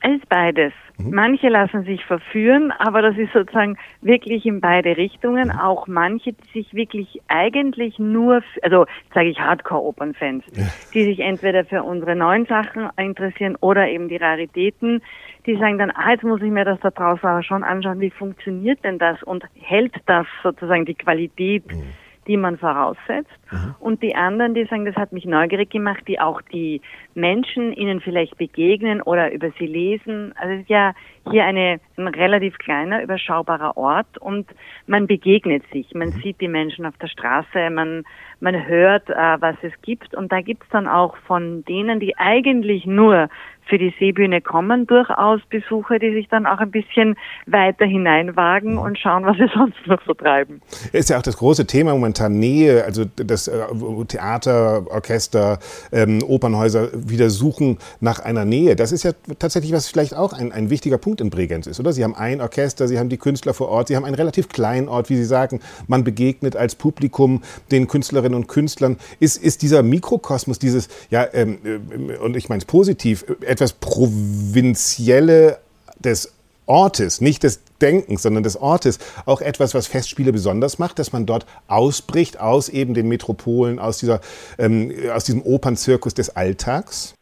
Es 0.00 0.12
ist 0.12 0.28
beides. 0.28 0.72
Mhm. 0.98 1.14
Manche 1.14 1.48
lassen 1.48 1.84
sich 1.84 2.04
verführen, 2.04 2.72
aber 2.78 3.02
das 3.02 3.16
ist 3.16 3.32
sozusagen 3.32 3.76
wirklich 4.00 4.46
in 4.46 4.60
beide 4.60 4.96
Richtungen. 4.96 5.48
Mhm. 5.48 5.58
Auch 5.58 5.86
manche, 5.86 6.32
die 6.32 6.50
sich 6.52 6.74
wirklich 6.74 7.20
eigentlich 7.28 7.98
nur, 7.98 8.42
also 8.62 8.86
sage 9.12 9.28
ich 9.28 9.40
Hardcore-Opernfans, 9.40 10.44
ja. 10.52 10.64
die 10.94 11.04
sich 11.04 11.20
entweder 11.20 11.64
für 11.64 11.82
unsere 11.82 12.14
neuen 12.14 12.46
Sachen 12.46 12.88
interessieren 12.96 13.56
oder 13.60 13.88
eben 13.88 14.08
die 14.08 14.16
Raritäten, 14.16 15.02
die 15.46 15.56
sagen 15.56 15.78
dann, 15.78 15.90
ah, 15.90 16.12
jetzt 16.12 16.24
muss 16.24 16.42
ich 16.42 16.50
mir 16.50 16.64
das 16.64 16.78
da 16.80 16.90
draußen 16.90 17.28
aber 17.28 17.42
schon 17.42 17.64
anschauen, 17.64 18.00
wie 18.00 18.10
funktioniert 18.10 18.84
denn 18.84 18.98
das 18.98 19.22
und 19.22 19.44
hält 19.54 19.94
das 20.06 20.26
sozusagen 20.42 20.84
die 20.84 20.94
Qualität 20.94 21.66
mhm 21.72 21.82
die 22.28 22.36
man 22.36 22.58
voraussetzt. 22.58 23.30
Mhm. 23.50 23.74
Und 23.80 24.02
die 24.02 24.14
anderen, 24.14 24.54
die 24.54 24.64
sagen, 24.66 24.84
das 24.84 24.94
hat 24.96 25.12
mich 25.12 25.24
neugierig 25.24 25.70
gemacht, 25.70 26.04
die 26.06 26.20
auch 26.20 26.42
die 26.42 26.80
Menschen 27.14 27.72
ihnen 27.72 28.00
vielleicht 28.00 28.36
begegnen 28.36 29.02
oder 29.02 29.32
über 29.32 29.50
sie 29.58 29.66
lesen. 29.66 30.34
Also 30.36 30.54
es 30.54 30.60
ist 30.60 30.70
ja 30.70 30.92
hier 31.30 31.44
eine, 31.44 31.80
ein 31.96 32.08
relativ 32.08 32.58
kleiner, 32.58 33.02
überschaubarer 33.02 33.76
Ort 33.76 34.18
und 34.18 34.46
man 34.86 35.06
begegnet 35.06 35.64
sich. 35.72 35.92
Man 35.94 36.08
mhm. 36.08 36.20
sieht 36.22 36.40
die 36.40 36.48
Menschen 36.48 36.86
auf 36.86 36.96
der 36.98 37.08
Straße, 37.08 37.70
man, 37.70 38.04
man 38.40 38.66
hört, 38.66 39.08
äh, 39.08 39.40
was 39.40 39.56
es 39.62 39.72
gibt. 39.82 40.14
Und 40.14 40.30
da 40.30 40.40
gibt 40.42 40.62
es 40.62 40.68
dann 40.68 40.86
auch 40.86 41.16
von 41.26 41.64
denen, 41.64 41.98
die 41.98 42.16
eigentlich 42.18 42.86
nur 42.86 43.28
für 43.68 43.78
die 43.78 43.94
Seebühne 43.98 44.40
kommen 44.40 44.86
durchaus 44.86 45.40
Besucher, 45.50 45.98
die 45.98 46.12
sich 46.12 46.28
dann 46.28 46.46
auch 46.46 46.58
ein 46.58 46.70
bisschen 46.70 47.16
weiter 47.46 47.84
hineinwagen 47.84 48.72
mhm. 48.72 48.78
und 48.78 48.98
schauen, 48.98 49.24
was 49.24 49.36
sie 49.36 49.48
sonst 49.54 49.86
noch 49.86 50.00
so 50.06 50.14
treiben. 50.14 50.60
Ist 50.92 51.10
ja 51.10 51.18
auch 51.18 51.22
das 51.22 51.36
große 51.36 51.66
Thema 51.66 51.92
momentan 51.92 52.38
Nähe, 52.38 52.84
also 52.84 53.04
das 53.16 53.48
äh, 53.48 53.60
Theater, 54.08 54.86
Orchester, 54.90 55.58
ähm, 55.92 56.22
Opernhäuser 56.26 56.88
wieder 56.94 57.30
suchen 57.30 57.78
nach 58.00 58.20
einer 58.20 58.44
Nähe. 58.44 58.76
Das 58.76 58.92
ist 58.92 59.02
ja 59.02 59.12
tatsächlich 59.38 59.72
was 59.72 59.88
vielleicht 59.88 60.16
auch 60.16 60.32
ein, 60.32 60.52
ein 60.52 60.70
wichtiger 60.70 60.98
Punkt 60.98 61.20
in 61.20 61.30
Bregenz 61.30 61.66
ist, 61.66 61.80
oder? 61.80 61.92
Sie 61.92 62.04
haben 62.04 62.14
ein 62.14 62.40
Orchester, 62.40 62.88
Sie 62.88 62.98
haben 62.98 63.08
die 63.08 63.18
Künstler 63.18 63.54
vor 63.54 63.68
Ort, 63.68 63.88
Sie 63.88 63.96
haben 63.96 64.04
einen 64.04 64.14
relativ 64.14 64.48
kleinen 64.48 64.88
Ort, 64.88 65.10
wie 65.10 65.16
Sie 65.16 65.24
sagen. 65.24 65.60
Man 65.86 66.04
begegnet 66.04 66.56
als 66.56 66.74
Publikum 66.74 67.42
den 67.70 67.88
Künstlerinnen 67.88 68.34
und 68.34 68.48
Künstlern. 68.48 68.96
Ist, 69.20 69.42
ist 69.42 69.62
dieser 69.62 69.82
Mikrokosmos, 69.82 70.58
dieses, 70.58 70.88
ja, 71.10 71.26
ähm, 71.32 71.58
äh, 71.64 72.16
und 72.16 72.36
ich 72.36 72.48
meine 72.48 72.58
es 72.58 72.64
positiv, 72.64 73.24
etwas 73.58 73.72
Provinzielle 73.72 75.58
des 75.98 76.32
Ortes, 76.66 77.20
nicht 77.20 77.42
des 77.42 77.64
Denkens, 77.80 78.22
sondern 78.22 78.42
des 78.44 78.60
Ortes, 78.60 78.98
auch 79.26 79.40
etwas, 79.40 79.74
was 79.74 79.88
Festspiele 79.88 80.32
besonders 80.32 80.78
macht, 80.78 80.98
dass 80.98 81.12
man 81.12 81.26
dort 81.26 81.44
ausbricht 81.66 82.38
aus 82.38 82.68
eben 82.68 82.94
den 82.94 83.08
Metropolen, 83.08 83.78
aus, 83.78 83.98
dieser, 83.98 84.20
ähm, 84.58 84.92
aus 85.12 85.24
diesem 85.24 85.42
Opernzirkus 85.42 86.14
des 86.14 86.36
Alltags? 86.36 87.14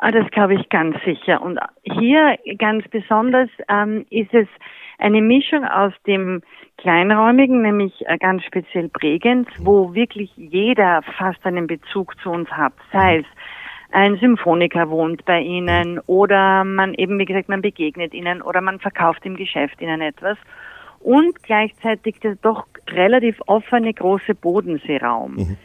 Ah, 0.00 0.10
das 0.10 0.30
glaube 0.30 0.54
ich 0.54 0.68
ganz 0.68 0.96
sicher. 1.04 1.42
Und 1.42 1.58
hier 1.82 2.38
ganz 2.56 2.86
besonders 2.88 3.50
ähm, 3.68 4.06
ist 4.10 4.32
es 4.32 4.46
eine 4.98 5.20
Mischung 5.20 5.64
aus 5.64 5.92
dem 6.06 6.42
Kleinräumigen, 6.78 7.62
nämlich 7.62 7.92
äh, 8.06 8.16
ganz 8.18 8.44
speziell 8.44 8.88
Bregenz, 8.88 9.48
wo 9.58 9.94
wirklich 9.94 10.30
jeder 10.36 11.02
fast 11.18 11.44
einen 11.44 11.66
Bezug 11.66 12.14
zu 12.22 12.30
uns 12.30 12.48
hat, 12.50 12.72
sei 12.92 13.18
es 13.18 13.26
ein 13.90 14.16
Symphoniker 14.18 14.90
wohnt 14.90 15.24
bei 15.24 15.40
Ihnen 15.40 15.98
oder 16.06 16.64
man 16.64 16.94
eben, 16.94 17.18
wie 17.18 17.24
gesagt, 17.24 17.48
man 17.48 17.62
begegnet 17.62 18.12
Ihnen 18.12 18.42
oder 18.42 18.60
man 18.60 18.80
verkauft 18.80 19.24
im 19.24 19.36
Geschäft 19.36 19.80
Ihnen 19.80 20.00
etwas 20.02 20.36
und 21.00 21.42
gleichzeitig 21.42 22.20
der 22.20 22.36
doch 22.36 22.66
relativ 22.90 23.40
offene 23.46 23.92
große 23.94 24.34
Bodenseeraum, 24.34 25.34
mhm. 25.34 25.56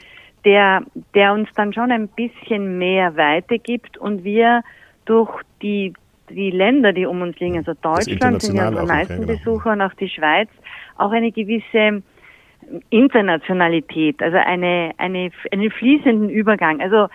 der, 0.45 0.83
der 1.13 1.33
uns 1.33 1.49
dann 1.55 1.73
schon 1.73 1.91
ein 1.91 2.07
bisschen 2.07 2.77
mehr 2.77 3.15
Weite 3.17 3.59
gibt 3.59 3.97
und 3.97 4.23
wir 4.23 4.61
durch 5.05 5.41
die, 5.61 5.93
die 6.29 6.51
Länder, 6.51 6.93
die 6.93 7.05
um 7.05 7.21
uns 7.21 7.37
liegen, 7.39 7.57
also 7.57 7.73
Deutschland 7.81 8.41
sind 8.41 8.55
ja 8.55 8.69
unsere 8.69 8.85
meisten 8.85 9.13
okay, 9.13 9.25
genau. 9.25 9.33
Besucher 9.33 9.71
und 9.73 9.81
auch 9.81 9.93
die 9.95 10.09
Schweiz, 10.09 10.49
auch 10.97 11.11
eine 11.11 11.31
gewisse 11.31 12.01
Internationalität, 12.89 14.21
also 14.21 14.37
eine, 14.37 14.91
eine, 14.97 15.31
einen 15.51 15.71
fließenden 15.71 16.29
Übergang. 16.29 16.79
Also 16.79 17.07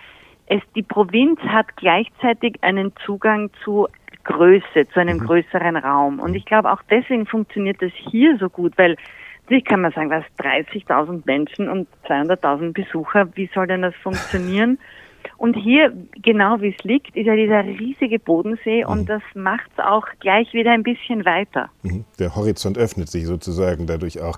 es, 0.49 0.61
die 0.75 0.83
Provinz 0.83 1.39
hat 1.41 1.77
gleichzeitig 1.77 2.55
einen 2.61 2.91
Zugang 3.05 3.51
zu 3.63 3.87
Größe, 4.23 4.87
zu 4.93 4.99
einem 4.99 5.17
mhm. 5.17 5.25
größeren 5.25 5.77
Raum. 5.77 6.19
Und 6.19 6.35
ich 6.35 6.45
glaube, 6.45 6.71
auch 6.71 6.81
deswegen 6.89 7.25
funktioniert 7.25 7.81
das 7.81 7.91
hier 7.93 8.37
so 8.37 8.49
gut, 8.49 8.77
weil 8.77 8.97
natürlich 9.43 9.65
kann 9.65 9.81
man 9.81 9.91
sagen, 9.91 10.09
was 10.09 10.25
30.000 10.39 11.21
Menschen 11.25 11.69
und 11.69 11.87
200.000 12.07 12.73
Besucher, 12.73 13.29
wie 13.35 13.49
soll 13.53 13.67
denn 13.67 13.81
das 13.81 13.95
funktionieren? 13.95 14.77
Und 15.39 15.55
hier, 15.55 15.93
genau 16.21 16.59
wie 16.59 16.75
es 16.77 16.83
liegt, 16.83 17.15
ist 17.15 17.25
ja 17.25 17.33
dieser 17.33 17.63
riesige 17.63 18.19
Bodensee 18.19 18.83
mhm. 18.83 18.91
und 18.91 19.09
das 19.09 19.21
macht 19.35 19.71
es 19.71 19.83
auch 19.83 20.05
gleich 20.19 20.53
wieder 20.53 20.71
ein 20.71 20.83
bisschen 20.83 21.23
weiter. 21.23 21.69
Mhm. 21.81 22.03
Der 22.19 22.35
Horizont 22.35 22.77
öffnet 22.77 23.09
sich 23.09 23.25
sozusagen 23.25 23.87
dadurch 23.87 24.21
auch. 24.21 24.37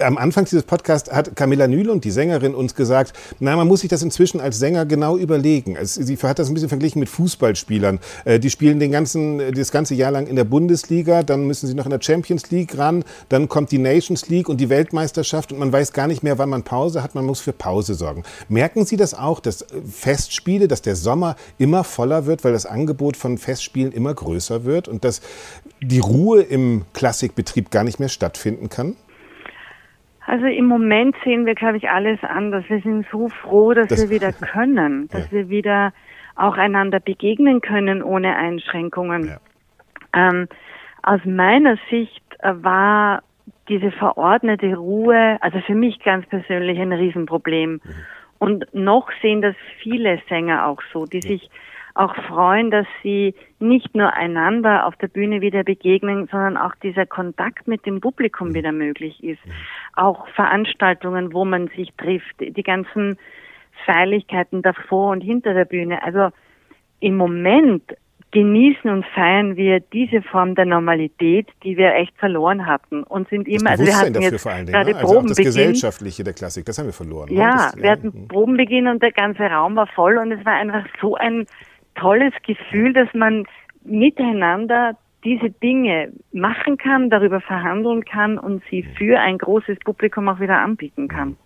Am 0.00 0.16
Anfang 0.16 0.46
dieses 0.46 0.62
Podcasts 0.62 1.12
hat 1.12 1.36
Camilla 1.36 1.68
Nühlund, 1.68 2.02
die 2.02 2.10
Sängerin, 2.10 2.54
uns 2.54 2.74
gesagt, 2.74 3.12
na, 3.40 3.56
man 3.56 3.68
muss 3.68 3.80
sich 3.80 3.90
das 3.90 4.02
inzwischen 4.02 4.40
als 4.40 4.58
Sänger 4.58 4.86
genau 4.86 5.18
überlegen. 5.18 5.76
sie 5.82 6.16
hat 6.16 6.38
das 6.38 6.48
ein 6.48 6.54
bisschen 6.54 6.70
verglichen 6.70 7.00
mit 7.00 7.10
Fußballspielern. 7.10 7.98
Äh, 8.24 8.40
die 8.40 8.48
spielen 8.48 8.80
den 8.80 8.90
ganzen, 8.90 9.52
das 9.52 9.70
ganze 9.70 9.94
Jahr 9.94 10.12
lang 10.12 10.26
in 10.26 10.36
der 10.36 10.44
Bundesliga, 10.44 11.22
dann 11.22 11.46
müssen 11.46 11.66
sie 11.66 11.74
noch 11.74 11.84
in 11.84 11.90
der 11.90 12.00
Champions 12.00 12.50
League 12.50 12.78
ran, 12.78 13.04
dann 13.28 13.50
kommt 13.50 13.70
die 13.70 13.78
Nations 13.78 14.30
League 14.30 14.48
und 14.48 14.62
die 14.62 14.70
Weltmeisterschaft 14.70 15.52
und 15.52 15.58
man 15.58 15.70
weiß 15.70 15.92
gar 15.92 16.06
nicht 16.06 16.22
mehr, 16.22 16.38
wann 16.38 16.48
man 16.48 16.62
Pause 16.62 17.02
hat. 17.02 17.14
Man 17.14 17.26
muss 17.26 17.40
für 17.40 17.52
Pause 17.52 17.92
sorgen. 17.92 18.22
Merken 18.48 18.86
Sie 18.86 18.96
das 18.96 19.12
auch, 19.12 19.40
dass 19.40 19.66
Fest 19.90 20.37
Festspiele, 20.38 20.68
dass 20.68 20.82
der 20.82 20.94
Sommer 20.94 21.34
immer 21.58 21.82
voller 21.84 22.26
wird, 22.26 22.44
weil 22.44 22.52
das 22.52 22.64
Angebot 22.64 23.16
von 23.16 23.38
Festspielen 23.38 23.92
immer 23.92 24.14
größer 24.14 24.64
wird 24.64 24.86
und 24.88 25.04
dass 25.04 25.20
die 25.80 25.98
Ruhe 25.98 26.42
im 26.42 26.84
Klassikbetrieb 26.94 27.70
gar 27.70 27.84
nicht 27.84 27.98
mehr 27.98 28.08
stattfinden 28.08 28.68
kann? 28.68 28.94
Also 30.26 30.46
im 30.46 30.66
Moment 30.66 31.16
sehen 31.24 31.46
wir, 31.46 31.54
glaube 31.54 31.78
ich, 31.78 31.88
alles 31.88 32.18
anders. 32.22 32.64
Wir 32.68 32.80
sind 32.82 33.06
so 33.10 33.28
froh, 33.28 33.72
dass 33.74 33.88
das, 33.88 34.02
wir 34.02 34.10
wieder 34.10 34.32
können, 34.52 35.08
dass 35.08 35.24
ja. 35.26 35.32
wir 35.32 35.48
wieder 35.48 35.92
auch 36.36 36.56
einander 36.56 37.00
begegnen 37.00 37.60
können 37.60 38.02
ohne 38.02 38.36
Einschränkungen. 38.36 39.26
Ja. 39.26 39.38
Ähm, 40.14 40.46
aus 41.02 41.20
meiner 41.24 41.76
Sicht 41.90 42.22
war 42.42 43.22
diese 43.68 43.90
verordnete 43.90 44.76
Ruhe, 44.76 45.38
also 45.40 45.58
für 45.60 45.74
mich 45.74 45.98
ganz 46.04 46.26
persönlich 46.26 46.78
ein 46.78 46.92
Riesenproblem. 46.92 47.72
Mhm. 47.72 47.80
Und 48.38 48.72
noch 48.72 49.10
sehen 49.20 49.42
das 49.42 49.56
viele 49.82 50.20
Sänger 50.28 50.66
auch 50.66 50.80
so, 50.92 51.06
die 51.06 51.20
sich 51.20 51.50
auch 51.94 52.14
freuen, 52.28 52.70
dass 52.70 52.86
sie 53.02 53.34
nicht 53.58 53.96
nur 53.96 54.14
einander 54.14 54.86
auf 54.86 54.94
der 54.96 55.08
Bühne 55.08 55.40
wieder 55.40 55.64
begegnen, 55.64 56.28
sondern 56.30 56.56
auch 56.56 56.74
dieser 56.76 57.06
Kontakt 57.06 57.66
mit 57.66 57.84
dem 57.86 58.00
Publikum 58.00 58.54
wieder 58.54 58.70
möglich 58.70 59.22
ist. 59.24 59.40
Auch 59.96 60.28
Veranstaltungen, 60.28 61.32
wo 61.32 61.44
man 61.44 61.66
sich 61.76 61.92
trifft, 61.96 62.36
die 62.38 62.62
ganzen 62.62 63.18
Feierlichkeiten 63.84 64.62
davor 64.62 65.10
und 65.10 65.22
hinter 65.22 65.54
der 65.54 65.64
Bühne. 65.64 66.00
Also 66.04 66.28
im 67.00 67.16
Moment 67.16 67.82
genießen 68.30 68.90
und 68.90 69.06
feiern 69.06 69.56
wir 69.56 69.80
diese 69.80 70.22
Form 70.22 70.54
der 70.54 70.66
Normalität, 70.66 71.48
die 71.62 71.76
wir 71.76 71.94
echt 71.94 72.16
verloren 72.18 72.66
hatten 72.66 73.02
und 73.02 73.28
sind 73.28 73.48
immer, 73.48 73.70
das 73.70 73.80
also 73.80 73.86
wir 73.86 73.96
hatten 73.96 74.12
dafür 74.12 74.30
jetzt 74.30 74.42
vor 74.42 74.52
allen 74.52 74.66
Dingen, 74.66 74.74
gerade 74.74 74.90
ne? 74.90 74.96
also 74.96 75.06
auch 75.06 75.12
das 75.12 75.20
Probenbeginn. 75.20 75.44
Gesellschaftliche 75.44 76.24
der 76.24 76.34
Klassik, 76.34 76.66
das 76.66 76.78
haben 76.78 76.86
wir 76.86 76.92
verloren. 76.92 77.32
Ja, 77.32 77.70
das, 77.72 77.76
wir 77.76 77.90
hatten 77.90 78.28
Probenbeginn 78.28 78.86
und 78.86 79.02
der 79.02 79.12
ganze 79.12 79.44
Raum 79.44 79.76
war 79.76 79.86
voll 79.86 80.18
und 80.18 80.32
es 80.32 80.44
war 80.44 80.54
einfach 80.54 80.84
so 81.00 81.14
ein 81.16 81.46
tolles 81.94 82.32
Gefühl, 82.46 82.92
dass 82.92 83.08
man 83.14 83.44
miteinander 83.84 84.96
diese 85.24 85.50
Dinge 85.50 86.12
machen 86.32 86.76
kann, 86.76 87.10
darüber 87.10 87.40
verhandeln 87.40 88.04
kann 88.04 88.38
und 88.38 88.62
sie 88.70 88.82
für 88.82 89.18
ein 89.18 89.38
großes 89.38 89.78
Publikum 89.84 90.28
auch 90.28 90.38
wieder 90.38 90.58
anbieten 90.58 91.08
kann. 91.08 91.36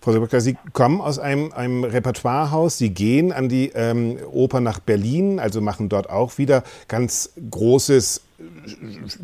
Frau 0.00 0.12
Sobotka, 0.12 0.40
Sie 0.40 0.56
kommen 0.72 1.00
aus 1.00 1.18
einem, 1.18 1.52
einem 1.52 1.84
Repertoirehaus, 1.84 2.78
Sie 2.78 2.94
gehen 2.94 3.32
an 3.32 3.48
die 3.48 3.70
ähm, 3.74 4.16
Oper 4.30 4.60
nach 4.60 4.80
Berlin, 4.80 5.38
also 5.38 5.60
machen 5.60 5.88
dort 5.88 6.10
auch 6.10 6.38
wieder 6.38 6.62
ganz 6.88 7.32
großes 7.50 8.22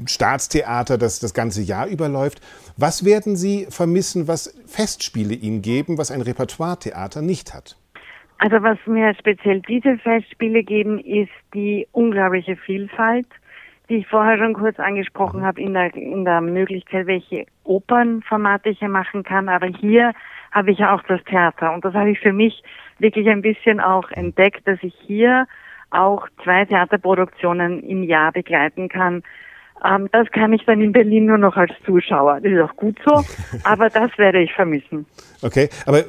Staatstheater, 0.07 0.99
das 0.99 1.21
das 1.21 1.33
ganze 1.33 1.63
Jahr 1.63 1.87
überläuft. 1.87 2.41
Was 2.77 3.05
werden 3.05 3.37
Sie 3.37 3.67
vermissen, 3.71 4.29
was 4.29 4.55
Festspiele 4.67 5.35
Ihnen 5.35 5.63
geben, 5.63 5.99
was 5.99 6.11
ein 6.11 6.21
Repertoiretheater 6.21 7.23
nicht 7.23 7.55
hat? 7.55 7.77
Also 8.39 8.63
was 8.63 8.79
mir 8.87 9.15
speziell 9.15 9.63
diese 9.63 9.97
Festspiele 9.99 10.63
geben, 10.63 10.99
ist 10.99 11.31
die 11.55 11.89
unglaubliche 11.93 12.57
Vielfalt, 12.57 13.27
die 13.89 13.97
ich 13.97 14.07
vorher 14.09 14.39
schon 14.39 14.55
kurz 14.55 14.79
angesprochen 14.79 15.45
habe, 15.45 15.61
in 15.61 15.75
der, 15.75 15.95
in 15.95 16.25
der 16.25 16.41
Möglichkeit, 16.41 17.07
welche 17.07 17.47
Opernformate 17.65 18.71
ich 18.71 18.79
hier 18.79 18.89
machen 18.89 19.23
kann. 19.23 19.49
Aber 19.49 19.67
hier 19.67 20.13
habe 20.53 20.73
ich 20.73 20.79
ja 20.79 20.95
auch 20.95 21.03
das 21.03 21.23
Theater. 21.25 21.73
Und 21.73 21.85
das 21.85 21.95
habe 21.95 22.11
ich 22.11 22.19
für 22.19 22.33
mich 22.33 22.63
wirklich 22.99 23.29
ein 23.29 23.43
bisschen 23.43 23.81
auch 23.81 24.11
entdeckt, 24.11 24.67
dass 24.67 24.79
ich 24.83 24.95
hier 25.07 25.47
auch 25.91 26.27
zwei 26.43 26.65
Theaterproduktionen 26.65 27.83
im 27.83 28.03
Jahr 28.03 28.33
begleiten 28.33 28.89
kann. 28.89 29.23
Ähm, 29.85 30.09
das 30.13 30.29
kann 30.33 30.53
ich 30.53 30.65
dann 30.65 30.81
in 30.81 30.93
Berlin 30.93 31.27
nur 31.27 31.39
noch 31.39 31.57
als 31.57 31.73
Zuschauer. 31.85 32.41
Das 32.41 32.51
ist 32.51 32.61
auch 32.61 32.77
gut 32.77 32.99
so, 33.05 33.23
aber 33.65 33.91
das 33.91 34.17
werde 34.19 34.43
ich 34.43 34.53
vermissen. 34.53 35.07
Okay, 35.43 35.69
aber 35.85 36.01
äh, 36.01 36.05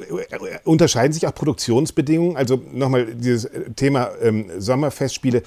unterscheiden 0.64 1.12
sich 1.12 1.26
auch 1.26 1.34
Produktionsbedingungen? 1.34 2.36
Also 2.36 2.60
nochmal 2.72 3.06
dieses 3.06 3.50
Thema 3.76 4.08
ähm, 4.22 4.46
Sommerfestspiele, 4.56 5.42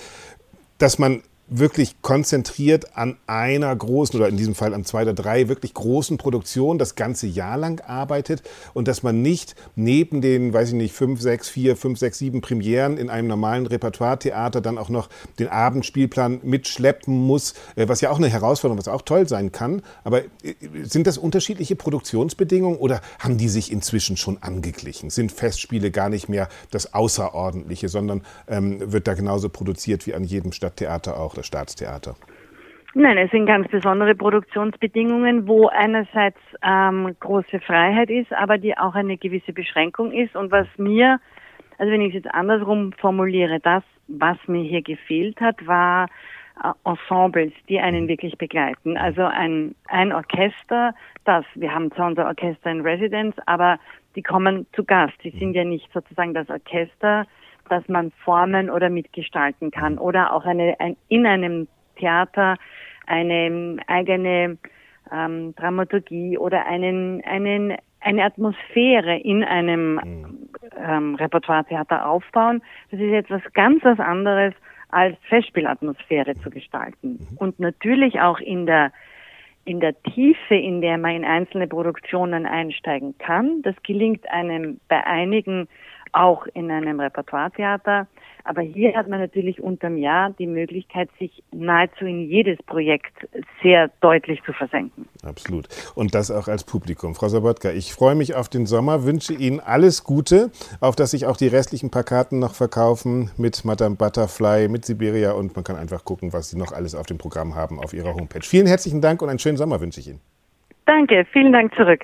dass 0.78 1.00
man 1.00 1.24
wirklich 1.54 2.02
konzentriert 2.02 2.96
an 2.96 3.18
einer 3.28 3.76
großen 3.76 4.18
oder 4.18 4.30
in 4.30 4.38
diesem 4.38 4.56
Fall 4.56 4.74
an 4.74 4.86
zwei 4.86 5.02
oder 5.02 5.14
drei 5.14 5.50
wirklich 5.50 5.74
großen 5.74 6.18
Produktionen 6.18 6.80
das 6.80 6.96
ganze 6.96 7.28
Jahr 7.28 7.58
lang 7.58 7.82
arbeitet 7.82 8.42
und 8.74 8.88
dass 8.88 9.04
man 9.04 9.22
nicht 9.22 9.56
neben 9.76 10.22
den, 10.22 10.54
weiß 10.54 10.70
ich 10.70 10.76
nicht, 10.76 10.96
fünf, 10.96 11.20
sechs, 11.20 11.50
vier, 11.50 11.76
fünf, 11.76 12.00
sechs, 12.00 12.20
sieben 12.20 12.40
Premieren 12.40 12.98
in 12.98 13.10
einem 13.10 13.28
normalen 13.28 13.68
Repertoire-Theater 13.68 14.62
dann 14.62 14.78
auch 14.78 14.88
noch 14.88 15.10
den 15.40 15.50
Abendspielplan 15.50 16.40
mitschleppen 16.44 17.14
muss, 17.14 17.54
äh, 17.76 17.90
was 17.90 18.00
ja 18.00 18.12
auch 18.12 18.18
eine 18.18 18.30
Herausforderung, 18.30 18.80
was 18.80 18.88
auch 18.88 19.02
toll 19.02 19.28
sein 19.28 19.52
kann. 19.52 19.82
Aber 20.06 20.24
äh, 20.24 20.56
sind 20.84 21.06
das 21.06 21.18
unterschiedliche 21.18 21.76
Produktionsbedingungen 21.76 22.78
oder 22.78 23.02
haben 23.20 23.38
die 23.38 23.50
sich 23.50 23.74
inzwischen 23.74 24.16
schon 24.16 24.42
angeglichen? 24.42 25.10
Sind 25.10 25.34
Festspiele 25.34 25.92
gar 25.92 26.08
nicht 26.08 26.30
mehr 26.30 26.48
das 26.70 26.94
Außerordentliche, 26.94 27.90
sondern 27.90 28.22
ähm, 28.48 28.94
wird 28.94 29.08
da 29.08 29.16
genauso 29.16 29.50
produziert 29.50 30.08
wie 30.08 30.14
an 30.14 30.24
jedem 30.24 30.54
Stadttheater 30.54 31.20
auch? 31.20 31.41
Das 31.42 31.48
Staatstheater? 31.48 32.16
Nein, 32.94 33.18
es 33.18 33.32
sind 33.32 33.46
ganz 33.46 33.70
besondere 33.70 34.16
Produktionsbedingungen, 34.16 35.48
wo 35.48 35.68
einerseits 35.68 36.40
ähm, 36.62 37.16
große 37.20 37.62
Freiheit 37.62 38.10
ist, 38.10 38.34
aber 38.34 38.58
die 38.58 38.78
auch 38.78 38.96
eine 38.96 39.18
gewisse 39.18 39.54
Beschränkung 39.54 40.12
ist. 40.12 40.36
Und 40.36 40.52
was 40.52 40.68
mir, 40.78 41.20
also 41.78 41.92
wenn 41.92 42.02
ich 42.02 42.10
es 42.10 42.24
jetzt 42.24 42.34
andersrum 42.34 42.92
formuliere, 42.94 43.60
das, 43.62 43.84
was 44.08 44.38
mir 44.48 44.64
hier 44.64 44.82
gefehlt 44.82 45.40
hat, 45.40 45.66
war 45.66 46.08
äh, 46.62 46.72
Ensembles, 46.84 47.54
die 47.70 47.80
einen 47.80 48.10
wirklich 48.10 48.38
begleiten. 48.38 48.98
Also 48.98 49.24
ein, 49.24 49.74
ein 49.88 50.12
Orchester, 50.12 50.94
das, 51.24 51.46
wir 51.56 51.74
haben 51.74 51.92
zwar 51.94 52.08
unser 52.08 52.26
Orchester 52.26 52.72
in 52.72 52.82
Residence, 52.82 53.38
aber 53.46 53.80
die 54.18 54.22
kommen 54.22 54.68
zu 54.74 54.84
Gast. 54.84 55.16
Die 55.24 55.32
sind 55.32 55.54
ja 55.54 55.64
nicht 55.64 55.90
sozusagen 55.94 56.34
das 56.34 56.50
Orchester, 56.50 57.26
dass 57.72 57.88
man 57.88 58.12
formen 58.24 58.70
oder 58.70 58.90
mitgestalten 58.90 59.72
kann 59.72 59.98
oder 59.98 60.34
auch 60.34 60.46
eine, 60.46 60.76
ein, 60.80 60.98
in 61.08 61.26
einem 61.26 61.68
Theater 61.96 62.56
eine 63.08 63.78
eigene 63.88 64.58
ähm, 65.12 65.56
Dramaturgie 65.56 66.38
oder 66.38 66.66
einen, 66.66 67.24
einen, 67.24 67.78
eine 68.00 68.24
Atmosphäre 68.24 69.18
in 69.18 69.44
einem 69.44 69.96
mhm. 69.96 70.50
ähm, 70.78 71.16
Repertoiretheater 71.16 72.08
aufbauen. 72.08 72.62
Das 72.92 73.00
ist 73.00 73.12
etwas 73.12 73.42
ganz 73.54 73.84
was 73.84 74.00
anderes 74.00 74.54
als 74.90 75.18
Festspielatmosphäre 75.30 76.36
zu 76.42 76.50
gestalten. 76.50 77.20
Mhm. 77.20 77.38
Und 77.38 77.60
natürlich 77.60 78.20
auch 78.20 78.40
in 78.40 78.66
der 78.66 78.92
in 79.64 79.80
der 79.80 80.02
Tiefe, 80.02 80.56
in 80.56 80.82
der 80.82 80.98
man 80.98 81.18
in 81.18 81.24
einzelne 81.24 81.68
Produktionen 81.68 82.48
einsteigen 82.48 83.16
kann. 83.20 83.62
Das 83.62 83.76
gelingt 83.84 84.28
einem 84.32 84.80
bei 84.88 85.06
einigen 85.06 85.68
auch 86.14 86.46
in 86.54 86.72
einem 86.72 87.00
Repertoiretheater. 87.00 88.08
Aber 88.44 88.62
hier 88.62 88.96
hat 88.96 89.08
man 89.08 89.20
natürlich 89.20 89.62
unterm 89.62 89.98
Jahr 89.98 90.32
die 90.32 90.48
Möglichkeit, 90.48 91.10
sich 91.20 91.44
nahezu 91.52 92.06
in 92.06 92.28
jedes 92.30 92.58
Projekt 92.64 93.14
sehr 93.62 93.92
deutlich 94.02 94.42
zu 94.44 94.54
versenken. 94.54 95.08
Absolut. 95.24 95.68
Und 95.96 96.16
das 96.16 96.32
auch 96.32 96.48
als 96.48 96.64
Publikum. 96.64 97.14
Frau 97.14 97.28
Sabotka, 97.28 97.72
ich 97.72 97.94
freue 97.94 98.16
mich 98.16 98.36
auf 98.36 98.50
den 98.50 98.66
Sommer, 98.66 99.06
wünsche 99.06 99.34
Ihnen 99.34 99.60
alles 99.60 100.04
Gute, 100.04 100.50
auf 100.80 100.96
dass 100.96 101.12
sich 101.12 101.26
auch 101.26 101.38
die 101.38 101.48
restlichen 101.48 101.92
paar 101.92 102.04
Karten 102.04 102.40
noch 102.40 102.56
verkaufen 102.56 103.30
mit 103.38 103.64
Madame 103.64 103.96
Butterfly, 103.96 104.68
mit 104.68 104.86
Siberia 104.86 105.34
und 105.34 105.56
man 105.56 105.64
kann 105.64 105.76
einfach 105.76 106.04
gucken, 106.04 106.34
was 106.34 106.50
Sie 106.50 106.58
noch 106.58 106.72
alles 106.72 106.96
auf 106.96 107.06
dem 107.06 107.18
Programm 107.18 107.56
haben 107.56 107.80
auf 107.80 107.94
Ihrer 107.94 108.16
Homepage. 108.16 108.42
Vielen 108.42 108.68
herzlichen 108.68 109.02
Dank 109.02 109.22
und 109.22 109.30
einen 109.30 109.40
schönen 109.40 109.58
Sommer 109.58 109.80
wünsche 109.82 110.00
ich 110.00 110.10
Ihnen. 110.10 110.22
Danke, 110.86 111.26
vielen 111.32 111.54
Dank 111.54 111.74
zurück. 111.76 112.02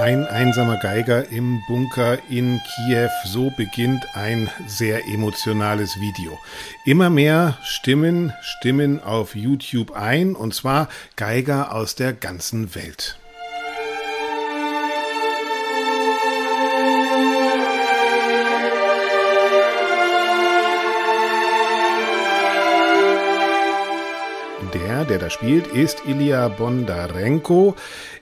Ein 0.00 0.26
einsamer 0.26 0.78
Geiger 0.78 1.28
im 1.28 1.60
Bunker 1.68 2.16
in 2.30 2.58
Kiew. 2.64 3.10
So 3.26 3.50
beginnt 3.50 4.02
ein 4.14 4.48
sehr 4.66 5.06
emotionales 5.06 6.00
Video. 6.00 6.38
Immer 6.86 7.10
mehr 7.10 7.58
Stimmen 7.62 8.32
stimmen 8.40 9.02
auf 9.02 9.36
YouTube 9.36 9.90
ein, 9.90 10.36
und 10.36 10.54
zwar 10.54 10.88
Geiger 11.16 11.74
aus 11.74 11.96
der 11.96 12.14
ganzen 12.14 12.74
Welt. 12.74 13.18
Der, 25.10 25.18
da 25.18 25.28
spielt, 25.28 25.66
ist 25.66 26.04
Ilya 26.06 26.46
Bondarenko. 26.46 27.74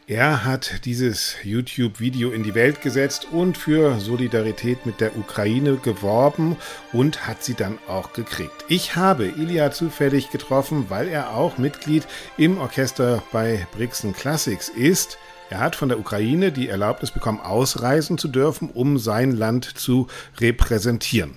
Er 0.07 0.47
hat 0.47 0.87
dieses 0.87 1.37
YouTube-Video 1.45 2.31
in 2.31 2.43
die 2.45 2.55
Welt 2.55 2.81
gesetzt 2.81 3.27
und 3.31 3.59
für 3.59 4.01
Solidarität 4.01 4.87
mit 4.87 5.03
der 5.03 5.15
Ukraine 5.19 5.77
geworben 5.77 6.57
und 6.95 7.29
hat 7.29 7.45
sie 7.45 7.53
dann 7.53 7.79
auch 7.89 8.15
gekriegt. 8.15 8.65
Ich 8.69 8.97
habe 8.97 9.27
Ilya 9.27 9.71
zufällig 9.71 10.31
getroffen, 10.31 10.87
weil 10.89 11.09
er 11.09 11.37
auch 11.37 11.59
Mitglied 11.59 12.07
im 12.39 12.57
Orchester 12.57 13.23
bei 13.33 13.67
Brixen 13.77 14.15
Classics 14.15 14.71
ist. 14.71 15.19
Er 15.51 15.61
hat 15.61 15.77
von 15.77 15.91
der 15.91 16.01
Ukraine 16.01 16.53
die 16.53 16.71
Erlaubnis 16.71 17.11
bekommen, 17.11 17.41
ausreisen 17.41 18.17
zu 18.17 18.29
dürfen, 18.29 18.71
um 18.71 18.97
sein 18.97 19.33
Land 19.33 19.67
zu 19.77 20.07
repräsentieren. 20.41 21.37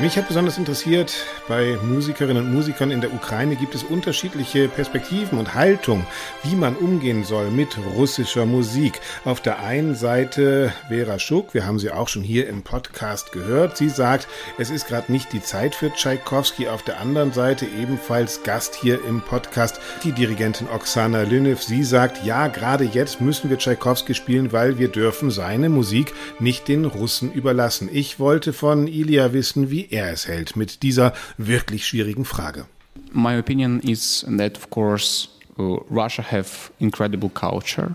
Mich 0.00 0.16
hat 0.16 0.28
besonders 0.28 0.56
interessiert, 0.56 1.26
bei 1.46 1.76
Musikerinnen 1.82 2.46
und 2.46 2.54
Musikern 2.54 2.90
in 2.90 3.02
der 3.02 3.12
Ukraine 3.12 3.54
gibt 3.54 3.74
es 3.74 3.82
unterschiedliche 3.82 4.66
Perspektiven 4.66 5.38
und 5.38 5.54
Haltung, 5.54 6.06
wie 6.42 6.56
man 6.56 6.74
umgehen 6.74 7.22
soll 7.22 7.50
mit 7.50 7.76
russischer 7.94 8.46
Musik. 8.46 8.98
Auf 9.26 9.42
der 9.42 9.62
einen 9.62 9.94
Seite 9.94 10.72
Vera 10.88 11.18
Schuck, 11.18 11.52
wir 11.52 11.66
haben 11.66 11.78
sie 11.78 11.90
auch 11.90 12.08
schon 12.08 12.22
hier 12.22 12.48
im 12.48 12.62
Podcast 12.62 13.32
gehört. 13.32 13.76
Sie 13.76 13.90
sagt, 13.90 14.26
es 14.56 14.70
ist 14.70 14.88
gerade 14.88 15.12
nicht 15.12 15.34
die 15.34 15.42
Zeit 15.42 15.74
für 15.74 15.92
Tschaikowski. 15.92 16.68
Auf 16.68 16.82
der 16.82 16.98
anderen 16.98 17.34
Seite 17.34 17.66
ebenfalls 17.66 18.42
Gast 18.42 18.76
hier 18.76 19.04
im 19.04 19.20
Podcast 19.20 19.80
die 20.02 20.12
Dirigentin 20.12 20.68
Oksana 20.74 21.24
Lynev. 21.24 21.62
Sie 21.62 21.84
sagt, 21.84 22.24
ja, 22.24 22.48
gerade 22.48 22.84
jetzt 22.84 23.20
müssen 23.20 23.50
wir 23.50 23.58
Tschaikowski 23.58 24.14
spielen, 24.14 24.50
weil 24.50 24.78
wir 24.78 24.88
dürfen 24.88 25.30
seine 25.30 25.68
Musik 25.68 26.14
nicht 26.38 26.68
den 26.68 26.86
Russen 26.86 27.30
überlassen. 27.30 27.90
Ich 27.92 28.18
wollte 28.18 28.54
von 28.54 28.86
Ilya 28.86 29.34
wissen, 29.34 29.70
wie 29.70 29.89
er 29.90 30.12
es 30.12 30.26
hält 30.26 30.56
mit 30.56 30.82
dieser 30.82 31.12
wirklich 31.36 31.86
schwierigen 31.86 32.24
Frage. 32.24 32.66
My 33.12 33.38
opinion 33.38 33.80
is 33.80 34.24
that 34.38 34.56
of 34.56 34.70
course 34.70 35.28
uh, 35.58 35.78
Russia 35.90 36.22
have 36.22 36.70
incredible 36.78 37.30
culture 37.30 37.94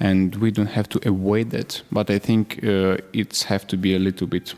and 0.00 0.36
we 0.40 0.50
don't 0.50 0.74
have 0.74 0.88
to 0.88 1.00
avoid 1.04 1.52
it 1.54 1.84
but 1.90 2.10
I 2.10 2.18
think 2.18 2.62
uh, 2.62 2.96
it's 3.12 3.48
have 3.48 3.66
to 3.68 3.76
be 3.76 3.94
a 3.94 3.98
little 3.98 4.26
bit 4.26 4.56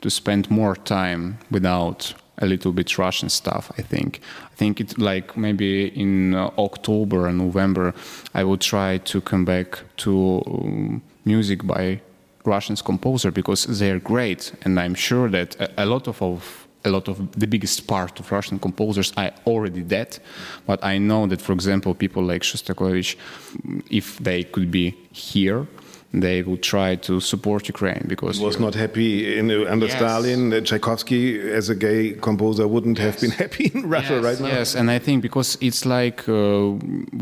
to 0.00 0.10
spend 0.10 0.50
more 0.50 0.76
time 0.76 1.38
without 1.50 2.14
a 2.40 2.46
little 2.46 2.72
bit 2.72 2.98
Russian 2.98 3.28
stuff. 3.28 3.70
I 3.78 3.82
think. 3.82 4.20
I 4.52 4.54
think 4.56 4.80
it 4.80 4.98
like 4.98 5.36
maybe 5.36 5.88
in 5.88 6.34
uh, 6.34 6.50
October 6.58 7.26
and 7.26 7.38
November, 7.38 7.94
I 8.34 8.44
will 8.44 8.58
try 8.58 8.98
to 8.98 9.20
come 9.20 9.44
back 9.44 9.82
to 9.98 10.42
um, 10.46 11.02
music 11.24 11.66
by 11.66 12.00
Russian 12.48 12.76
composer 12.76 13.30
because 13.30 13.64
they're 13.78 14.00
great, 14.00 14.52
and 14.62 14.78
I'm 14.80 14.94
sure 14.94 15.28
that 15.30 15.56
a, 15.60 15.84
a 15.84 15.86
lot 15.86 16.08
of, 16.08 16.22
of 16.22 16.68
a 16.84 16.90
lot 16.90 17.08
of 17.08 17.16
the 17.32 17.46
biggest 17.46 17.86
part 17.86 18.20
of 18.20 18.30
Russian 18.32 18.58
composers 18.58 19.12
are 19.16 19.32
already 19.46 19.82
dead. 19.82 20.18
but 20.66 20.78
I 20.84 20.98
know 20.98 21.26
that, 21.26 21.40
for 21.40 21.52
example, 21.52 21.94
people 21.94 22.22
like 22.22 22.42
Shostakovich, 22.42 23.16
if 23.90 24.18
they 24.18 24.44
could 24.44 24.70
be 24.70 24.96
here, 25.12 25.66
they 26.12 26.42
would 26.42 26.62
try 26.62 26.96
to 26.96 27.20
support 27.20 27.68
Ukraine 27.68 28.04
because 28.08 28.38
he 28.38 28.44
was 28.44 28.58
not 28.58 28.74
happy 28.74 29.38
in, 29.38 29.50
under 29.74 29.86
yes. 29.86 29.96
Stalin. 29.96 30.64
Tchaikovsky, 30.64 31.38
as 31.60 31.68
a 31.68 31.74
gay 31.74 32.12
composer, 32.28 32.66
wouldn't 32.66 32.98
yes. 32.98 33.06
have 33.06 33.20
been 33.20 33.30
happy 33.44 33.70
in 33.74 33.88
Russia 33.88 34.14
yes, 34.14 34.24
right 34.24 34.40
now. 34.40 34.46
Yes, 34.46 34.74
and 34.74 34.90
I 34.90 34.98
think 34.98 35.22
because 35.22 35.58
it's 35.60 35.84
like 35.84 36.26
uh, 36.28 36.72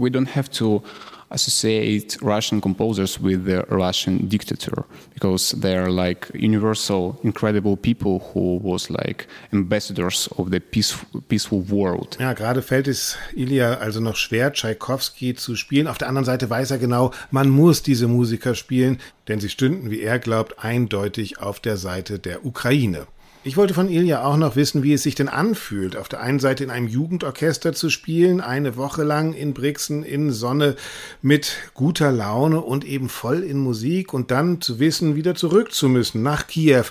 we 0.02 0.08
don't 0.10 0.28
have 0.28 0.48
to 0.52 0.82
associate 1.30 2.16
Russian 2.22 2.60
composers 2.60 3.20
with 3.20 3.44
the 3.44 3.64
Russian 3.68 4.28
dictator 4.28 4.84
because 5.14 5.52
they're 5.60 5.90
like 5.90 6.30
universal, 6.34 7.18
incredible 7.22 7.76
people 7.76 8.20
who 8.32 8.58
was 8.62 8.90
like 8.90 9.26
ambassadors 9.52 10.28
of 10.38 10.50
the 10.50 10.60
peaceful, 10.60 11.22
peaceful 11.28 11.62
world. 11.68 12.16
Ja, 12.20 12.32
gerade 12.32 12.62
fällt 12.62 12.88
es 12.88 13.16
Ilya 13.34 13.74
also 13.74 14.00
noch 14.00 14.16
schwer, 14.16 14.52
Tchaikovsky 14.52 15.34
zu 15.34 15.56
spielen. 15.56 15.88
Auf 15.88 15.98
der 15.98 16.08
anderen 16.08 16.24
Seite 16.24 16.48
weiß 16.48 16.70
er 16.70 16.78
genau, 16.78 17.12
man 17.30 17.48
muss 17.48 17.82
diese 17.82 18.08
Musiker 18.08 18.54
spielen, 18.54 18.98
denn 19.28 19.40
sie 19.40 19.48
stünden, 19.48 19.90
wie 19.90 20.02
er 20.02 20.18
glaubt, 20.18 20.58
eindeutig 20.58 21.40
auf 21.40 21.60
der 21.60 21.76
Seite 21.76 22.18
der 22.18 22.44
Ukraine. 22.44 23.06
Ich 23.46 23.56
wollte 23.56 23.74
von 23.74 23.88
Ilja 23.88 24.24
auch 24.24 24.36
noch 24.36 24.56
wissen, 24.56 24.82
wie 24.82 24.92
es 24.92 25.04
sich 25.04 25.14
denn 25.14 25.28
anfühlt, 25.28 25.96
auf 25.96 26.08
der 26.08 26.18
einen 26.18 26.40
Seite 26.40 26.64
in 26.64 26.70
einem 26.70 26.88
Jugendorchester 26.88 27.72
zu 27.72 27.90
spielen, 27.90 28.40
eine 28.40 28.76
Woche 28.76 29.04
lang 29.04 29.34
in 29.34 29.54
Brixen 29.54 30.02
in 30.02 30.32
Sonne 30.32 30.74
mit 31.22 31.56
guter 31.72 32.10
Laune 32.10 32.60
und 32.60 32.84
eben 32.84 33.08
voll 33.08 33.44
in 33.44 33.58
Musik 33.58 34.12
und 34.12 34.32
dann 34.32 34.60
zu 34.60 34.80
wissen, 34.80 35.14
wieder 35.14 35.36
zurück 35.36 35.72
zu 35.72 35.88
müssen 35.88 36.24
nach 36.24 36.48
Kiew 36.48 36.86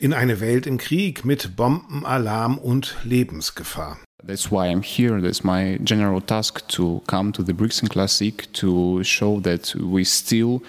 in 0.00 0.12
eine 0.12 0.40
Welt 0.40 0.66
im 0.66 0.78
Krieg 0.78 1.24
mit 1.24 1.54
Bombenalarm 1.54 2.58
und 2.58 2.96
Lebensgefahr. 3.04 3.96
That's 4.26 4.50
why 4.50 4.66
I'm 4.66 4.82
here. 4.82 5.22
That's 5.22 5.44
my 5.44 5.78
general 5.84 6.20
task 6.20 6.66
to 6.70 7.04
come 7.06 7.30
to 7.34 7.44
the 7.44 7.52
Brixen 7.52 7.88
Classic 7.88 8.52
to 8.54 9.04
show 9.04 9.40
that 9.42 9.76
we 9.76 10.04
still 10.04 10.60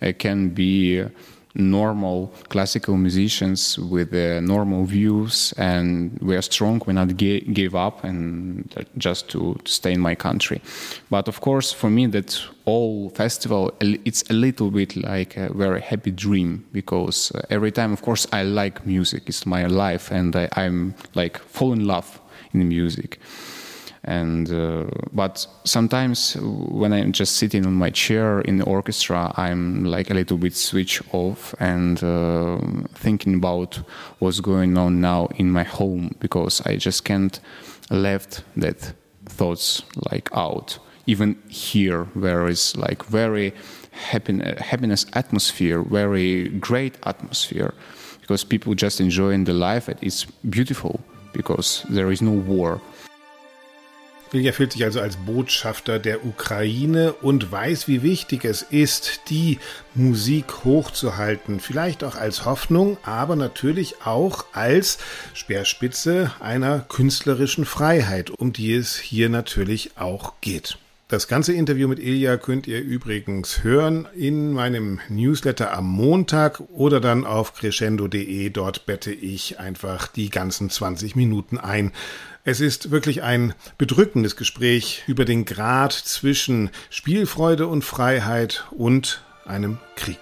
uh, 0.00 0.14
can 0.18 0.54
be 0.54 1.04
normal 1.54 2.32
classical 2.48 2.96
musicians 2.96 3.78
with 3.78 4.12
uh, 4.14 4.40
normal 4.40 4.84
views, 4.84 5.52
and 5.56 6.18
we 6.20 6.36
are 6.36 6.42
strong. 6.42 6.80
We 6.86 6.92
not 6.92 7.16
ga- 7.16 7.40
give 7.40 7.74
up 7.74 8.04
and 8.04 8.86
just 8.96 9.28
to, 9.30 9.58
to, 9.64 9.72
stay 9.72 9.92
in 9.92 10.00
my 10.00 10.14
country. 10.14 10.60
But 11.10 11.28
of 11.28 11.40
course, 11.40 11.72
for 11.72 11.90
me, 11.90 12.06
that 12.06 12.40
all 12.64 13.10
festival 13.10 13.72
it's 13.80 14.22
a 14.30 14.34
little 14.34 14.70
bit 14.70 14.96
like 14.96 15.36
a 15.36 15.52
very 15.52 15.80
happy 15.80 16.10
dream 16.10 16.66
because 16.72 17.32
uh, 17.32 17.42
every 17.50 17.72
time, 17.72 17.92
of 17.92 18.02
course, 18.02 18.26
I 18.32 18.42
like 18.42 18.86
music. 18.86 19.22
It's 19.26 19.46
my 19.46 19.66
life, 19.66 20.10
and 20.10 20.34
I, 20.36 20.48
I'm 20.52 20.94
like 21.14 21.38
fall 21.38 21.72
in 21.72 21.86
love 21.86 22.20
in 22.52 22.68
music 22.68 23.18
and 24.04 24.52
uh, 24.52 24.84
but 25.12 25.46
sometimes 25.64 26.36
when 26.40 26.92
i'm 26.92 27.12
just 27.12 27.36
sitting 27.36 27.66
on 27.66 27.74
my 27.74 27.90
chair 27.90 28.40
in 28.42 28.58
the 28.58 28.64
orchestra 28.64 29.32
i'm 29.36 29.84
like 29.84 30.10
a 30.10 30.14
little 30.14 30.38
bit 30.38 30.54
switch 30.54 31.02
off 31.12 31.54
and 31.58 32.02
uh, 32.04 32.58
thinking 32.94 33.34
about 33.34 33.74
what's 34.20 34.40
going 34.40 34.78
on 34.78 35.00
now 35.00 35.26
in 35.36 35.50
my 35.50 35.64
home 35.64 36.14
because 36.20 36.60
i 36.66 36.76
just 36.76 37.04
can't 37.04 37.40
left 37.90 38.42
that 38.56 38.92
thoughts 39.26 39.82
like 40.10 40.28
out. 40.32 40.78
Even 41.06 41.40
here 41.48 42.04
where 42.14 42.48
it's 42.48 42.76
like 42.76 43.04
very 43.04 43.54
happiness 43.92 45.06
atmosphere 45.14 45.82
very 45.82 46.48
great 46.60 46.96
atmosphere 47.04 47.74
because 48.20 48.44
people 48.44 48.72
just 48.74 49.00
enjoying 49.00 49.42
the 49.42 49.52
life 49.52 49.88
it's 50.00 50.24
beautiful 50.48 51.00
because 51.32 51.84
there 51.88 52.12
is 52.12 52.22
no 52.22 52.30
war 52.30 52.80
Ilja 54.34 54.52
fühlt 54.52 54.72
sich 54.72 54.84
also 54.84 55.00
als 55.00 55.16
Botschafter 55.16 55.98
der 55.98 56.24
Ukraine 56.24 57.12
und 57.14 57.50
weiß, 57.50 57.88
wie 57.88 58.02
wichtig 58.02 58.44
es 58.44 58.62
ist, 58.62 59.22
die 59.28 59.58
Musik 59.94 60.64
hochzuhalten. 60.64 61.60
Vielleicht 61.60 62.04
auch 62.04 62.14
als 62.14 62.44
Hoffnung, 62.44 62.98
aber 63.02 63.36
natürlich 63.36 64.02
auch 64.04 64.44
als 64.52 64.98
Speerspitze 65.34 66.32
einer 66.40 66.80
künstlerischen 66.80 67.64
Freiheit, 67.64 68.30
um 68.30 68.52
die 68.52 68.74
es 68.74 68.96
hier 68.96 69.28
natürlich 69.28 69.92
auch 69.96 70.34
geht. 70.40 70.78
Das 71.08 71.26
ganze 71.26 71.54
Interview 71.54 71.88
mit 71.88 72.00
Ilja 72.00 72.36
könnt 72.36 72.66
ihr 72.66 72.82
übrigens 72.82 73.64
hören 73.64 74.06
in 74.14 74.52
meinem 74.52 75.00
Newsletter 75.08 75.72
am 75.72 75.86
Montag 75.86 76.60
oder 76.68 77.00
dann 77.00 77.24
auf 77.24 77.54
crescendo.de. 77.54 78.50
Dort 78.50 78.84
bette 78.84 79.10
ich 79.10 79.58
einfach 79.58 80.08
die 80.08 80.28
ganzen 80.28 80.68
20 80.68 81.16
Minuten 81.16 81.56
ein. 81.56 81.92
Es 82.44 82.60
ist 82.60 82.90
wirklich 82.90 83.22
ein 83.22 83.54
bedrückendes 83.78 84.36
Gespräch 84.36 85.02
über 85.06 85.24
den 85.24 85.46
Grad 85.46 85.94
zwischen 85.94 86.68
Spielfreude 86.90 87.68
und 87.68 87.86
Freiheit 87.86 88.66
und 88.70 89.24
einem 89.46 89.78
Krieg. 89.96 90.18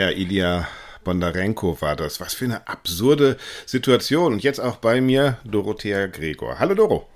Ja, 0.00 0.08
Ilya 0.08 0.66
Bondarenko 1.04 1.78
war 1.82 1.94
das. 1.94 2.22
Was 2.22 2.32
für 2.32 2.46
eine 2.46 2.66
absurde 2.66 3.36
Situation. 3.66 4.32
Und 4.32 4.42
jetzt 4.42 4.58
auch 4.58 4.76
bei 4.76 5.02
mir 5.02 5.36
Dorothea 5.44 6.06
Gregor. 6.06 6.58
Hallo 6.58 6.74
Doro. 6.74 7.06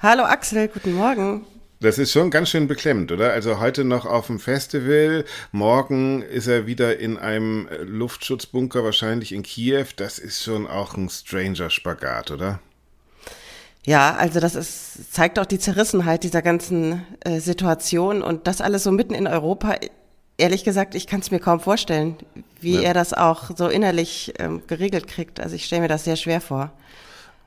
Hallo 0.00 0.24
Axel, 0.24 0.68
guten 0.68 0.92
Morgen. 0.92 1.46
Das 1.80 1.96
ist 1.96 2.12
schon 2.12 2.30
ganz 2.30 2.50
schön 2.50 2.68
beklemmend, 2.68 3.10
oder? 3.10 3.32
Also 3.32 3.58
heute 3.58 3.84
noch 3.84 4.04
auf 4.04 4.26
dem 4.26 4.38
Festival, 4.38 5.24
morgen 5.50 6.20
ist 6.20 6.46
er 6.46 6.66
wieder 6.66 6.98
in 6.98 7.16
einem 7.16 7.66
Luftschutzbunker, 7.84 8.84
wahrscheinlich 8.84 9.32
in 9.32 9.42
Kiew. 9.42 9.86
Das 9.96 10.18
ist 10.18 10.42
schon 10.42 10.66
auch 10.66 10.98
ein 10.98 11.08
stranger 11.08 11.70
Spagat, 11.70 12.30
oder? 12.30 12.60
Ja, 13.86 14.14
also 14.16 14.40
das 14.40 14.56
ist, 14.56 15.14
zeigt 15.14 15.38
auch 15.38 15.46
die 15.46 15.58
Zerrissenheit 15.58 16.22
dieser 16.22 16.42
ganzen 16.42 17.02
äh, 17.20 17.40
Situation 17.40 18.20
und 18.20 18.46
das 18.46 18.60
alles 18.60 18.82
so 18.82 18.92
mitten 18.92 19.14
in 19.14 19.26
Europa. 19.26 19.76
Ehrlich 20.40 20.64
gesagt, 20.64 20.94
ich 20.94 21.06
kann 21.06 21.20
es 21.20 21.30
mir 21.30 21.38
kaum 21.38 21.60
vorstellen, 21.60 22.16
wie 22.62 22.76
ja. 22.76 22.80
er 22.80 22.94
das 22.94 23.12
auch 23.12 23.50
so 23.54 23.68
innerlich 23.68 24.32
ähm, 24.38 24.62
geregelt 24.66 25.06
kriegt. 25.06 25.38
Also 25.38 25.54
ich 25.54 25.66
stelle 25.66 25.82
mir 25.82 25.88
das 25.88 26.04
sehr 26.04 26.16
schwer 26.16 26.40
vor. 26.40 26.72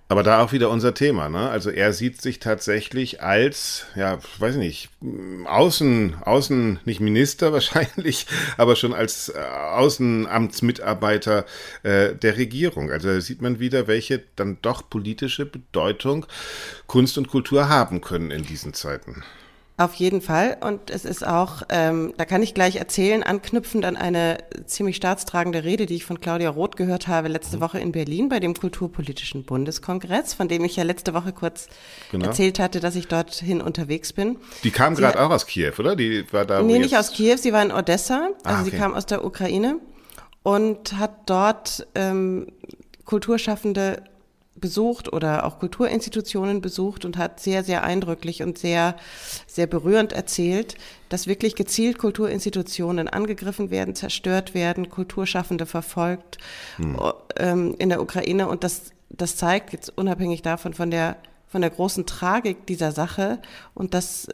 Aber 0.10 0.22
da 0.22 0.44
auch 0.44 0.52
wieder 0.52 0.70
unser 0.70 0.94
Thema, 0.94 1.28
ne? 1.28 1.50
Also 1.50 1.72
er 1.72 1.92
sieht 1.92 2.22
sich 2.22 2.38
tatsächlich 2.38 3.24
als, 3.24 3.88
ja, 3.96 4.20
weiß 4.38 4.58
nicht, 4.58 4.90
Außen, 5.46 6.18
Außen, 6.24 6.82
nicht 6.86 7.00
Minister 7.00 7.52
wahrscheinlich, 7.54 8.28
aber 8.58 8.76
schon 8.76 8.94
als 8.94 9.30
äh, 9.30 9.40
Außenamtsmitarbeiter 9.40 11.46
äh, 11.82 12.14
der 12.14 12.38
Regierung. 12.38 12.92
Also 12.92 13.08
da 13.08 13.20
sieht 13.22 13.42
man 13.42 13.60
wieder, 13.60 13.88
welche 13.88 14.22
dann 14.36 14.60
doch 14.62 14.88
politische 14.88 15.48
Bedeutung 15.48 16.28
Kunst 16.86 17.18
und 17.18 17.28
Kultur 17.28 17.68
haben 17.68 18.02
können 18.02 18.30
in 18.30 18.44
diesen 18.44 18.76
Zeiten. 18.76 19.24
Auf 19.76 19.96
jeden 19.96 20.22
Fall. 20.22 20.58
Und 20.62 20.92
es 20.92 21.04
ist 21.04 21.26
auch, 21.26 21.64
ähm, 21.70 22.14
da 22.18 22.26
kann 22.26 22.44
ich 22.44 22.54
gleich 22.54 22.76
erzählen, 22.76 23.24
anknüpfend 23.24 23.86
an 23.86 23.96
eine 23.96 24.38
ziemlich 24.68 24.98
staatstragende 24.98 25.64
Rede, 25.64 25.88
die 25.88 25.96
ich 25.96 26.06
von 26.06 26.22
Claudia 26.22 26.52
Roth 26.52 26.76
gehört 26.76 27.08
habe 27.08 27.28
letzte 27.28 27.60
Woche 27.60 27.80
in 27.80 27.92
Berlin 27.92 28.30
bei 28.30 28.40
dem 28.40 28.54
Kulturpolitischen 28.54 29.46
Bundeskongress, 29.46 30.36
von 30.36 30.48
dem 30.48 30.64
ich 30.64 30.76
ja 30.76 30.84
letzte 30.84 31.16
Woche 31.16 31.34
kurz 31.34 31.70
genau. 32.12 32.28
erzählt 32.28 32.60
hatte, 32.60 32.82
dass 32.82 32.96
ich 32.96 33.08
dorthin 33.08 33.62
unterwegs 33.62 34.14
bin. 34.14 34.38
Die 34.64 34.70
kam 34.70 34.94
gerade 34.94 35.20
auch 35.20 35.32
aus 35.32 35.48
Kiew, 35.48 35.74
oder? 35.80 35.96
Die 35.96 36.32
war 36.32 36.46
da. 36.46 36.62
Nee, 36.62 36.78
nicht 36.78 36.96
aus 36.96 37.12
Kiew, 37.12 37.38
sie 37.38 37.52
war 37.52 37.64
in 37.64 37.72
Odessa, 37.72 38.28
also 38.28 38.38
ah, 38.44 38.62
okay. 38.62 38.70
sie 38.70 38.78
kam 38.78 38.94
aus 38.94 39.08
der 39.08 39.26
Ukraine 39.26 39.80
und 40.44 41.00
hat 41.00 41.28
dort 41.30 41.88
ähm, 41.96 42.48
Kulturschaffende 43.06 44.04
besucht 44.64 45.12
oder 45.12 45.46
auch 45.46 45.60
Kulturinstitutionen 45.60 46.62
besucht 46.62 47.04
und 47.04 47.18
hat 47.18 47.42
sehr, 47.42 47.66
sehr 47.66 47.84
eindrücklich 47.84 48.44
und 48.44 48.58
sehr, 48.58 48.96
sehr 49.46 49.68
berührend 49.68 50.14
erzählt, 50.14 50.76
dass 51.10 51.28
wirklich 51.28 51.56
gezielt 51.56 51.98
Kulturinstitutionen 51.98 53.10
angegriffen 53.10 53.72
werden, 53.72 53.94
zerstört 53.94 54.54
werden, 54.54 54.90
Kulturschaffende 54.90 55.66
verfolgt 55.66 56.38
hm. 56.78 56.98
ähm, 57.36 57.76
in 57.78 57.90
der 57.90 58.02
Ukraine. 58.02 58.48
Und 58.48 58.64
das, 58.64 58.92
das 59.10 59.36
zeigt 59.36 59.74
jetzt 59.74 59.92
unabhängig 59.98 60.44
davon 60.44 60.74
von 60.74 60.90
der, 60.90 61.18
von 61.46 61.60
der 61.60 61.70
großen 61.70 62.06
Tragik 62.06 62.66
dieser 62.66 62.94
Sache 62.94 63.42
und 63.74 63.94
das, 63.94 64.30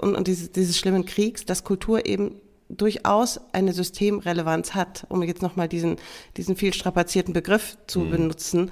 und, 0.00 0.16
und 0.16 0.26
dieses, 0.26 0.50
dieses 0.50 0.76
schlimmen 0.76 1.06
Kriegs, 1.06 1.44
dass 1.44 1.62
Kultur 1.62 2.04
eben 2.04 2.40
durchaus 2.68 3.40
eine 3.52 3.72
Systemrelevanz 3.72 4.74
hat, 4.74 5.06
um 5.08 5.22
jetzt 5.22 5.40
nochmal 5.40 5.68
diesen, 5.68 5.98
diesen 6.36 6.56
viel 6.56 6.74
strapazierten 6.74 7.32
Begriff 7.32 7.78
zu 7.86 8.00
hm. 8.00 8.10
benutzen 8.10 8.70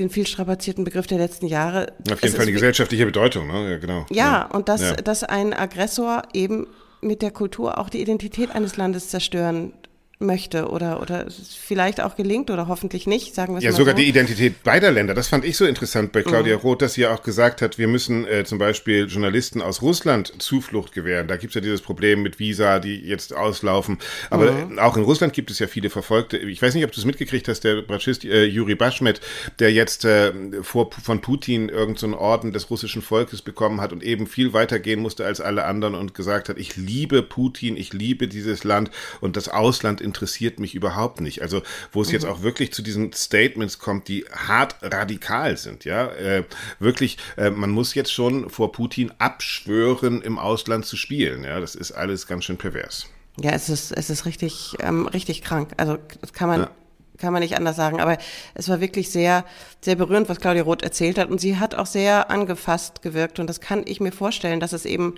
den 0.00 0.10
viel 0.10 0.26
strapazierten 0.26 0.84
Begriff 0.84 1.06
der 1.06 1.18
letzten 1.18 1.46
Jahre. 1.46 1.92
Auf 2.10 2.22
jeden 2.22 2.34
Fall 2.34 2.46
die 2.46 2.52
gesellschaftliche 2.52 3.06
Bedeutung, 3.06 3.46
ne? 3.46 3.70
Ja, 3.70 3.78
genau. 3.78 4.06
Ja, 4.10 4.16
ja. 4.16 4.46
und 4.46 4.68
dass, 4.68 4.80
ja. 4.80 4.96
dass 4.96 5.22
ein 5.22 5.52
Aggressor 5.52 6.22
eben 6.32 6.66
mit 7.00 7.22
der 7.22 7.30
Kultur 7.30 7.78
auch 7.78 7.88
die 7.88 8.00
Identität 8.00 8.50
eines 8.50 8.76
Landes 8.76 9.08
zerstören 9.08 9.72
möchte 10.20 10.68
oder, 10.68 11.00
oder 11.00 11.26
vielleicht 11.30 12.00
auch 12.00 12.14
gelingt 12.14 12.50
oder 12.50 12.68
hoffentlich 12.68 13.06
nicht, 13.06 13.34
sagen 13.34 13.54
wir 13.54 13.58
es 13.58 13.64
ja, 13.64 13.70
mal 13.70 13.76
sogar 13.76 13.94
so. 13.94 14.02
die 14.02 14.08
Identität 14.08 14.62
beider 14.62 14.90
Länder. 14.90 15.14
Das 15.14 15.28
fand 15.28 15.44
ich 15.44 15.56
so 15.56 15.64
interessant 15.64 16.12
bei 16.12 16.22
Claudia 16.22 16.56
mhm. 16.56 16.62
Roth, 16.62 16.82
dass 16.82 16.94
sie 16.94 17.02
ja 17.02 17.14
auch 17.14 17.22
gesagt 17.22 17.62
hat, 17.62 17.78
wir 17.78 17.88
müssen 17.88 18.26
äh, 18.26 18.44
zum 18.44 18.58
Beispiel 18.58 19.06
Journalisten 19.06 19.62
aus 19.62 19.82
Russland 19.82 20.34
Zuflucht 20.38 20.92
gewähren. 20.92 21.26
Da 21.26 21.36
gibt 21.36 21.52
es 21.52 21.54
ja 21.54 21.60
dieses 21.62 21.80
Problem 21.80 22.22
mit 22.22 22.38
Visa, 22.38 22.78
die 22.80 22.96
jetzt 22.96 23.34
auslaufen. 23.34 23.98
Aber 24.28 24.52
mhm. 24.52 24.78
auch 24.78 24.96
in 24.96 25.04
Russland 25.04 25.32
gibt 25.32 25.50
es 25.50 25.58
ja 25.58 25.66
viele 25.66 25.90
Verfolgte. 25.90 26.36
Ich 26.36 26.60
weiß 26.60 26.74
nicht, 26.74 26.84
ob 26.84 26.92
du 26.92 27.00
es 27.00 27.06
mitgekriegt 27.06 27.48
hast, 27.48 27.60
der 27.60 27.82
Bratschist 27.82 28.24
äh, 28.24 28.44
Juri 28.44 28.74
Bashmet, 28.74 29.20
der 29.58 29.72
jetzt 29.72 30.04
äh, 30.04 30.32
vor, 30.62 30.90
von 31.02 31.20
Putin 31.20 31.68
irgendeinen 31.68 32.12
so 32.12 32.18
Orden 32.18 32.52
des 32.52 32.70
russischen 32.70 33.02
Volkes 33.02 33.42
bekommen 33.42 33.80
hat 33.80 33.92
und 33.92 34.02
eben 34.02 34.26
viel 34.26 34.52
weiter 34.52 34.78
gehen 34.78 35.00
musste 35.00 35.24
als 35.24 35.40
alle 35.40 35.64
anderen 35.64 35.94
und 35.94 36.14
gesagt 36.14 36.48
hat, 36.48 36.58
ich 36.58 36.76
liebe 36.76 37.22
Putin, 37.22 37.76
ich 37.76 37.92
liebe 37.92 38.28
dieses 38.28 38.64
Land 38.64 38.90
und 39.20 39.36
das 39.36 39.48
Ausland 39.48 40.00
interessiert 40.10 40.58
mich 40.58 40.74
überhaupt 40.74 41.20
nicht. 41.20 41.40
Also 41.40 41.62
wo 41.92 42.02
es 42.02 42.08
mhm. 42.08 42.14
jetzt 42.14 42.26
auch 42.26 42.42
wirklich 42.42 42.72
zu 42.72 42.82
diesen 42.82 43.12
Statements 43.12 43.78
kommt, 43.78 44.08
die 44.08 44.24
hart 44.30 44.74
radikal 44.82 45.56
sind, 45.56 45.84
ja, 45.84 46.08
äh, 46.08 46.44
wirklich, 46.80 47.16
äh, 47.36 47.50
man 47.50 47.70
muss 47.70 47.94
jetzt 47.94 48.12
schon 48.12 48.50
vor 48.50 48.72
Putin 48.72 49.12
abschwören, 49.18 50.20
im 50.20 50.38
Ausland 50.38 50.84
zu 50.84 50.96
spielen, 50.96 51.44
ja, 51.44 51.60
das 51.60 51.74
ist 51.74 51.92
alles 51.92 52.26
ganz 52.26 52.44
schön 52.44 52.58
pervers. 52.58 53.06
Ja, 53.38 53.52
es 53.52 53.68
ist, 53.68 53.92
es 53.92 54.10
ist 54.10 54.26
richtig, 54.26 54.76
ähm, 54.80 55.06
richtig 55.06 55.42
krank. 55.42 55.70
Also 55.76 55.96
das 56.20 56.32
kann 56.32 56.48
man, 56.48 56.60
ja. 56.62 56.70
kann 57.18 57.32
man 57.32 57.40
nicht 57.40 57.56
anders 57.56 57.76
sagen. 57.76 58.00
Aber 58.00 58.18
es 58.54 58.68
war 58.68 58.80
wirklich 58.80 59.10
sehr, 59.10 59.44
sehr 59.80 59.96
berührend, 59.96 60.28
was 60.28 60.40
Claudia 60.40 60.62
Roth 60.62 60.82
erzählt 60.82 61.16
hat. 61.18 61.30
Und 61.30 61.40
sie 61.40 61.58
hat 61.58 61.74
auch 61.74 61.86
sehr 61.86 62.30
angefasst 62.30 63.02
gewirkt. 63.02 63.38
Und 63.38 63.46
das 63.46 63.60
kann 63.60 63.84
ich 63.86 64.00
mir 64.00 64.12
vorstellen, 64.12 64.60
dass 64.60 64.72
es 64.72 64.84
eben 64.84 65.14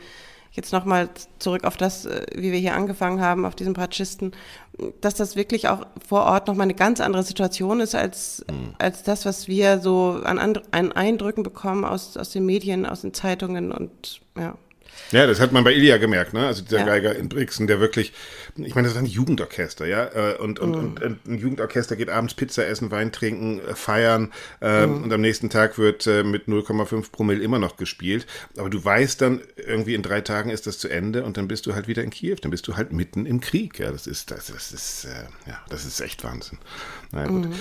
jetzt 0.52 0.72
nochmal 0.72 1.08
zurück 1.38 1.64
auf 1.64 1.76
das, 1.76 2.04
äh, 2.04 2.26
wie 2.34 2.52
wir 2.52 2.58
hier 2.58 2.74
angefangen 2.74 3.20
haben, 3.20 3.44
auf 3.44 3.54
diesen 3.54 3.72
Bratschisten, 3.72 4.32
dass 5.00 5.14
das 5.14 5.36
wirklich 5.36 5.68
auch 5.68 5.86
vor 6.06 6.24
Ort 6.24 6.48
nochmal 6.48 6.64
eine 6.64 6.74
ganz 6.74 7.00
andere 7.00 7.22
Situation 7.22 7.80
ist 7.80 7.94
als, 7.94 8.44
mhm. 8.50 8.74
als 8.78 9.02
das, 9.02 9.26
was 9.26 9.46
wir 9.46 9.80
so 9.80 10.20
an, 10.24 10.38
an 10.38 10.92
Eindrücken 10.92 11.42
bekommen 11.42 11.84
aus, 11.84 12.16
aus 12.16 12.30
den 12.30 12.46
Medien, 12.46 12.86
aus 12.86 13.02
den 13.02 13.12
Zeitungen 13.12 13.72
und 13.72 14.20
ja. 14.36 14.56
Ja, 15.12 15.26
das 15.26 15.40
hat 15.40 15.52
man 15.52 15.62
bei 15.62 15.74
Ilya 15.74 15.98
gemerkt, 15.98 16.32
ne? 16.32 16.46
Also 16.46 16.62
dieser 16.62 16.78
ja. 16.78 16.86
Geiger 16.86 17.14
in 17.14 17.28
Brixen, 17.28 17.66
der 17.66 17.80
wirklich, 17.80 18.12
ich 18.56 18.74
meine, 18.74 18.88
das 18.88 18.94
war 18.94 19.02
ein 19.02 19.06
Jugendorchester, 19.06 19.86
ja. 19.86 20.06
Äh, 20.06 20.36
und, 20.38 20.58
und, 20.58 20.70
mhm. 20.70 21.04
und, 21.04 21.26
ein 21.26 21.38
Jugendorchester 21.38 21.96
geht 21.96 22.08
abends 22.08 22.34
Pizza 22.34 22.66
essen, 22.66 22.90
Wein 22.90 23.12
trinken, 23.12 23.60
äh, 23.60 23.74
feiern 23.74 24.32
mhm. 24.60 25.02
und 25.02 25.12
am 25.12 25.20
nächsten 25.20 25.50
Tag 25.50 25.78
wird 25.78 26.06
äh, 26.06 26.24
mit 26.24 26.46
0,5 26.46 27.10
Promille 27.12 27.42
immer 27.42 27.58
noch 27.58 27.76
gespielt. 27.76 28.26
Aber 28.56 28.70
du 28.70 28.82
weißt 28.82 29.20
dann, 29.20 29.42
irgendwie 29.56 29.94
in 29.94 30.02
drei 30.02 30.22
Tagen 30.22 30.50
ist 30.50 30.66
das 30.66 30.78
zu 30.78 30.88
Ende 30.88 31.24
und 31.24 31.36
dann 31.36 31.46
bist 31.46 31.66
du 31.66 31.74
halt 31.74 31.88
wieder 31.88 32.02
in 32.02 32.10
Kiew, 32.10 32.36
dann 32.40 32.50
bist 32.50 32.66
du 32.66 32.76
halt 32.76 32.92
mitten 32.92 33.26
im 33.26 33.40
Krieg. 33.40 33.78
Ja, 33.78 33.92
das 33.92 34.06
ist, 34.06 34.30
das, 34.30 34.46
das 34.46 34.72
ist, 34.72 35.06
ja, 35.46 35.60
das 35.68 35.84
ist 35.84 36.00
echt 36.00 36.24
Wahnsinn. 36.24 36.58
Na 37.10 37.26
gut. 37.26 37.46
Mhm. 37.46 37.54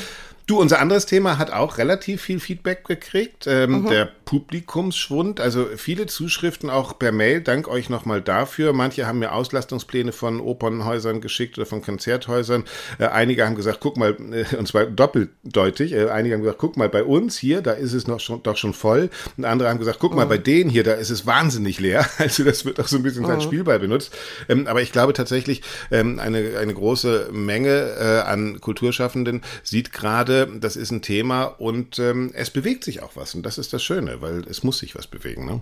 Du, 0.51 0.59
unser 0.59 0.81
anderes 0.81 1.05
Thema 1.05 1.37
hat 1.37 1.53
auch 1.53 1.77
relativ 1.77 2.23
viel 2.23 2.41
Feedback 2.41 2.83
gekriegt. 2.83 3.47
Ähm, 3.47 3.83
mhm. 3.83 3.87
Der 3.87 4.09
Publikumsschwund, 4.25 5.39
also 5.39 5.65
viele 5.77 6.07
Zuschriften 6.07 6.69
auch 6.69 6.99
per 6.99 7.13
Mail. 7.13 7.39
Dank 7.39 7.69
euch 7.69 7.89
nochmal 7.89 8.21
dafür. 8.21 8.73
Manche 8.73 9.07
haben 9.07 9.19
mir 9.19 9.31
Auslastungspläne 9.31 10.11
von 10.11 10.41
Opernhäusern 10.41 11.21
geschickt 11.21 11.57
oder 11.57 11.65
von 11.65 11.81
Konzerthäusern. 11.81 12.65
Äh, 12.99 13.05
einige 13.05 13.45
haben 13.45 13.55
gesagt, 13.55 13.77
guck 13.79 13.95
mal, 13.95 14.17
äh, 14.33 14.57
und 14.57 14.67
zwar 14.67 14.87
doppeldeutig. 14.87 15.93
Äh, 15.93 16.09
einige 16.09 16.35
haben 16.35 16.41
gesagt, 16.41 16.59
guck 16.59 16.75
mal, 16.75 16.89
bei 16.89 17.05
uns 17.05 17.37
hier, 17.37 17.61
da 17.61 17.71
ist 17.71 17.93
es 17.93 18.07
noch 18.07 18.19
schon, 18.19 18.43
doch 18.43 18.57
schon 18.57 18.73
voll. 18.73 19.09
Und 19.37 19.45
andere 19.45 19.69
haben 19.69 19.79
gesagt, 19.79 19.99
guck 19.99 20.11
mhm. 20.11 20.17
mal, 20.17 20.25
bei 20.25 20.37
denen 20.37 20.69
hier, 20.69 20.83
da 20.83 20.95
ist 20.95 21.11
es 21.11 21.25
wahnsinnig 21.25 21.79
leer. 21.79 22.05
Also 22.17 22.43
das 22.43 22.65
wird 22.65 22.79
auch 22.79 22.87
so 22.87 22.97
ein 22.97 23.03
bisschen 23.03 23.23
mhm. 23.23 23.29
als 23.29 23.43
Spielball 23.45 23.79
benutzt. 23.79 24.13
Ähm, 24.49 24.67
aber 24.67 24.81
ich 24.81 24.91
glaube 24.91 25.13
tatsächlich, 25.13 25.61
ähm, 25.91 26.19
eine, 26.19 26.57
eine 26.59 26.73
große 26.73 27.29
Menge 27.31 27.95
äh, 27.99 28.29
an 28.29 28.59
Kulturschaffenden 28.59 29.41
sieht 29.63 29.91
gerade, 29.93 30.40
das 30.45 30.75
ist 30.75 30.91
ein 30.91 31.01
Thema 31.01 31.43
und 31.43 31.99
ähm, 31.99 32.31
es 32.33 32.49
bewegt 32.49 32.83
sich 32.83 33.01
auch 33.01 33.15
was. 33.15 33.35
Und 33.35 33.45
das 33.45 33.57
ist 33.57 33.73
das 33.73 33.83
Schöne, 33.83 34.21
weil 34.21 34.43
es 34.47 34.63
muss 34.63 34.79
sich 34.79 34.95
was 34.95 35.07
bewegen. 35.07 35.45
Ne? 35.45 35.61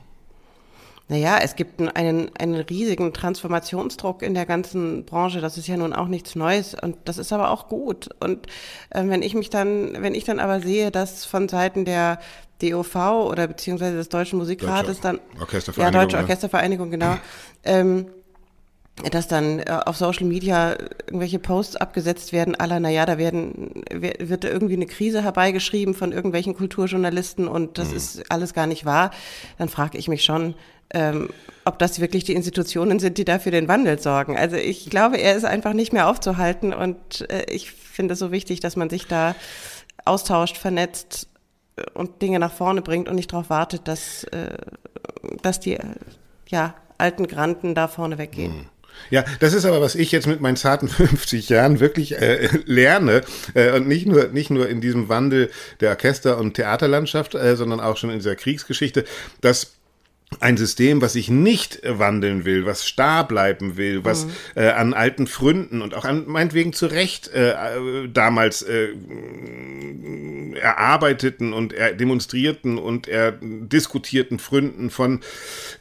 Naja, 1.10 1.40
es 1.42 1.56
gibt 1.56 1.82
einen, 1.82 2.30
einen 2.36 2.62
riesigen 2.62 3.14
Transformationsdruck 3.14 4.22
in 4.22 4.36
der 4.36 4.46
ganzen 4.46 5.06
Branche. 5.06 5.42
Das 5.42 5.58
ist 5.58 5.68
ja 5.68 5.76
nun 5.76 5.92
auch 5.92 6.08
nichts 6.08 6.36
Neues 6.36 6.76
und 6.80 6.98
das 7.06 7.18
ist 7.18 7.34
aber 7.34 7.50
auch 7.50 7.68
gut. 7.68 8.10
Und 8.20 8.46
äh, 8.92 9.04
wenn 9.08 9.24
ich 9.24 9.34
mich 9.34 9.50
dann, 9.50 9.98
wenn 10.04 10.14
ich 10.14 10.26
dann 10.26 10.40
aber 10.40 10.60
sehe, 10.60 10.92
dass 10.92 11.26
von 11.26 11.50
Seiten 11.50 11.84
der 11.84 12.20
DOV 12.62 12.96
oder 12.96 13.48
beziehungsweise 13.48 13.96
des 13.96 14.10
Deutschen 14.10 14.38
Musikrates 14.38 15.00
Deutsche 15.00 15.02
dann, 15.02 15.42
Orchestervereinigung, 15.42 16.00
ja, 16.00 16.06
Deutsche 16.06 16.18
Orchestervereinigung, 16.18 16.92
genau, 16.92 17.18
ähm, 17.64 18.06
dass 19.12 19.28
dann 19.28 19.60
äh, 19.60 19.80
auf 19.86 19.98
Social 19.98 20.26
Media 20.26 20.78
irgendwelche 21.08 21.40
Posts 21.40 21.78
abgesetzt 21.78 22.34
werden, 22.34 22.56
aller, 22.56 22.80
naja, 22.80 23.06
da 23.06 23.18
werden, 23.18 23.84
wird 23.92 24.44
irgendwie 24.44 24.74
eine 24.74 24.86
Krise 24.86 25.24
herbeigeschrieben 25.24 25.94
von 25.94 26.12
irgendwelchen 26.12 26.56
Kulturjournalisten 26.56 27.48
und 27.48 27.78
das 27.78 27.90
mhm. 27.90 27.98
ist 27.98 28.32
alles 28.32 28.54
gar 28.54 28.68
nicht 28.68 28.86
wahr, 28.86 29.12
dann 29.58 29.70
frage 29.70 29.98
ich 29.98 30.08
mich 30.08 30.24
schon, 30.24 30.56
ähm, 30.92 31.30
ob 31.66 31.80
das 31.80 32.00
wirklich 32.00 32.24
die 32.24 32.34
Institutionen 32.34 33.00
sind, 33.00 33.18
die 33.18 33.26
dafür 33.26 33.52
den 33.52 33.68
Wandel 33.68 34.00
sorgen. 34.00 34.38
Also 34.38 34.56
ich 34.56 34.90
glaube, 34.90 35.18
er 35.18 35.36
ist 35.36 35.46
einfach 35.46 35.74
nicht 35.74 35.94
mehr 35.94 36.10
aufzuhalten 36.10 36.74
und 36.74 37.30
äh, 37.30 37.46
ich 37.50 37.72
finde 37.72 38.14
es 38.14 38.20
so 38.20 38.32
wichtig, 38.32 38.60
dass 38.60 38.76
man 38.76 38.90
sich 38.90 39.06
da 39.06 39.36
austauscht, 40.06 40.58
vernetzt 40.58 41.28
äh, 41.76 41.84
und 41.94 42.22
Dinge 42.22 42.40
nach 42.40 42.52
vorne 42.52 42.82
bringt 42.82 43.08
und 43.08 43.16
nicht 43.16 43.32
darauf 43.32 43.50
wartet, 43.50 43.88
dass, 43.88 44.24
äh, 44.26 44.58
dass 45.42 45.60
die 45.60 45.78
ja, 46.48 46.74
alten 46.98 47.28
Granten 47.28 47.76
da 47.76 47.88
vorne 47.88 48.18
weggehen. 48.18 48.58
Mhm. 48.58 48.66
Ja, 49.10 49.26
das 49.40 49.54
ist 49.54 49.66
aber, 49.66 49.82
was 49.82 49.96
ich 49.96 50.12
jetzt 50.12 50.28
mit 50.28 50.42
meinen 50.42 50.58
zarten 50.58 50.88
50 50.90 51.50
Jahren 51.50 51.80
wirklich 51.80 52.20
äh, 52.20 52.50
lerne 52.66 53.22
äh, 53.54 53.72
und 53.76 53.88
nicht 53.88 54.06
nur, 54.06 54.28
nicht 54.28 54.50
nur 54.50 54.70
in 54.70 54.82
diesem 54.82 55.10
Wandel 55.10 55.50
der 55.80 55.92
Orchester- 55.92 56.38
und 56.38 56.54
Theaterlandschaft, 56.54 57.36
äh, 57.36 57.56
sondern 57.56 57.80
auch 57.80 57.98
schon 57.98 58.10
in 58.10 58.18
dieser 58.18 58.36
Kriegsgeschichte, 58.36 59.06
dass 59.42 59.79
ein 60.40 60.58
System, 60.58 61.02
was 61.02 61.14
sich 61.14 61.30
nicht 61.30 61.82
wandeln 61.84 62.46
will, 62.46 62.66
was 62.66 62.88
starr 62.88 63.28
bleiben 63.28 63.78
will, 63.78 64.06
was 64.06 64.26
mhm. 64.26 64.32
äh, 64.56 64.70
an 64.70 64.94
alten 64.94 65.28
Fründen 65.28 65.82
und 65.82 65.96
auch 65.96 66.06
an 66.06 66.26
meinetwegen 66.28 66.72
zu 66.72 66.86
Recht 66.86 67.30
äh, 67.30 67.56
damals 68.08 68.62
äh, 68.62 68.90
erarbeiteten 70.56 71.52
und 71.52 71.74
er 71.74 71.94
demonstrierten 71.94 72.78
und 72.78 73.08
er 73.08 73.34
diskutierten 73.42 74.40
Fründen 74.40 74.90
von 74.90 75.22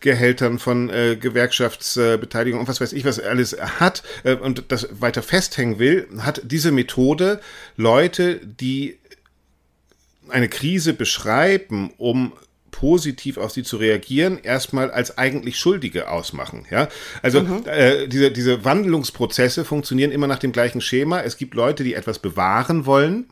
Gehältern, 0.01 0.59
von 0.59 0.89
äh, 0.89 1.17
Gewerkschaftsbeteiligung 1.21 2.61
und 2.61 2.69
was 2.69 2.81
weiß 2.81 2.95
ich, 2.95 3.05
was 3.05 3.19
er 3.19 3.31
alles 3.31 3.57
hat 3.61 4.03
äh, 4.25 4.35
und 4.35 4.65
das 4.69 4.89
weiter 5.01 5.23
festhängen 5.23 5.79
will, 5.79 6.09
hat 6.19 6.41
diese 6.45 6.73
Methode 6.73 7.41
Leute, 7.77 8.41
die 8.45 8.99
eine 10.29 10.49
Krise 10.49 10.95
beschreiben, 10.95 11.93
um 11.97 12.33
positiv 12.79 13.39
auf 13.39 13.51
sie 13.51 13.65
zu 13.65 13.77
reagieren, 13.77 14.39
erstmal 14.41 14.93
als 14.93 15.19
eigentlich 15.19 15.59
Schuldige 15.59 16.09
ausmachen. 16.11 16.65
Ja, 16.71 16.89
also 17.23 17.43
mhm. 17.43 17.65
äh, 17.67 18.07
diese 18.07 18.31
diese 18.31 18.65
Wandlungsprozesse 18.65 19.65
funktionieren 19.65 20.13
immer 20.13 20.29
nach 20.29 20.39
dem 20.39 20.53
gleichen 20.53 20.81
Schema. 20.81 21.21
Es 21.21 21.37
gibt 21.37 21.55
Leute, 21.55 21.83
die 21.83 21.95
etwas 21.95 22.21
bewahren 22.21 22.87
wollen 22.87 23.27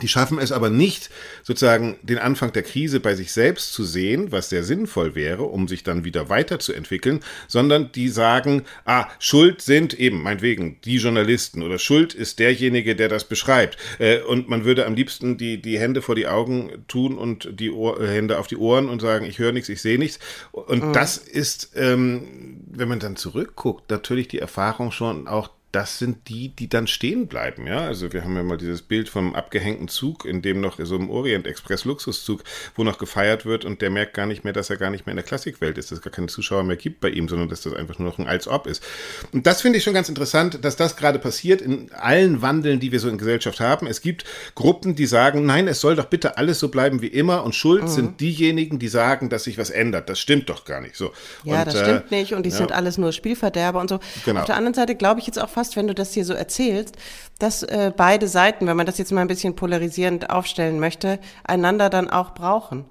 die 0.00 0.08
schaffen 0.08 0.38
es 0.38 0.52
aber 0.52 0.70
nicht, 0.70 1.10
sozusagen 1.42 1.98
den 2.02 2.18
Anfang 2.18 2.50
der 2.52 2.62
Krise 2.62 2.98
bei 2.98 3.14
sich 3.14 3.30
selbst 3.30 3.74
zu 3.74 3.84
sehen, 3.84 4.32
was 4.32 4.48
sehr 4.48 4.64
sinnvoll 4.64 5.14
wäre, 5.14 5.42
um 5.42 5.68
sich 5.68 5.84
dann 5.84 6.02
wieder 6.02 6.30
weiterzuentwickeln, 6.30 7.20
sondern 7.46 7.92
die 7.92 8.08
sagen, 8.08 8.62
ah, 8.86 9.06
Schuld 9.18 9.60
sind 9.60 9.92
eben, 9.92 10.22
meinetwegen, 10.22 10.78
die 10.86 10.96
Journalisten 10.96 11.62
oder 11.62 11.78
Schuld 11.78 12.14
ist 12.14 12.38
derjenige, 12.38 12.96
der 12.96 13.10
das 13.10 13.24
beschreibt. 13.24 13.76
Äh, 13.98 14.20
und 14.22 14.48
man 14.48 14.64
würde 14.64 14.86
am 14.86 14.94
liebsten 14.94 15.36
die, 15.36 15.60
die 15.60 15.78
Hände 15.78 16.00
vor 16.00 16.14
die 16.14 16.26
Augen 16.26 16.84
tun 16.88 17.18
und 17.18 17.60
die 17.60 17.70
Ohr, 17.70 18.00
äh, 18.00 18.08
Hände 18.08 18.38
auf 18.38 18.46
die 18.46 18.56
Ohren 18.56 18.88
und 18.88 19.02
sagen, 19.02 19.26
ich 19.26 19.38
höre 19.38 19.52
nichts, 19.52 19.68
ich 19.68 19.82
sehe 19.82 19.98
nichts. 19.98 20.18
Und 20.52 20.82
mhm. 20.82 20.92
das 20.94 21.18
ist, 21.18 21.72
ähm, 21.76 22.62
wenn 22.66 22.88
man 22.88 22.98
dann 22.98 23.16
zurückguckt, 23.16 23.90
natürlich 23.90 24.28
die 24.28 24.38
Erfahrung 24.38 24.90
schon 24.90 25.28
auch 25.28 25.50
das 25.72 25.98
sind 25.98 26.28
die, 26.28 26.50
die 26.50 26.68
dann 26.68 26.86
stehen 26.86 27.26
bleiben, 27.28 27.66
ja. 27.66 27.78
Also 27.78 28.12
wir 28.12 28.22
haben 28.22 28.36
ja 28.36 28.42
mal 28.42 28.58
dieses 28.58 28.82
Bild 28.82 29.08
vom 29.08 29.34
abgehängten 29.34 29.88
Zug, 29.88 30.26
in 30.26 30.42
dem 30.42 30.60
noch 30.60 30.78
so 30.78 30.96
im 30.96 31.08
Orient 31.08 31.46
Express 31.46 31.86
Luxuszug, 31.86 32.44
wo 32.74 32.84
noch 32.84 32.98
gefeiert 32.98 33.46
wird 33.46 33.64
und 33.64 33.80
der 33.80 33.88
merkt 33.88 34.12
gar 34.12 34.26
nicht 34.26 34.44
mehr, 34.44 34.52
dass 34.52 34.68
er 34.68 34.76
gar 34.76 34.90
nicht 34.90 35.06
mehr 35.06 35.12
in 35.12 35.16
der 35.16 35.24
Klassikwelt 35.24 35.78
ist, 35.78 35.90
dass 35.90 35.98
es 35.98 36.04
gar 36.04 36.12
keine 36.12 36.26
Zuschauer 36.26 36.62
mehr 36.62 36.76
gibt 36.76 37.00
bei 37.00 37.08
ihm, 37.08 37.26
sondern 37.26 37.48
dass 37.48 37.62
das 37.62 37.72
einfach 37.72 37.98
nur 37.98 38.10
noch 38.10 38.18
ein 38.18 38.26
Als-Ob 38.26 38.66
ist. 38.66 38.84
Und 39.32 39.46
das 39.46 39.62
finde 39.62 39.78
ich 39.78 39.84
schon 39.84 39.94
ganz 39.94 40.10
interessant, 40.10 40.62
dass 40.62 40.76
das 40.76 40.94
gerade 40.96 41.18
passiert 41.18 41.62
in 41.62 41.90
allen 41.92 42.42
Wandeln, 42.42 42.78
die 42.78 42.92
wir 42.92 43.00
so 43.00 43.08
in 43.08 43.16
Gesellschaft 43.16 43.58
haben. 43.58 43.86
Es 43.86 44.02
gibt 44.02 44.24
Gruppen, 44.54 44.94
die 44.94 45.06
sagen, 45.06 45.46
nein, 45.46 45.68
es 45.68 45.80
soll 45.80 45.96
doch 45.96 46.06
bitte 46.06 46.36
alles 46.36 46.58
so 46.58 46.68
bleiben 46.68 47.00
wie 47.00 47.06
immer 47.06 47.44
und 47.44 47.54
schuld 47.54 47.84
mhm. 47.84 47.88
sind 47.88 48.20
diejenigen, 48.20 48.78
die 48.78 48.88
sagen, 48.88 49.30
dass 49.30 49.44
sich 49.44 49.56
was 49.56 49.70
ändert. 49.70 50.10
Das 50.10 50.20
stimmt 50.20 50.50
doch 50.50 50.66
gar 50.66 50.82
nicht 50.82 50.96
so. 50.96 51.12
Ja, 51.44 51.60
und, 51.60 51.66
das 51.68 51.80
stimmt 51.80 52.12
äh, 52.12 52.14
nicht 52.14 52.34
und 52.34 52.44
die 52.44 52.50
ja. 52.50 52.56
sind 52.56 52.72
alles 52.72 52.98
nur 52.98 53.12
Spielverderber 53.12 53.80
und 53.80 53.88
so. 53.88 54.00
Genau. 54.26 54.40
Auf 54.40 54.46
der 54.46 54.56
anderen 54.56 54.74
Seite 54.74 54.96
glaube 54.96 55.20
ich 55.20 55.26
jetzt 55.26 55.40
auch 55.40 55.48
fast 55.48 55.61
fast, 55.62 55.76
wenn 55.76 55.86
du 55.86 55.94
das 55.94 56.12
hier 56.12 56.24
so 56.24 56.34
erzählst, 56.34 56.96
dass 57.38 57.62
äh, 57.62 57.92
beide 57.96 58.26
Seiten, 58.26 58.66
wenn 58.66 58.76
man 58.76 58.86
das 58.86 58.98
jetzt 58.98 59.12
mal 59.12 59.20
ein 59.20 59.28
bisschen 59.28 59.54
polarisierend 59.54 60.28
aufstellen 60.28 60.80
möchte, 60.80 61.20
einander 61.44 61.88
dann 61.88 62.10
auch 62.10 62.34
brauchen. 62.34 62.84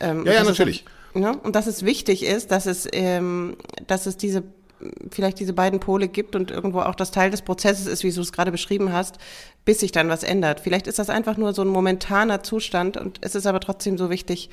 Ähm, 0.00 0.26
ja, 0.26 0.32
ja, 0.32 0.44
natürlich. 0.44 0.84
Dann, 1.14 1.22
ne? 1.22 1.38
Und 1.38 1.54
dass 1.54 1.68
es 1.68 1.84
wichtig 1.84 2.24
ist, 2.24 2.50
dass 2.50 2.66
es, 2.66 2.88
ähm, 2.92 3.56
dass 3.86 4.06
es 4.06 4.16
diese 4.16 4.42
vielleicht 5.10 5.40
diese 5.40 5.54
beiden 5.54 5.80
Pole 5.80 6.06
gibt 6.06 6.36
und 6.36 6.50
irgendwo 6.50 6.80
auch 6.80 6.94
das 6.94 7.10
Teil 7.10 7.30
des 7.30 7.40
Prozesses 7.40 7.86
ist, 7.86 8.04
wie 8.04 8.12
du 8.12 8.20
es 8.20 8.30
gerade 8.30 8.52
beschrieben 8.52 8.92
hast, 8.92 9.16
bis 9.64 9.80
sich 9.80 9.90
dann 9.90 10.10
was 10.10 10.22
ändert. 10.22 10.60
Vielleicht 10.60 10.86
ist 10.86 10.98
das 10.98 11.08
einfach 11.08 11.38
nur 11.38 11.54
so 11.54 11.62
ein 11.62 11.68
momentaner 11.68 12.42
Zustand 12.42 12.98
und 12.98 13.18
es 13.22 13.34
ist 13.34 13.46
aber 13.46 13.60
trotzdem 13.60 13.96
so 13.96 14.10
wichtig, 14.10 14.50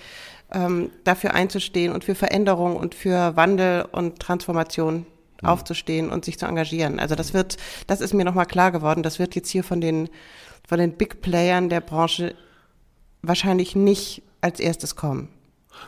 ähm, 0.53 0.91
dafür 1.03 1.33
einzustehen 1.33 1.91
und 1.91 2.05
für 2.05 2.15
Veränderung 2.15 2.77
und 2.77 2.95
für 2.95 3.35
Wandel 3.35 3.85
und 3.91 4.21
Transformation 4.21 5.05
mhm. 5.43 5.49
aufzustehen 5.49 6.09
und 6.09 6.25
sich 6.25 6.39
zu 6.39 6.45
engagieren. 6.45 6.99
Also 6.99 7.15
das 7.15 7.33
wird, 7.33 7.57
das 7.87 8.01
ist 8.01 8.13
mir 8.13 8.25
nochmal 8.25 8.45
klar 8.45 8.71
geworden, 8.71 9.03
das 9.03 9.19
wird 9.19 9.35
jetzt 9.35 9.49
hier 9.49 9.63
von 9.63 9.81
den, 9.81 10.09
von 10.67 10.79
den 10.79 10.93
Big 10.93 11.21
Playern 11.21 11.69
der 11.69 11.81
Branche 11.81 12.35
wahrscheinlich 13.21 13.75
nicht 13.75 14.23
als 14.41 14.59
erstes 14.59 14.95
kommen. 14.95 15.29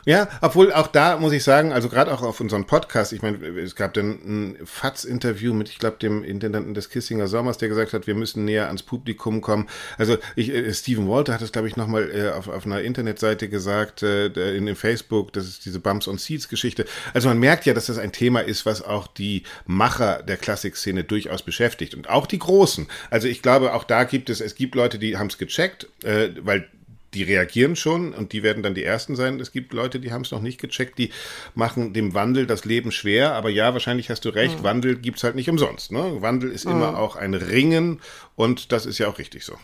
Ja, 0.04 0.28
obwohl 0.40 0.72
auch 0.72 0.86
da 0.86 1.16
muss 1.18 1.32
ich 1.32 1.42
sagen, 1.42 1.72
also 1.72 1.88
gerade 1.88 2.12
auch 2.12 2.22
auf 2.22 2.40
unserem 2.40 2.66
Podcast, 2.66 3.12
ich 3.12 3.22
meine, 3.22 3.44
es 3.58 3.74
gab 3.74 3.94
dann 3.94 4.10
ein 4.10 4.58
FATS-Interview 4.64 5.54
mit, 5.54 5.68
ich 5.68 5.78
glaube, 5.78 5.96
dem 5.98 6.22
Intendanten 6.22 6.74
des 6.74 6.90
Kissinger 6.90 7.28
Sommers, 7.28 7.58
der 7.58 7.68
gesagt 7.68 7.92
hat, 7.92 8.06
wir 8.06 8.14
müssen 8.14 8.44
näher 8.44 8.66
ans 8.66 8.82
Publikum 8.82 9.40
kommen. 9.40 9.68
Also 9.98 10.16
ich, 10.34 10.52
äh, 10.52 10.72
Stephen 10.72 11.08
Walter 11.08 11.34
hat 11.34 11.42
es, 11.42 11.52
glaube 11.52 11.68
ich, 11.68 11.76
nochmal 11.76 12.10
äh, 12.10 12.30
auf, 12.30 12.48
auf 12.48 12.66
einer 12.66 12.82
Internetseite 12.82 13.48
gesagt, 13.48 14.02
äh, 14.02 14.26
in 14.56 14.66
dem 14.66 14.76
Facebook, 14.76 15.32
das 15.32 15.46
ist 15.46 15.64
diese 15.64 15.80
Bumps 15.80 16.08
on 16.08 16.18
Seats 16.18 16.48
Geschichte. 16.48 16.84
Also 17.14 17.28
man 17.28 17.38
merkt 17.38 17.66
ja, 17.66 17.74
dass 17.74 17.86
das 17.86 17.98
ein 17.98 18.12
Thema 18.12 18.40
ist, 18.40 18.66
was 18.66 18.82
auch 18.82 19.06
die 19.06 19.42
Macher 19.66 20.22
der 20.22 20.36
Klassikszene 20.36 21.04
durchaus 21.04 21.42
beschäftigt 21.42 21.94
und 21.94 22.08
auch 22.08 22.26
die 22.26 22.38
Großen. 22.38 22.86
Also 23.10 23.28
ich 23.28 23.42
glaube, 23.42 23.74
auch 23.74 23.84
da 23.84 24.04
gibt 24.04 24.30
es, 24.30 24.40
es 24.40 24.54
gibt 24.54 24.74
Leute, 24.74 24.98
die 24.98 25.16
haben 25.16 25.28
es 25.28 25.38
gecheckt, 25.38 25.88
äh, 26.04 26.30
weil 26.40 26.68
die 27.16 27.22
reagieren 27.22 27.76
schon 27.76 28.12
und 28.12 28.32
die 28.32 28.42
werden 28.42 28.62
dann 28.62 28.74
die 28.74 28.84
Ersten 28.84 29.16
sein. 29.16 29.40
Es 29.40 29.50
gibt 29.50 29.72
Leute, 29.72 30.00
die 30.00 30.12
haben 30.12 30.22
es 30.22 30.30
noch 30.30 30.42
nicht 30.42 30.60
gecheckt, 30.60 30.98
die 30.98 31.10
machen 31.54 31.94
dem 31.94 32.12
Wandel 32.12 32.46
das 32.46 32.66
Leben 32.66 32.92
schwer. 32.92 33.32
Aber 33.34 33.48
ja, 33.48 33.72
wahrscheinlich 33.72 34.10
hast 34.10 34.24
du 34.26 34.28
recht, 34.28 34.58
mhm. 34.58 34.64
Wandel 34.64 35.00
es 35.14 35.24
halt 35.24 35.34
nicht 35.34 35.48
umsonst. 35.48 35.92
Ne? 35.92 36.20
Wandel 36.20 36.50
ist 36.50 36.66
mhm. 36.66 36.72
immer 36.72 36.98
auch 36.98 37.16
ein 37.16 37.32
Ringen 37.32 38.00
und 38.34 38.70
das 38.70 38.84
ist 38.84 38.98
ja 38.98 39.08
auch 39.08 39.18
richtig 39.18 39.44
so. 39.44 39.54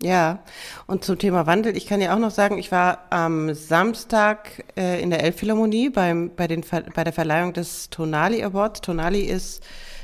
Ja, 0.00 0.44
und 0.86 1.04
zum 1.04 1.18
Thema 1.18 1.46
Wandel, 1.46 1.76
ich 1.76 1.86
kann 1.86 2.00
ja 2.00 2.14
auch 2.14 2.20
noch 2.20 2.30
sagen, 2.30 2.56
ich 2.56 2.70
war 2.70 3.06
am 3.10 3.52
Samstag 3.52 4.64
äh, 4.76 5.02
in 5.02 5.10
der 5.10 5.24
Elbphilharmonie 5.24 5.90
beim, 5.90 6.30
bei, 6.34 6.46
den, 6.46 6.64
bei 6.94 7.02
der 7.04 7.12
Verleihung 7.12 7.52
des 7.52 7.90
Tonali 7.90 8.42
Awards. 8.42 8.80
Tonali 8.80 9.22
ist 9.22 9.62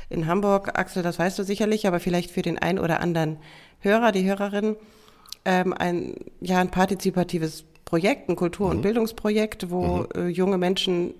in 0.09 0.27
Hamburg, 0.27 0.77
Axel, 0.77 1.01
das 1.01 1.17
weißt 1.17 1.39
du 1.39 1.43
sicherlich, 1.43 1.87
aber 1.87 1.99
vielleicht 1.99 2.29
für 2.29 2.41
den 2.41 2.59
einen 2.59 2.77
oder 2.77 2.99
anderen 2.99 3.37
Hörer, 3.79 4.11
die 4.11 4.25
Hörerin, 4.25 4.75
ähm, 5.45 5.73
ein, 5.73 6.15
ja, 6.41 6.59
ein 6.59 6.69
partizipatives 6.69 7.63
Projekt, 7.85 8.29
ein 8.29 8.35
Kultur- 8.35 8.69
und 8.69 8.77
mhm. 8.77 8.81
Bildungsprojekt, 8.81 9.69
wo 9.69 9.97
mhm. 9.97 10.07
äh, 10.15 10.27
junge 10.27 10.57
Menschen 10.57 11.13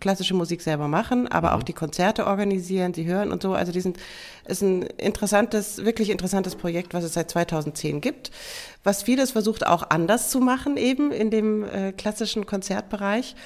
klassische 0.00 0.34
Musik 0.34 0.62
selber 0.62 0.88
machen, 0.88 1.28
aber 1.28 1.50
mhm. 1.50 1.56
auch 1.56 1.62
die 1.62 1.72
Konzerte 1.72 2.26
organisieren, 2.26 2.94
sie 2.94 3.06
hören 3.06 3.30
und 3.30 3.42
so. 3.42 3.54
Also 3.54 3.72
die 3.72 3.80
sind, 3.80 3.98
ist 4.46 4.62
ein 4.62 4.82
interessantes, 4.82 5.84
wirklich 5.84 6.10
interessantes 6.10 6.56
Projekt, 6.56 6.94
was 6.94 7.04
es 7.04 7.14
seit 7.14 7.30
2010 7.30 8.00
gibt, 8.00 8.30
was 8.84 9.02
vieles 9.02 9.32
versucht 9.32 9.66
auch 9.66 9.90
anders 9.90 10.30
zu 10.30 10.40
machen 10.40 10.76
eben 10.76 11.12
in 11.12 11.30
dem 11.30 11.64
äh, 11.64 11.92
klassischen 11.92 12.46
Konzertbereich. 12.46 13.36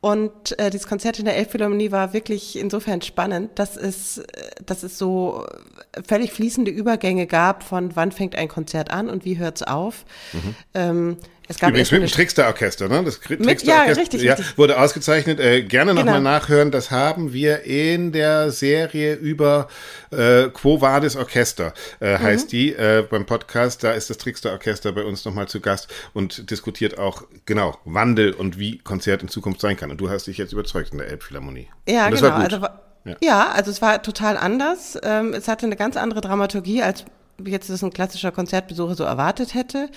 Und 0.00 0.56
äh, 0.60 0.70
dieses 0.70 0.86
Konzert 0.86 1.18
in 1.18 1.24
der 1.24 1.36
Elbphilharmonie 1.36 1.90
war 1.90 2.12
wirklich 2.12 2.56
insofern 2.56 3.02
spannend, 3.02 3.58
dass 3.58 3.76
es, 3.76 4.22
dass 4.64 4.84
es 4.84 4.96
so 4.96 5.44
völlig 6.06 6.32
fließende 6.32 6.70
Übergänge 6.70 7.26
gab 7.26 7.64
von 7.64 7.96
wann 7.96 8.12
fängt 8.12 8.36
ein 8.36 8.48
Konzert 8.48 8.92
an 8.92 9.08
und 9.08 9.24
wie 9.24 9.38
hört's 9.38 9.64
auf. 9.64 10.04
Mhm. 10.32 10.54
Ähm, 10.74 11.16
es 11.48 11.58
gab 11.58 11.70
Übrigens 11.70 11.90
mit 11.90 12.02
dem 12.02 12.08
Trickster-Orchester, 12.10 12.88
ne? 12.88 13.02
Das 13.04 13.20
Trickster-Orchester 13.20 13.66
ja, 13.66 13.82
richtig, 13.84 14.22
ja, 14.22 14.36
wurde 14.56 14.78
ausgezeichnet. 14.78 15.40
Äh, 15.40 15.62
gerne 15.62 15.94
nochmal 15.94 16.18
genau. 16.18 16.30
nachhören. 16.30 16.70
Das 16.70 16.90
haben 16.90 17.32
wir 17.32 17.62
in 17.62 18.12
der 18.12 18.50
Serie 18.50 19.14
über 19.14 19.68
äh, 20.10 20.48
Quo 20.48 20.82
Vadis 20.82 21.16
Orchester, 21.16 21.72
äh, 22.00 22.18
mhm. 22.18 22.22
heißt 22.22 22.52
die, 22.52 22.74
äh, 22.74 23.02
beim 23.08 23.24
Podcast. 23.24 23.82
Da 23.82 23.92
ist 23.92 24.10
das 24.10 24.18
Trickster-Orchester 24.18 24.92
bei 24.92 25.04
uns 25.04 25.24
nochmal 25.24 25.48
zu 25.48 25.60
Gast 25.60 25.88
und 26.12 26.50
diskutiert 26.50 26.98
auch, 26.98 27.22
genau, 27.46 27.78
Wandel 27.86 28.34
und 28.34 28.58
wie 28.58 28.76
Konzert 28.78 29.22
in 29.22 29.28
Zukunft 29.28 29.62
sein 29.62 29.78
kann. 29.78 29.90
Und 29.90 30.02
du 30.02 30.10
hast 30.10 30.26
dich 30.26 30.36
jetzt 30.36 30.52
überzeugt 30.52 30.92
in 30.92 30.98
der 30.98 31.08
Elbphilharmonie. 31.08 31.68
Ja, 31.88 32.10
genau. 32.10 32.28
Also, 32.28 32.58
ja. 33.04 33.16
ja. 33.22 33.48
also 33.52 33.70
es 33.70 33.80
war 33.80 34.02
total 34.02 34.36
anders. 34.36 34.98
Ähm, 35.02 35.32
es 35.32 35.48
hatte 35.48 35.64
eine 35.64 35.76
ganz 35.76 35.96
andere 35.96 36.20
Dramaturgie 36.20 36.82
als 36.82 37.06
jetzt 37.44 37.70
das 37.70 37.82
ein 37.82 37.92
klassischer 37.92 38.32
Konzertbesucher 38.32 38.94
so 38.94 39.04
erwartet 39.04 39.54
hätte. 39.54 39.90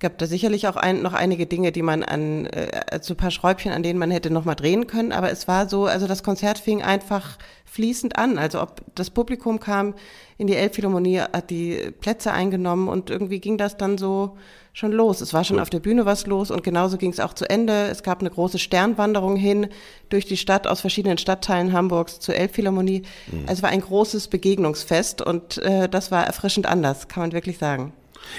Gab 0.00 0.18
da 0.18 0.26
sicherlich 0.26 0.66
auch 0.68 0.76
ein, 0.76 1.02
noch 1.02 1.12
einige 1.12 1.46
Dinge, 1.46 1.72
die 1.72 1.82
man 1.82 2.02
an, 2.02 2.46
äh, 2.46 2.98
so 3.00 3.14
ein 3.14 3.16
paar 3.16 3.30
Schräubchen, 3.30 3.72
an 3.72 3.82
denen 3.82 3.98
man 3.98 4.10
hätte 4.10 4.30
nochmal 4.30 4.56
drehen 4.56 4.86
können. 4.86 5.12
Aber 5.12 5.30
es 5.30 5.46
war 5.46 5.68
so, 5.68 5.86
also 5.86 6.06
das 6.06 6.22
Konzert 6.22 6.58
fing 6.58 6.82
einfach 6.82 7.38
fließend 7.64 8.18
an. 8.18 8.38
Also 8.38 8.60
ob 8.60 8.82
das 8.94 9.10
Publikum 9.10 9.60
kam 9.60 9.94
in 10.36 10.46
die 10.46 10.56
Elbphilharmonie, 10.56 11.20
hat 11.20 11.50
die 11.50 11.92
Plätze 12.00 12.32
eingenommen 12.32 12.88
und 12.88 13.10
irgendwie 13.10 13.40
ging 13.40 13.58
das 13.58 13.76
dann 13.76 13.98
so 13.98 14.36
schon 14.78 14.92
los. 14.92 15.20
Es 15.20 15.34
war 15.34 15.42
schon 15.42 15.58
auf 15.58 15.70
der 15.70 15.80
Bühne 15.80 16.06
was 16.06 16.26
los 16.26 16.50
und 16.50 16.62
genauso 16.62 16.98
ging 16.98 17.10
es 17.10 17.18
auch 17.18 17.34
zu 17.34 17.50
Ende. 17.50 17.88
Es 17.88 18.04
gab 18.04 18.20
eine 18.20 18.30
große 18.30 18.58
Sternwanderung 18.58 19.36
hin 19.36 19.66
durch 20.08 20.24
die 20.24 20.36
Stadt 20.36 20.68
aus 20.68 20.80
verschiedenen 20.80 21.18
Stadtteilen 21.18 21.72
Hamburgs 21.72 22.20
zur 22.20 22.36
Elbphilharmonie. 22.36 23.02
Mhm. 23.26 23.40
Also 23.42 23.54
es 23.54 23.62
war 23.62 23.70
ein 23.70 23.80
großes 23.80 24.28
Begegnungsfest 24.28 25.20
und 25.20 25.58
äh, 25.58 25.88
das 25.88 26.12
war 26.12 26.24
erfrischend 26.24 26.66
anders, 26.66 27.08
kann 27.08 27.22
man 27.22 27.32
wirklich 27.32 27.58
sagen. 27.58 27.92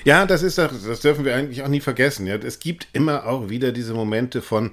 Ja, 0.05 0.25
das 0.25 0.43
ist 0.43 0.57
das 0.57 1.01
dürfen 1.01 1.25
wir 1.25 1.35
eigentlich 1.35 1.63
auch 1.63 1.67
nie 1.67 1.81
vergessen. 1.81 2.25
Ja, 2.25 2.35
es 2.35 2.59
gibt 2.59 2.87
immer 2.93 3.25
auch 3.25 3.49
wieder 3.49 3.71
diese 3.71 3.93
Momente 3.93 4.41
von 4.41 4.71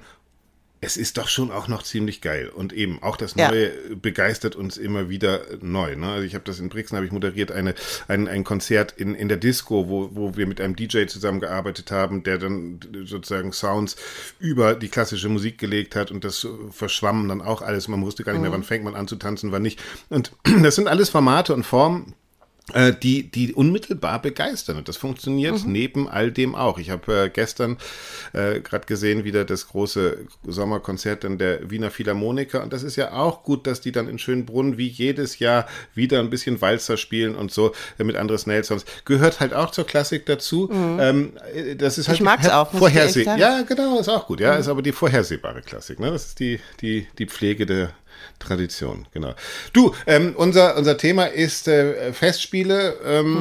es 0.79 0.95
ist 0.95 1.17
doch 1.17 1.27
schon 1.27 1.51
auch 1.51 1.67
noch 1.67 1.81
ziemlich 1.81 2.21
geil. 2.21 2.49
Und 2.49 2.71
eben 2.71 3.01
auch 3.01 3.17
das 3.17 3.35
Neue 3.35 3.67
ja. 3.67 3.95
begeistert 3.95 4.55
uns 4.55 4.77
immer 4.77 5.09
wieder 5.09 5.41
neu. 5.61 5.95
Ne? 5.95 6.07
Also 6.07 6.23
ich 6.23 6.35
habe 6.35 6.45
das 6.45 6.59
in 6.59 6.69
Brixen, 6.69 6.95
habe 6.95 7.05
ich 7.05 7.11
moderiert, 7.11 7.51
eine, 7.51 7.73
ein, 8.07 8.27
ein 8.27 8.43
Konzert 8.43 8.91
in, 8.91 9.15
in 9.15 9.27
der 9.27 9.37
Disco, 9.37 9.89
wo, 9.89 10.09
wo 10.13 10.37
wir 10.37 10.45
mit 10.45 10.61
einem 10.61 10.75
DJ 10.75 11.05
zusammengearbeitet 11.05 11.89
haben, 11.91 12.23
der 12.23 12.37
dann 12.37 12.79
sozusagen 13.05 13.53
Sounds 13.53 13.95
über 14.39 14.75
die 14.75 14.89
klassische 14.89 15.29
Musik 15.29 15.57
gelegt 15.57 15.95
hat 15.95 16.11
und 16.11 16.23
das 16.23 16.47
verschwamm 16.69 17.27
dann 17.27 17.41
auch 17.41 17.61
alles. 17.63 17.87
Man 17.87 18.03
wusste 18.03 18.23
gar 18.23 18.33
nicht 18.33 18.41
mehr, 18.41 18.51
mhm. 18.51 18.55
wann 18.55 18.63
fängt 18.63 18.83
man 18.83 18.95
an 18.95 19.07
zu 19.07 19.15
tanzen, 19.15 19.51
wann 19.51 19.63
nicht. 19.63 19.81
Und 20.09 20.31
das 20.61 20.75
sind 20.75 20.87
alles 20.87 21.09
Formate 21.09 21.55
und 21.55 21.63
Formen, 21.63 22.13
die, 23.01 23.31
die 23.31 23.53
unmittelbar 23.53 24.21
begeistern. 24.21 24.77
Und 24.77 24.89
das 24.89 24.97
funktioniert 24.97 25.63
mhm. 25.63 25.71
neben 25.71 26.09
all 26.09 26.31
dem 26.31 26.53
auch. 26.53 26.77
Ich 26.77 26.89
habe 26.89 27.25
äh, 27.25 27.29
gestern 27.29 27.77
äh, 28.33 28.59
gerade 28.59 28.85
gesehen, 28.85 29.23
wieder 29.23 29.45
das 29.45 29.69
große 29.69 30.17
Sommerkonzert 30.45 31.23
in 31.23 31.37
der 31.37 31.69
Wiener 31.69 31.91
Philharmoniker. 31.91 32.61
Und 32.61 32.73
das 32.73 32.83
ist 32.83 32.97
ja 32.97 33.13
auch 33.13 33.43
gut, 33.43 33.67
dass 33.67 33.79
die 33.79 33.93
dann 33.93 34.09
in 34.09 34.19
Schönbrunn 34.19 34.77
wie 34.77 34.87
jedes 34.87 35.39
Jahr 35.39 35.65
wieder 35.93 36.19
ein 36.19 36.29
bisschen 36.29 36.59
Walzer 36.59 36.97
spielen 36.97 37.35
und 37.35 37.51
so 37.51 37.71
äh, 37.99 38.03
mit 38.03 38.17
Andres 38.17 38.47
Nelsons. 38.47 38.83
Gehört 39.05 39.39
halt 39.39 39.53
auch 39.53 39.71
zur 39.71 39.85
Klassik 39.85 40.25
dazu. 40.25 40.69
Mhm. 40.71 40.99
Ähm, 40.99 41.33
äh, 41.53 41.75
das 41.77 41.97
ist 41.97 42.09
halt 42.09 42.17
ich 42.17 42.23
mag's 42.23 42.49
auch, 42.49 42.71
vorhersehbar. 42.71 43.37
Ja, 43.37 43.61
genau, 43.61 43.99
ist 43.99 44.09
auch 44.09 44.27
gut. 44.27 44.41
Ja, 44.41 44.55
mhm. 44.55 44.59
ist 44.59 44.67
aber 44.67 44.81
die 44.81 44.91
vorhersehbare 44.91 45.61
Klassik. 45.61 46.01
Ne? 46.01 46.11
Das 46.11 46.25
ist 46.27 46.39
die, 46.39 46.59
die, 46.81 47.07
die 47.17 47.27
Pflege 47.27 47.65
der 47.65 47.91
Tradition, 48.39 49.07
genau. 49.11 49.33
Du, 49.73 49.95
ähm, 50.05 50.35
unser, 50.37 50.77
unser 50.77 50.97
Thema 50.97 51.25
ist 51.25 51.67
äh, 51.67 52.13
Festspiele. 52.13 52.97
Ähm, 53.03 53.33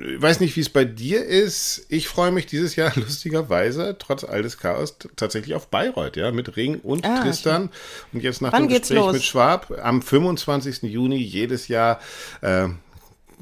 mhm. 0.00 0.22
Weiß 0.22 0.40
nicht, 0.40 0.56
wie 0.56 0.60
es 0.60 0.70
bei 0.70 0.84
dir 0.84 1.24
ist. 1.24 1.86
Ich 1.88 2.08
freue 2.08 2.30
mich 2.32 2.46
dieses 2.46 2.74
Jahr 2.76 2.92
lustigerweise, 2.96 3.96
trotz 3.98 4.24
all 4.24 4.42
des 4.42 4.58
Chaos, 4.58 4.96
tatsächlich 5.16 5.54
auf 5.54 5.68
Bayreuth, 5.68 6.16
ja, 6.16 6.32
mit 6.32 6.56
Ring 6.56 6.80
und 6.82 7.04
ah, 7.04 7.22
Tristan. 7.22 7.64
Okay. 7.64 7.72
Und 8.14 8.22
jetzt 8.22 8.40
nach 8.42 8.52
Wann 8.52 8.68
dem 8.68 8.78
Gespräch 8.78 8.98
los? 8.98 9.12
mit 9.12 9.22
Schwab 9.22 9.72
am 9.82 10.00
25. 10.02 10.82
Juni 10.82 11.16
jedes 11.16 11.68
Jahr 11.68 12.00
äh, 12.40 12.68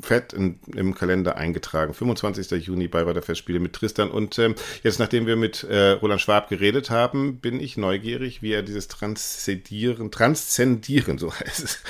fett 0.01 0.33
in, 0.33 0.59
im 0.75 0.95
Kalender 0.95 1.37
eingetragen. 1.37 1.95
25. 1.95 2.51
Juni 2.67 2.89
Bayreuther 2.89 3.23
Festspiele 3.23 3.61
mit 3.61 3.73
Tristan. 3.73 4.11
Und 4.11 4.39
ähm, 4.39 4.55
jetzt, 4.83 4.99
nachdem 4.99 5.27
wir 5.27 5.37
mit 5.37 5.65
äh, 5.65 5.91
Roland 5.91 6.21
Schwab 6.21 6.49
geredet 6.49 6.91
haben, 6.91 7.39
bin 7.39 7.61
ich 7.61 7.77
neugierig, 7.77 8.43
wie 8.43 8.53
er 8.53 8.63
dieses 8.63 8.89
Transzendieren, 8.89 10.11
Transzendieren, 10.11 11.19
so 11.19 11.33
heißt 11.33 11.65
es, 11.65 11.83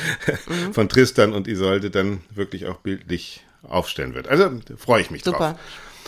mhm. 0.47 0.73
von 0.75 0.89
Tristan 0.89 1.33
und 1.33 1.49
Isolde 1.49 1.91
dann 1.91 2.21
wirklich 2.31 2.67
auch 2.67 2.79
bildlich 2.79 3.45
aufstellen 3.63 4.15
wird. 4.15 4.29
Also 4.29 4.51
freue 4.77 5.03
ich 5.03 5.11
mich 5.11 5.25
Super. 5.25 5.39
drauf. 5.39 5.49
Super. 5.49 5.61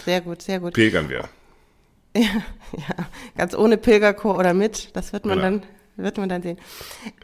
Sehr 0.04 0.20
gut, 0.20 0.42
sehr 0.42 0.60
gut. 0.60 0.74
Pilgern 0.74 1.08
wir. 1.08 1.28
Ja, 2.16 2.22
ja, 2.76 3.06
ganz 3.36 3.54
ohne 3.54 3.76
Pilgerchor 3.78 4.38
oder 4.38 4.54
mit, 4.54 4.94
das 4.94 5.12
wird 5.12 5.24
man 5.24 5.38
genau. 5.38 5.50
dann 5.50 5.62
wird 5.96 6.16
man 6.16 6.28
dann 6.28 6.42
sehen. 6.42 6.58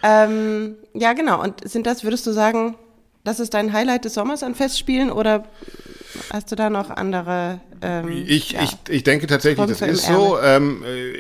Ähm, 0.03 0.77
ja, 0.95 1.13
genau. 1.15 1.43
Und 1.43 1.69
sind 1.69 1.87
das, 1.87 2.05
würdest 2.05 2.27
du 2.27 2.33
sagen, 2.33 2.77
das 3.29 3.41
ist 3.41 3.53
dein 3.53 3.75
Highlight 3.75 4.07
des 4.07 4.15
Sommers 4.15 4.43
an 4.43 4.55
Festspielen 4.55 5.11
oder 5.11 5.45
hast 6.33 6.51
du 6.51 6.57
da 6.57 6.71
noch 6.71 6.89
andere? 6.89 7.61
Ähm, 7.83 8.25
ich, 8.27 8.53
ja, 8.53 8.63
ich, 8.63 8.73
ich 8.89 9.05
denke 9.05 9.27
tatsächlich, 9.27 9.67
das 9.67 9.83
ist 9.83 10.07
so. 10.07 10.39
Ähm, 10.41 10.83
äh, 10.83 11.19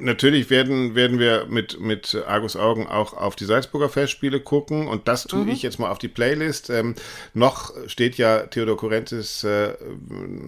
natürlich 0.00 0.50
werden, 0.50 0.94
werden 0.94 1.18
wir 1.18 1.46
mit, 1.48 1.80
mit 1.80 2.16
Argus 2.26 2.56
Augen 2.56 2.86
auch 2.86 3.14
auf 3.14 3.36
die 3.36 3.44
Salzburger 3.44 3.88
Festspiele 3.88 4.40
gucken 4.40 4.88
und 4.88 5.08
das 5.08 5.24
tue 5.24 5.44
mhm. 5.44 5.48
ich 5.50 5.62
jetzt 5.62 5.78
mal 5.78 5.90
auf 5.90 5.98
die 5.98 6.08
Playlist. 6.08 6.70
Ähm, 6.70 6.94
noch 7.34 7.72
steht 7.86 8.16
ja 8.16 8.46
Theodor 8.46 8.76
Kurentis 8.76 9.44
äh, 9.44 9.74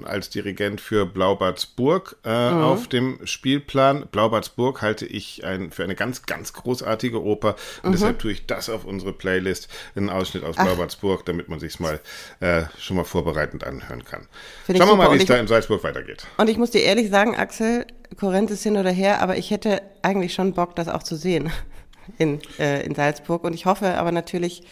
als 0.04 0.30
Dirigent 0.30 0.80
für 0.80 1.06
Blaubartsburg 1.06 2.16
äh, 2.24 2.50
mhm. 2.50 2.62
auf 2.62 2.88
dem 2.88 3.18
Spielplan. 3.24 4.06
Blaubartsburg 4.10 4.82
halte 4.82 5.06
ich 5.06 5.44
ein, 5.44 5.70
für 5.70 5.84
eine 5.84 5.94
ganz, 5.94 6.26
ganz 6.26 6.52
großartige 6.52 7.22
Oper 7.22 7.56
und 7.82 7.90
mhm. 7.90 7.92
deshalb 7.92 8.18
tue 8.18 8.32
ich 8.32 8.46
das 8.46 8.68
auf 8.68 8.84
unsere 8.84 9.12
Playlist, 9.12 9.68
einen 9.94 10.10
Ausschnitt 10.10 10.44
aus 10.44 10.56
Ach. 10.58 10.64
Blaubartsburg, 10.64 11.24
damit 11.26 11.48
man 11.48 11.60
sich 11.60 11.78
mal 11.80 12.00
äh, 12.40 12.62
schon 12.78 12.96
mal 12.96 13.04
vorbereitend 13.04 13.64
anhören 13.64 14.04
kann. 14.04 14.26
Find 14.66 14.78
Schauen 14.78 14.88
wir 14.88 14.96
mal, 14.96 15.12
wie 15.12 15.18
es 15.18 15.26
da 15.26 15.36
in 15.36 15.46
Salzburg 15.46 15.82
weitergeht. 15.84 16.26
Und 16.36 16.48
ich 16.48 16.56
muss 16.56 16.70
dir 16.70 16.82
ehrlich 16.82 17.10
sagen, 17.10 17.36
Axel, 17.36 17.86
Korinth 18.16 18.50
hin 18.50 18.76
oder 18.76 18.90
her, 18.90 19.20
aber 19.20 19.36
ich 19.36 19.50
hätte 19.50 19.82
eigentlich 20.02 20.34
schon 20.34 20.52
Bock, 20.52 20.76
das 20.76 20.88
auch 20.88 21.02
zu 21.02 21.16
sehen 21.16 21.50
in, 22.18 22.40
äh, 22.58 22.84
in 22.84 22.94
Salzburg. 22.94 23.44
Und 23.44 23.54
ich 23.54 23.66
hoffe 23.66 23.96
aber 23.98 24.12
natürlich, 24.12 24.62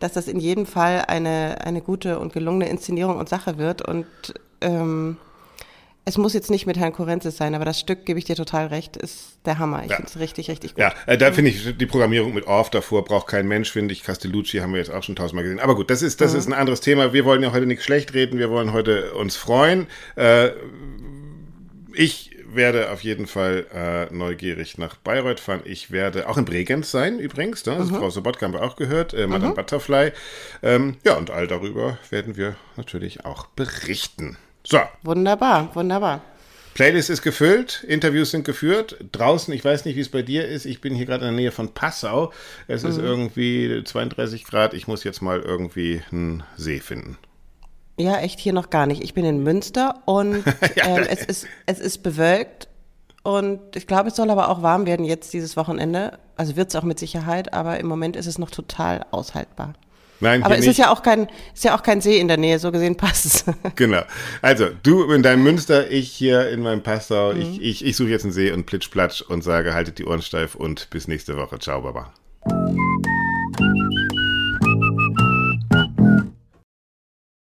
dass 0.00 0.12
das 0.12 0.28
in 0.28 0.40
jedem 0.40 0.66
Fall 0.66 1.04
eine, 1.06 1.58
eine 1.64 1.80
gute 1.80 2.18
und 2.18 2.32
gelungene 2.32 2.68
Inszenierung 2.68 3.18
und 3.18 3.28
Sache 3.28 3.58
wird. 3.58 3.82
Und 3.82 4.06
ähm, 4.60 5.16
es 6.08 6.18
muss 6.18 6.34
jetzt 6.34 6.50
nicht 6.50 6.66
mit 6.66 6.78
Herrn 6.78 6.92
Korenzis 6.92 7.36
sein, 7.36 7.56
aber 7.56 7.64
das 7.64 7.80
Stück, 7.80 8.06
gebe 8.06 8.16
ich 8.16 8.24
dir 8.24 8.36
total 8.36 8.68
recht, 8.68 8.96
ist 8.96 9.38
der 9.44 9.58
Hammer. 9.58 9.82
Ich 9.82 9.90
ja. 9.90 9.96
finde 9.96 10.08
es 10.08 10.20
richtig, 10.20 10.48
richtig 10.48 10.74
gut. 10.74 10.80
Ja, 10.80 10.94
äh, 11.06 11.18
da 11.18 11.32
finde 11.32 11.50
ich 11.50 11.76
die 11.76 11.86
Programmierung 11.86 12.32
mit 12.32 12.46
Orff 12.46 12.70
davor 12.70 13.04
braucht 13.04 13.26
kein 13.26 13.48
Mensch, 13.48 13.72
finde 13.72 13.92
ich. 13.92 14.04
Castellucci 14.04 14.58
haben 14.58 14.72
wir 14.72 14.78
jetzt 14.78 14.92
auch 14.92 15.02
schon 15.02 15.16
tausendmal 15.16 15.42
gesehen. 15.42 15.58
Aber 15.58 15.74
gut, 15.74 15.90
das 15.90 16.02
ist, 16.02 16.20
das 16.20 16.32
mhm. 16.32 16.38
ist 16.38 16.46
ein 16.46 16.52
anderes 16.52 16.80
Thema. 16.80 17.12
Wir 17.12 17.24
wollen 17.24 17.42
ja 17.42 17.52
heute 17.52 17.66
nicht 17.66 17.82
schlecht 17.82 18.14
reden, 18.14 18.38
wir 18.38 18.50
wollen 18.50 18.72
heute 18.72 19.14
uns 19.14 19.34
freuen. 19.34 19.88
Äh, 20.14 20.50
ich 21.92 22.35
werde 22.56 22.90
auf 22.90 23.02
jeden 23.02 23.26
Fall 23.26 23.66
äh, 23.72 24.12
neugierig 24.14 24.78
nach 24.78 24.96
Bayreuth 24.96 25.40
fahren. 25.40 25.60
Ich 25.64 25.90
werde 25.90 26.28
auch 26.28 26.36
in 26.36 26.44
Bregenz 26.44 26.90
sein, 26.90 27.18
übrigens. 27.18 27.64
Ne? 27.66 27.74
Also 27.74 27.94
mhm. 27.94 27.98
Frau 27.98 28.10
Sobotka 28.10 28.46
haben 28.46 28.52
wir 28.52 28.62
auch 28.62 28.76
gehört. 28.76 29.14
Äh, 29.14 29.26
Madame 29.26 29.50
mhm. 29.50 29.56
Butterfly. 29.56 30.12
Ähm, 30.62 30.96
ja, 31.04 31.14
und 31.16 31.30
all 31.30 31.46
darüber 31.46 31.98
werden 32.10 32.36
wir 32.36 32.56
natürlich 32.76 33.24
auch 33.24 33.46
berichten. 33.48 34.36
So. 34.64 34.80
Wunderbar, 35.02 35.74
wunderbar. 35.74 36.22
Playlist 36.74 37.08
ist 37.08 37.22
gefüllt, 37.22 37.84
Interviews 37.88 38.32
sind 38.32 38.44
geführt. 38.44 38.98
Draußen, 39.12 39.54
ich 39.54 39.64
weiß 39.64 39.86
nicht, 39.86 39.96
wie 39.96 40.00
es 40.00 40.10
bei 40.10 40.20
dir 40.20 40.46
ist. 40.46 40.66
Ich 40.66 40.82
bin 40.82 40.94
hier 40.94 41.06
gerade 41.06 41.24
in 41.26 41.32
der 41.32 41.40
Nähe 41.40 41.50
von 41.50 41.72
Passau. 41.72 42.34
Es 42.68 42.82
mhm. 42.82 42.90
ist 42.90 42.98
irgendwie 42.98 43.82
32 43.82 44.44
Grad. 44.44 44.74
Ich 44.74 44.86
muss 44.86 45.02
jetzt 45.02 45.22
mal 45.22 45.40
irgendwie 45.40 46.02
einen 46.12 46.42
See 46.56 46.80
finden. 46.80 47.16
Ja, 47.98 48.18
echt 48.18 48.40
hier 48.40 48.52
noch 48.52 48.70
gar 48.70 48.86
nicht. 48.86 49.02
Ich 49.02 49.14
bin 49.14 49.24
in 49.24 49.42
Münster 49.42 50.02
und 50.04 50.44
ja, 50.76 50.86
ähm, 50.86 51.06
es, 51.08 51.24
ist, 51.24 51.46
es 51.64 51.80
ist 51.80 52.02
bewölkt 52.02 52.68
und 53.22 53.74
ich 53.74 53.86
glaube, 53.86 54.10
es 54.10 54.16
soll 54.16 54.30
aber 54.30 54.48
auch 54.50 54.62
warm 54.62 54.86
werden 54.86 55.04
jetzt 55.04 55.32
dieses 55.32 55.56
Wochenende. 55.56 56.18
Also 56.36 56.56
wird 56.56 56.68
es 56.68 56.76
auch 56.76 56.82
mit 56.82 56.98
Sicherheit, 56.98 57.54
aber 57.54 57.80
im 57.80 57.86
Moment 57.86 58.16
ist 58.16 58.26
es 58.26 58.38
noch 58.38 58.50
total 58.50 59.04
aushaltbar. 59.10 59.72
Nein, 60.20 60.42
aber 60.42 60.54
es 60.54 60.60
nicht. 60.60 60.70
ist 60.70 60.78
ja 60.78 60.90
auch 60.90 61.02
kein, 61.02 61.28
ist 61.54 61.64
ja 61.64 61.76
auch 61.76 61.82
kein 61.82 62.00
See 62.00 62.18
in 62.18 62.28
der 62.28 62.38
Nähe, 62.38 62.58
so 62.58 62.72
gesehen 62.72 62.96
passt 62.96 63.26
es. 63.26 63.44
Genau. 63.74 64.02
Also, 64.40 64.68
du 64.82 65.10
in 65.12 65.22
deinem 65.22 65.42
Münster, 65.42 65.90
ich 65.90 66.10
hier 66.10 66.48
in 66.50 66.62
meinem 66.62 66.82
Passau. 66.82 67.34
Mhm. 67.34 67.40
Ich, 67.40 67.62
ich, 67.62 67.84
ich 67.84 67.96
suche 67.96 68.10
jetzt 68.10 68.24
einen 68.24 68.32
See 68.32 68.50
und 68.50 68.64
plitsch 68.64 68.90
platsch 68.90 69.22
und 69.22 69.42
sage, 69.42 69.74
haltet 69.74 69.98
die 69.98 70.06
Ohren 70.06 70.22
steif 70.22 70.54
und 70.54 70.88
bis 70.90 71.08
nächste 71.08 71.36
Woche. 71.36 71.58
Ciao, 71.58 71.82
Baba. 71.82 72.12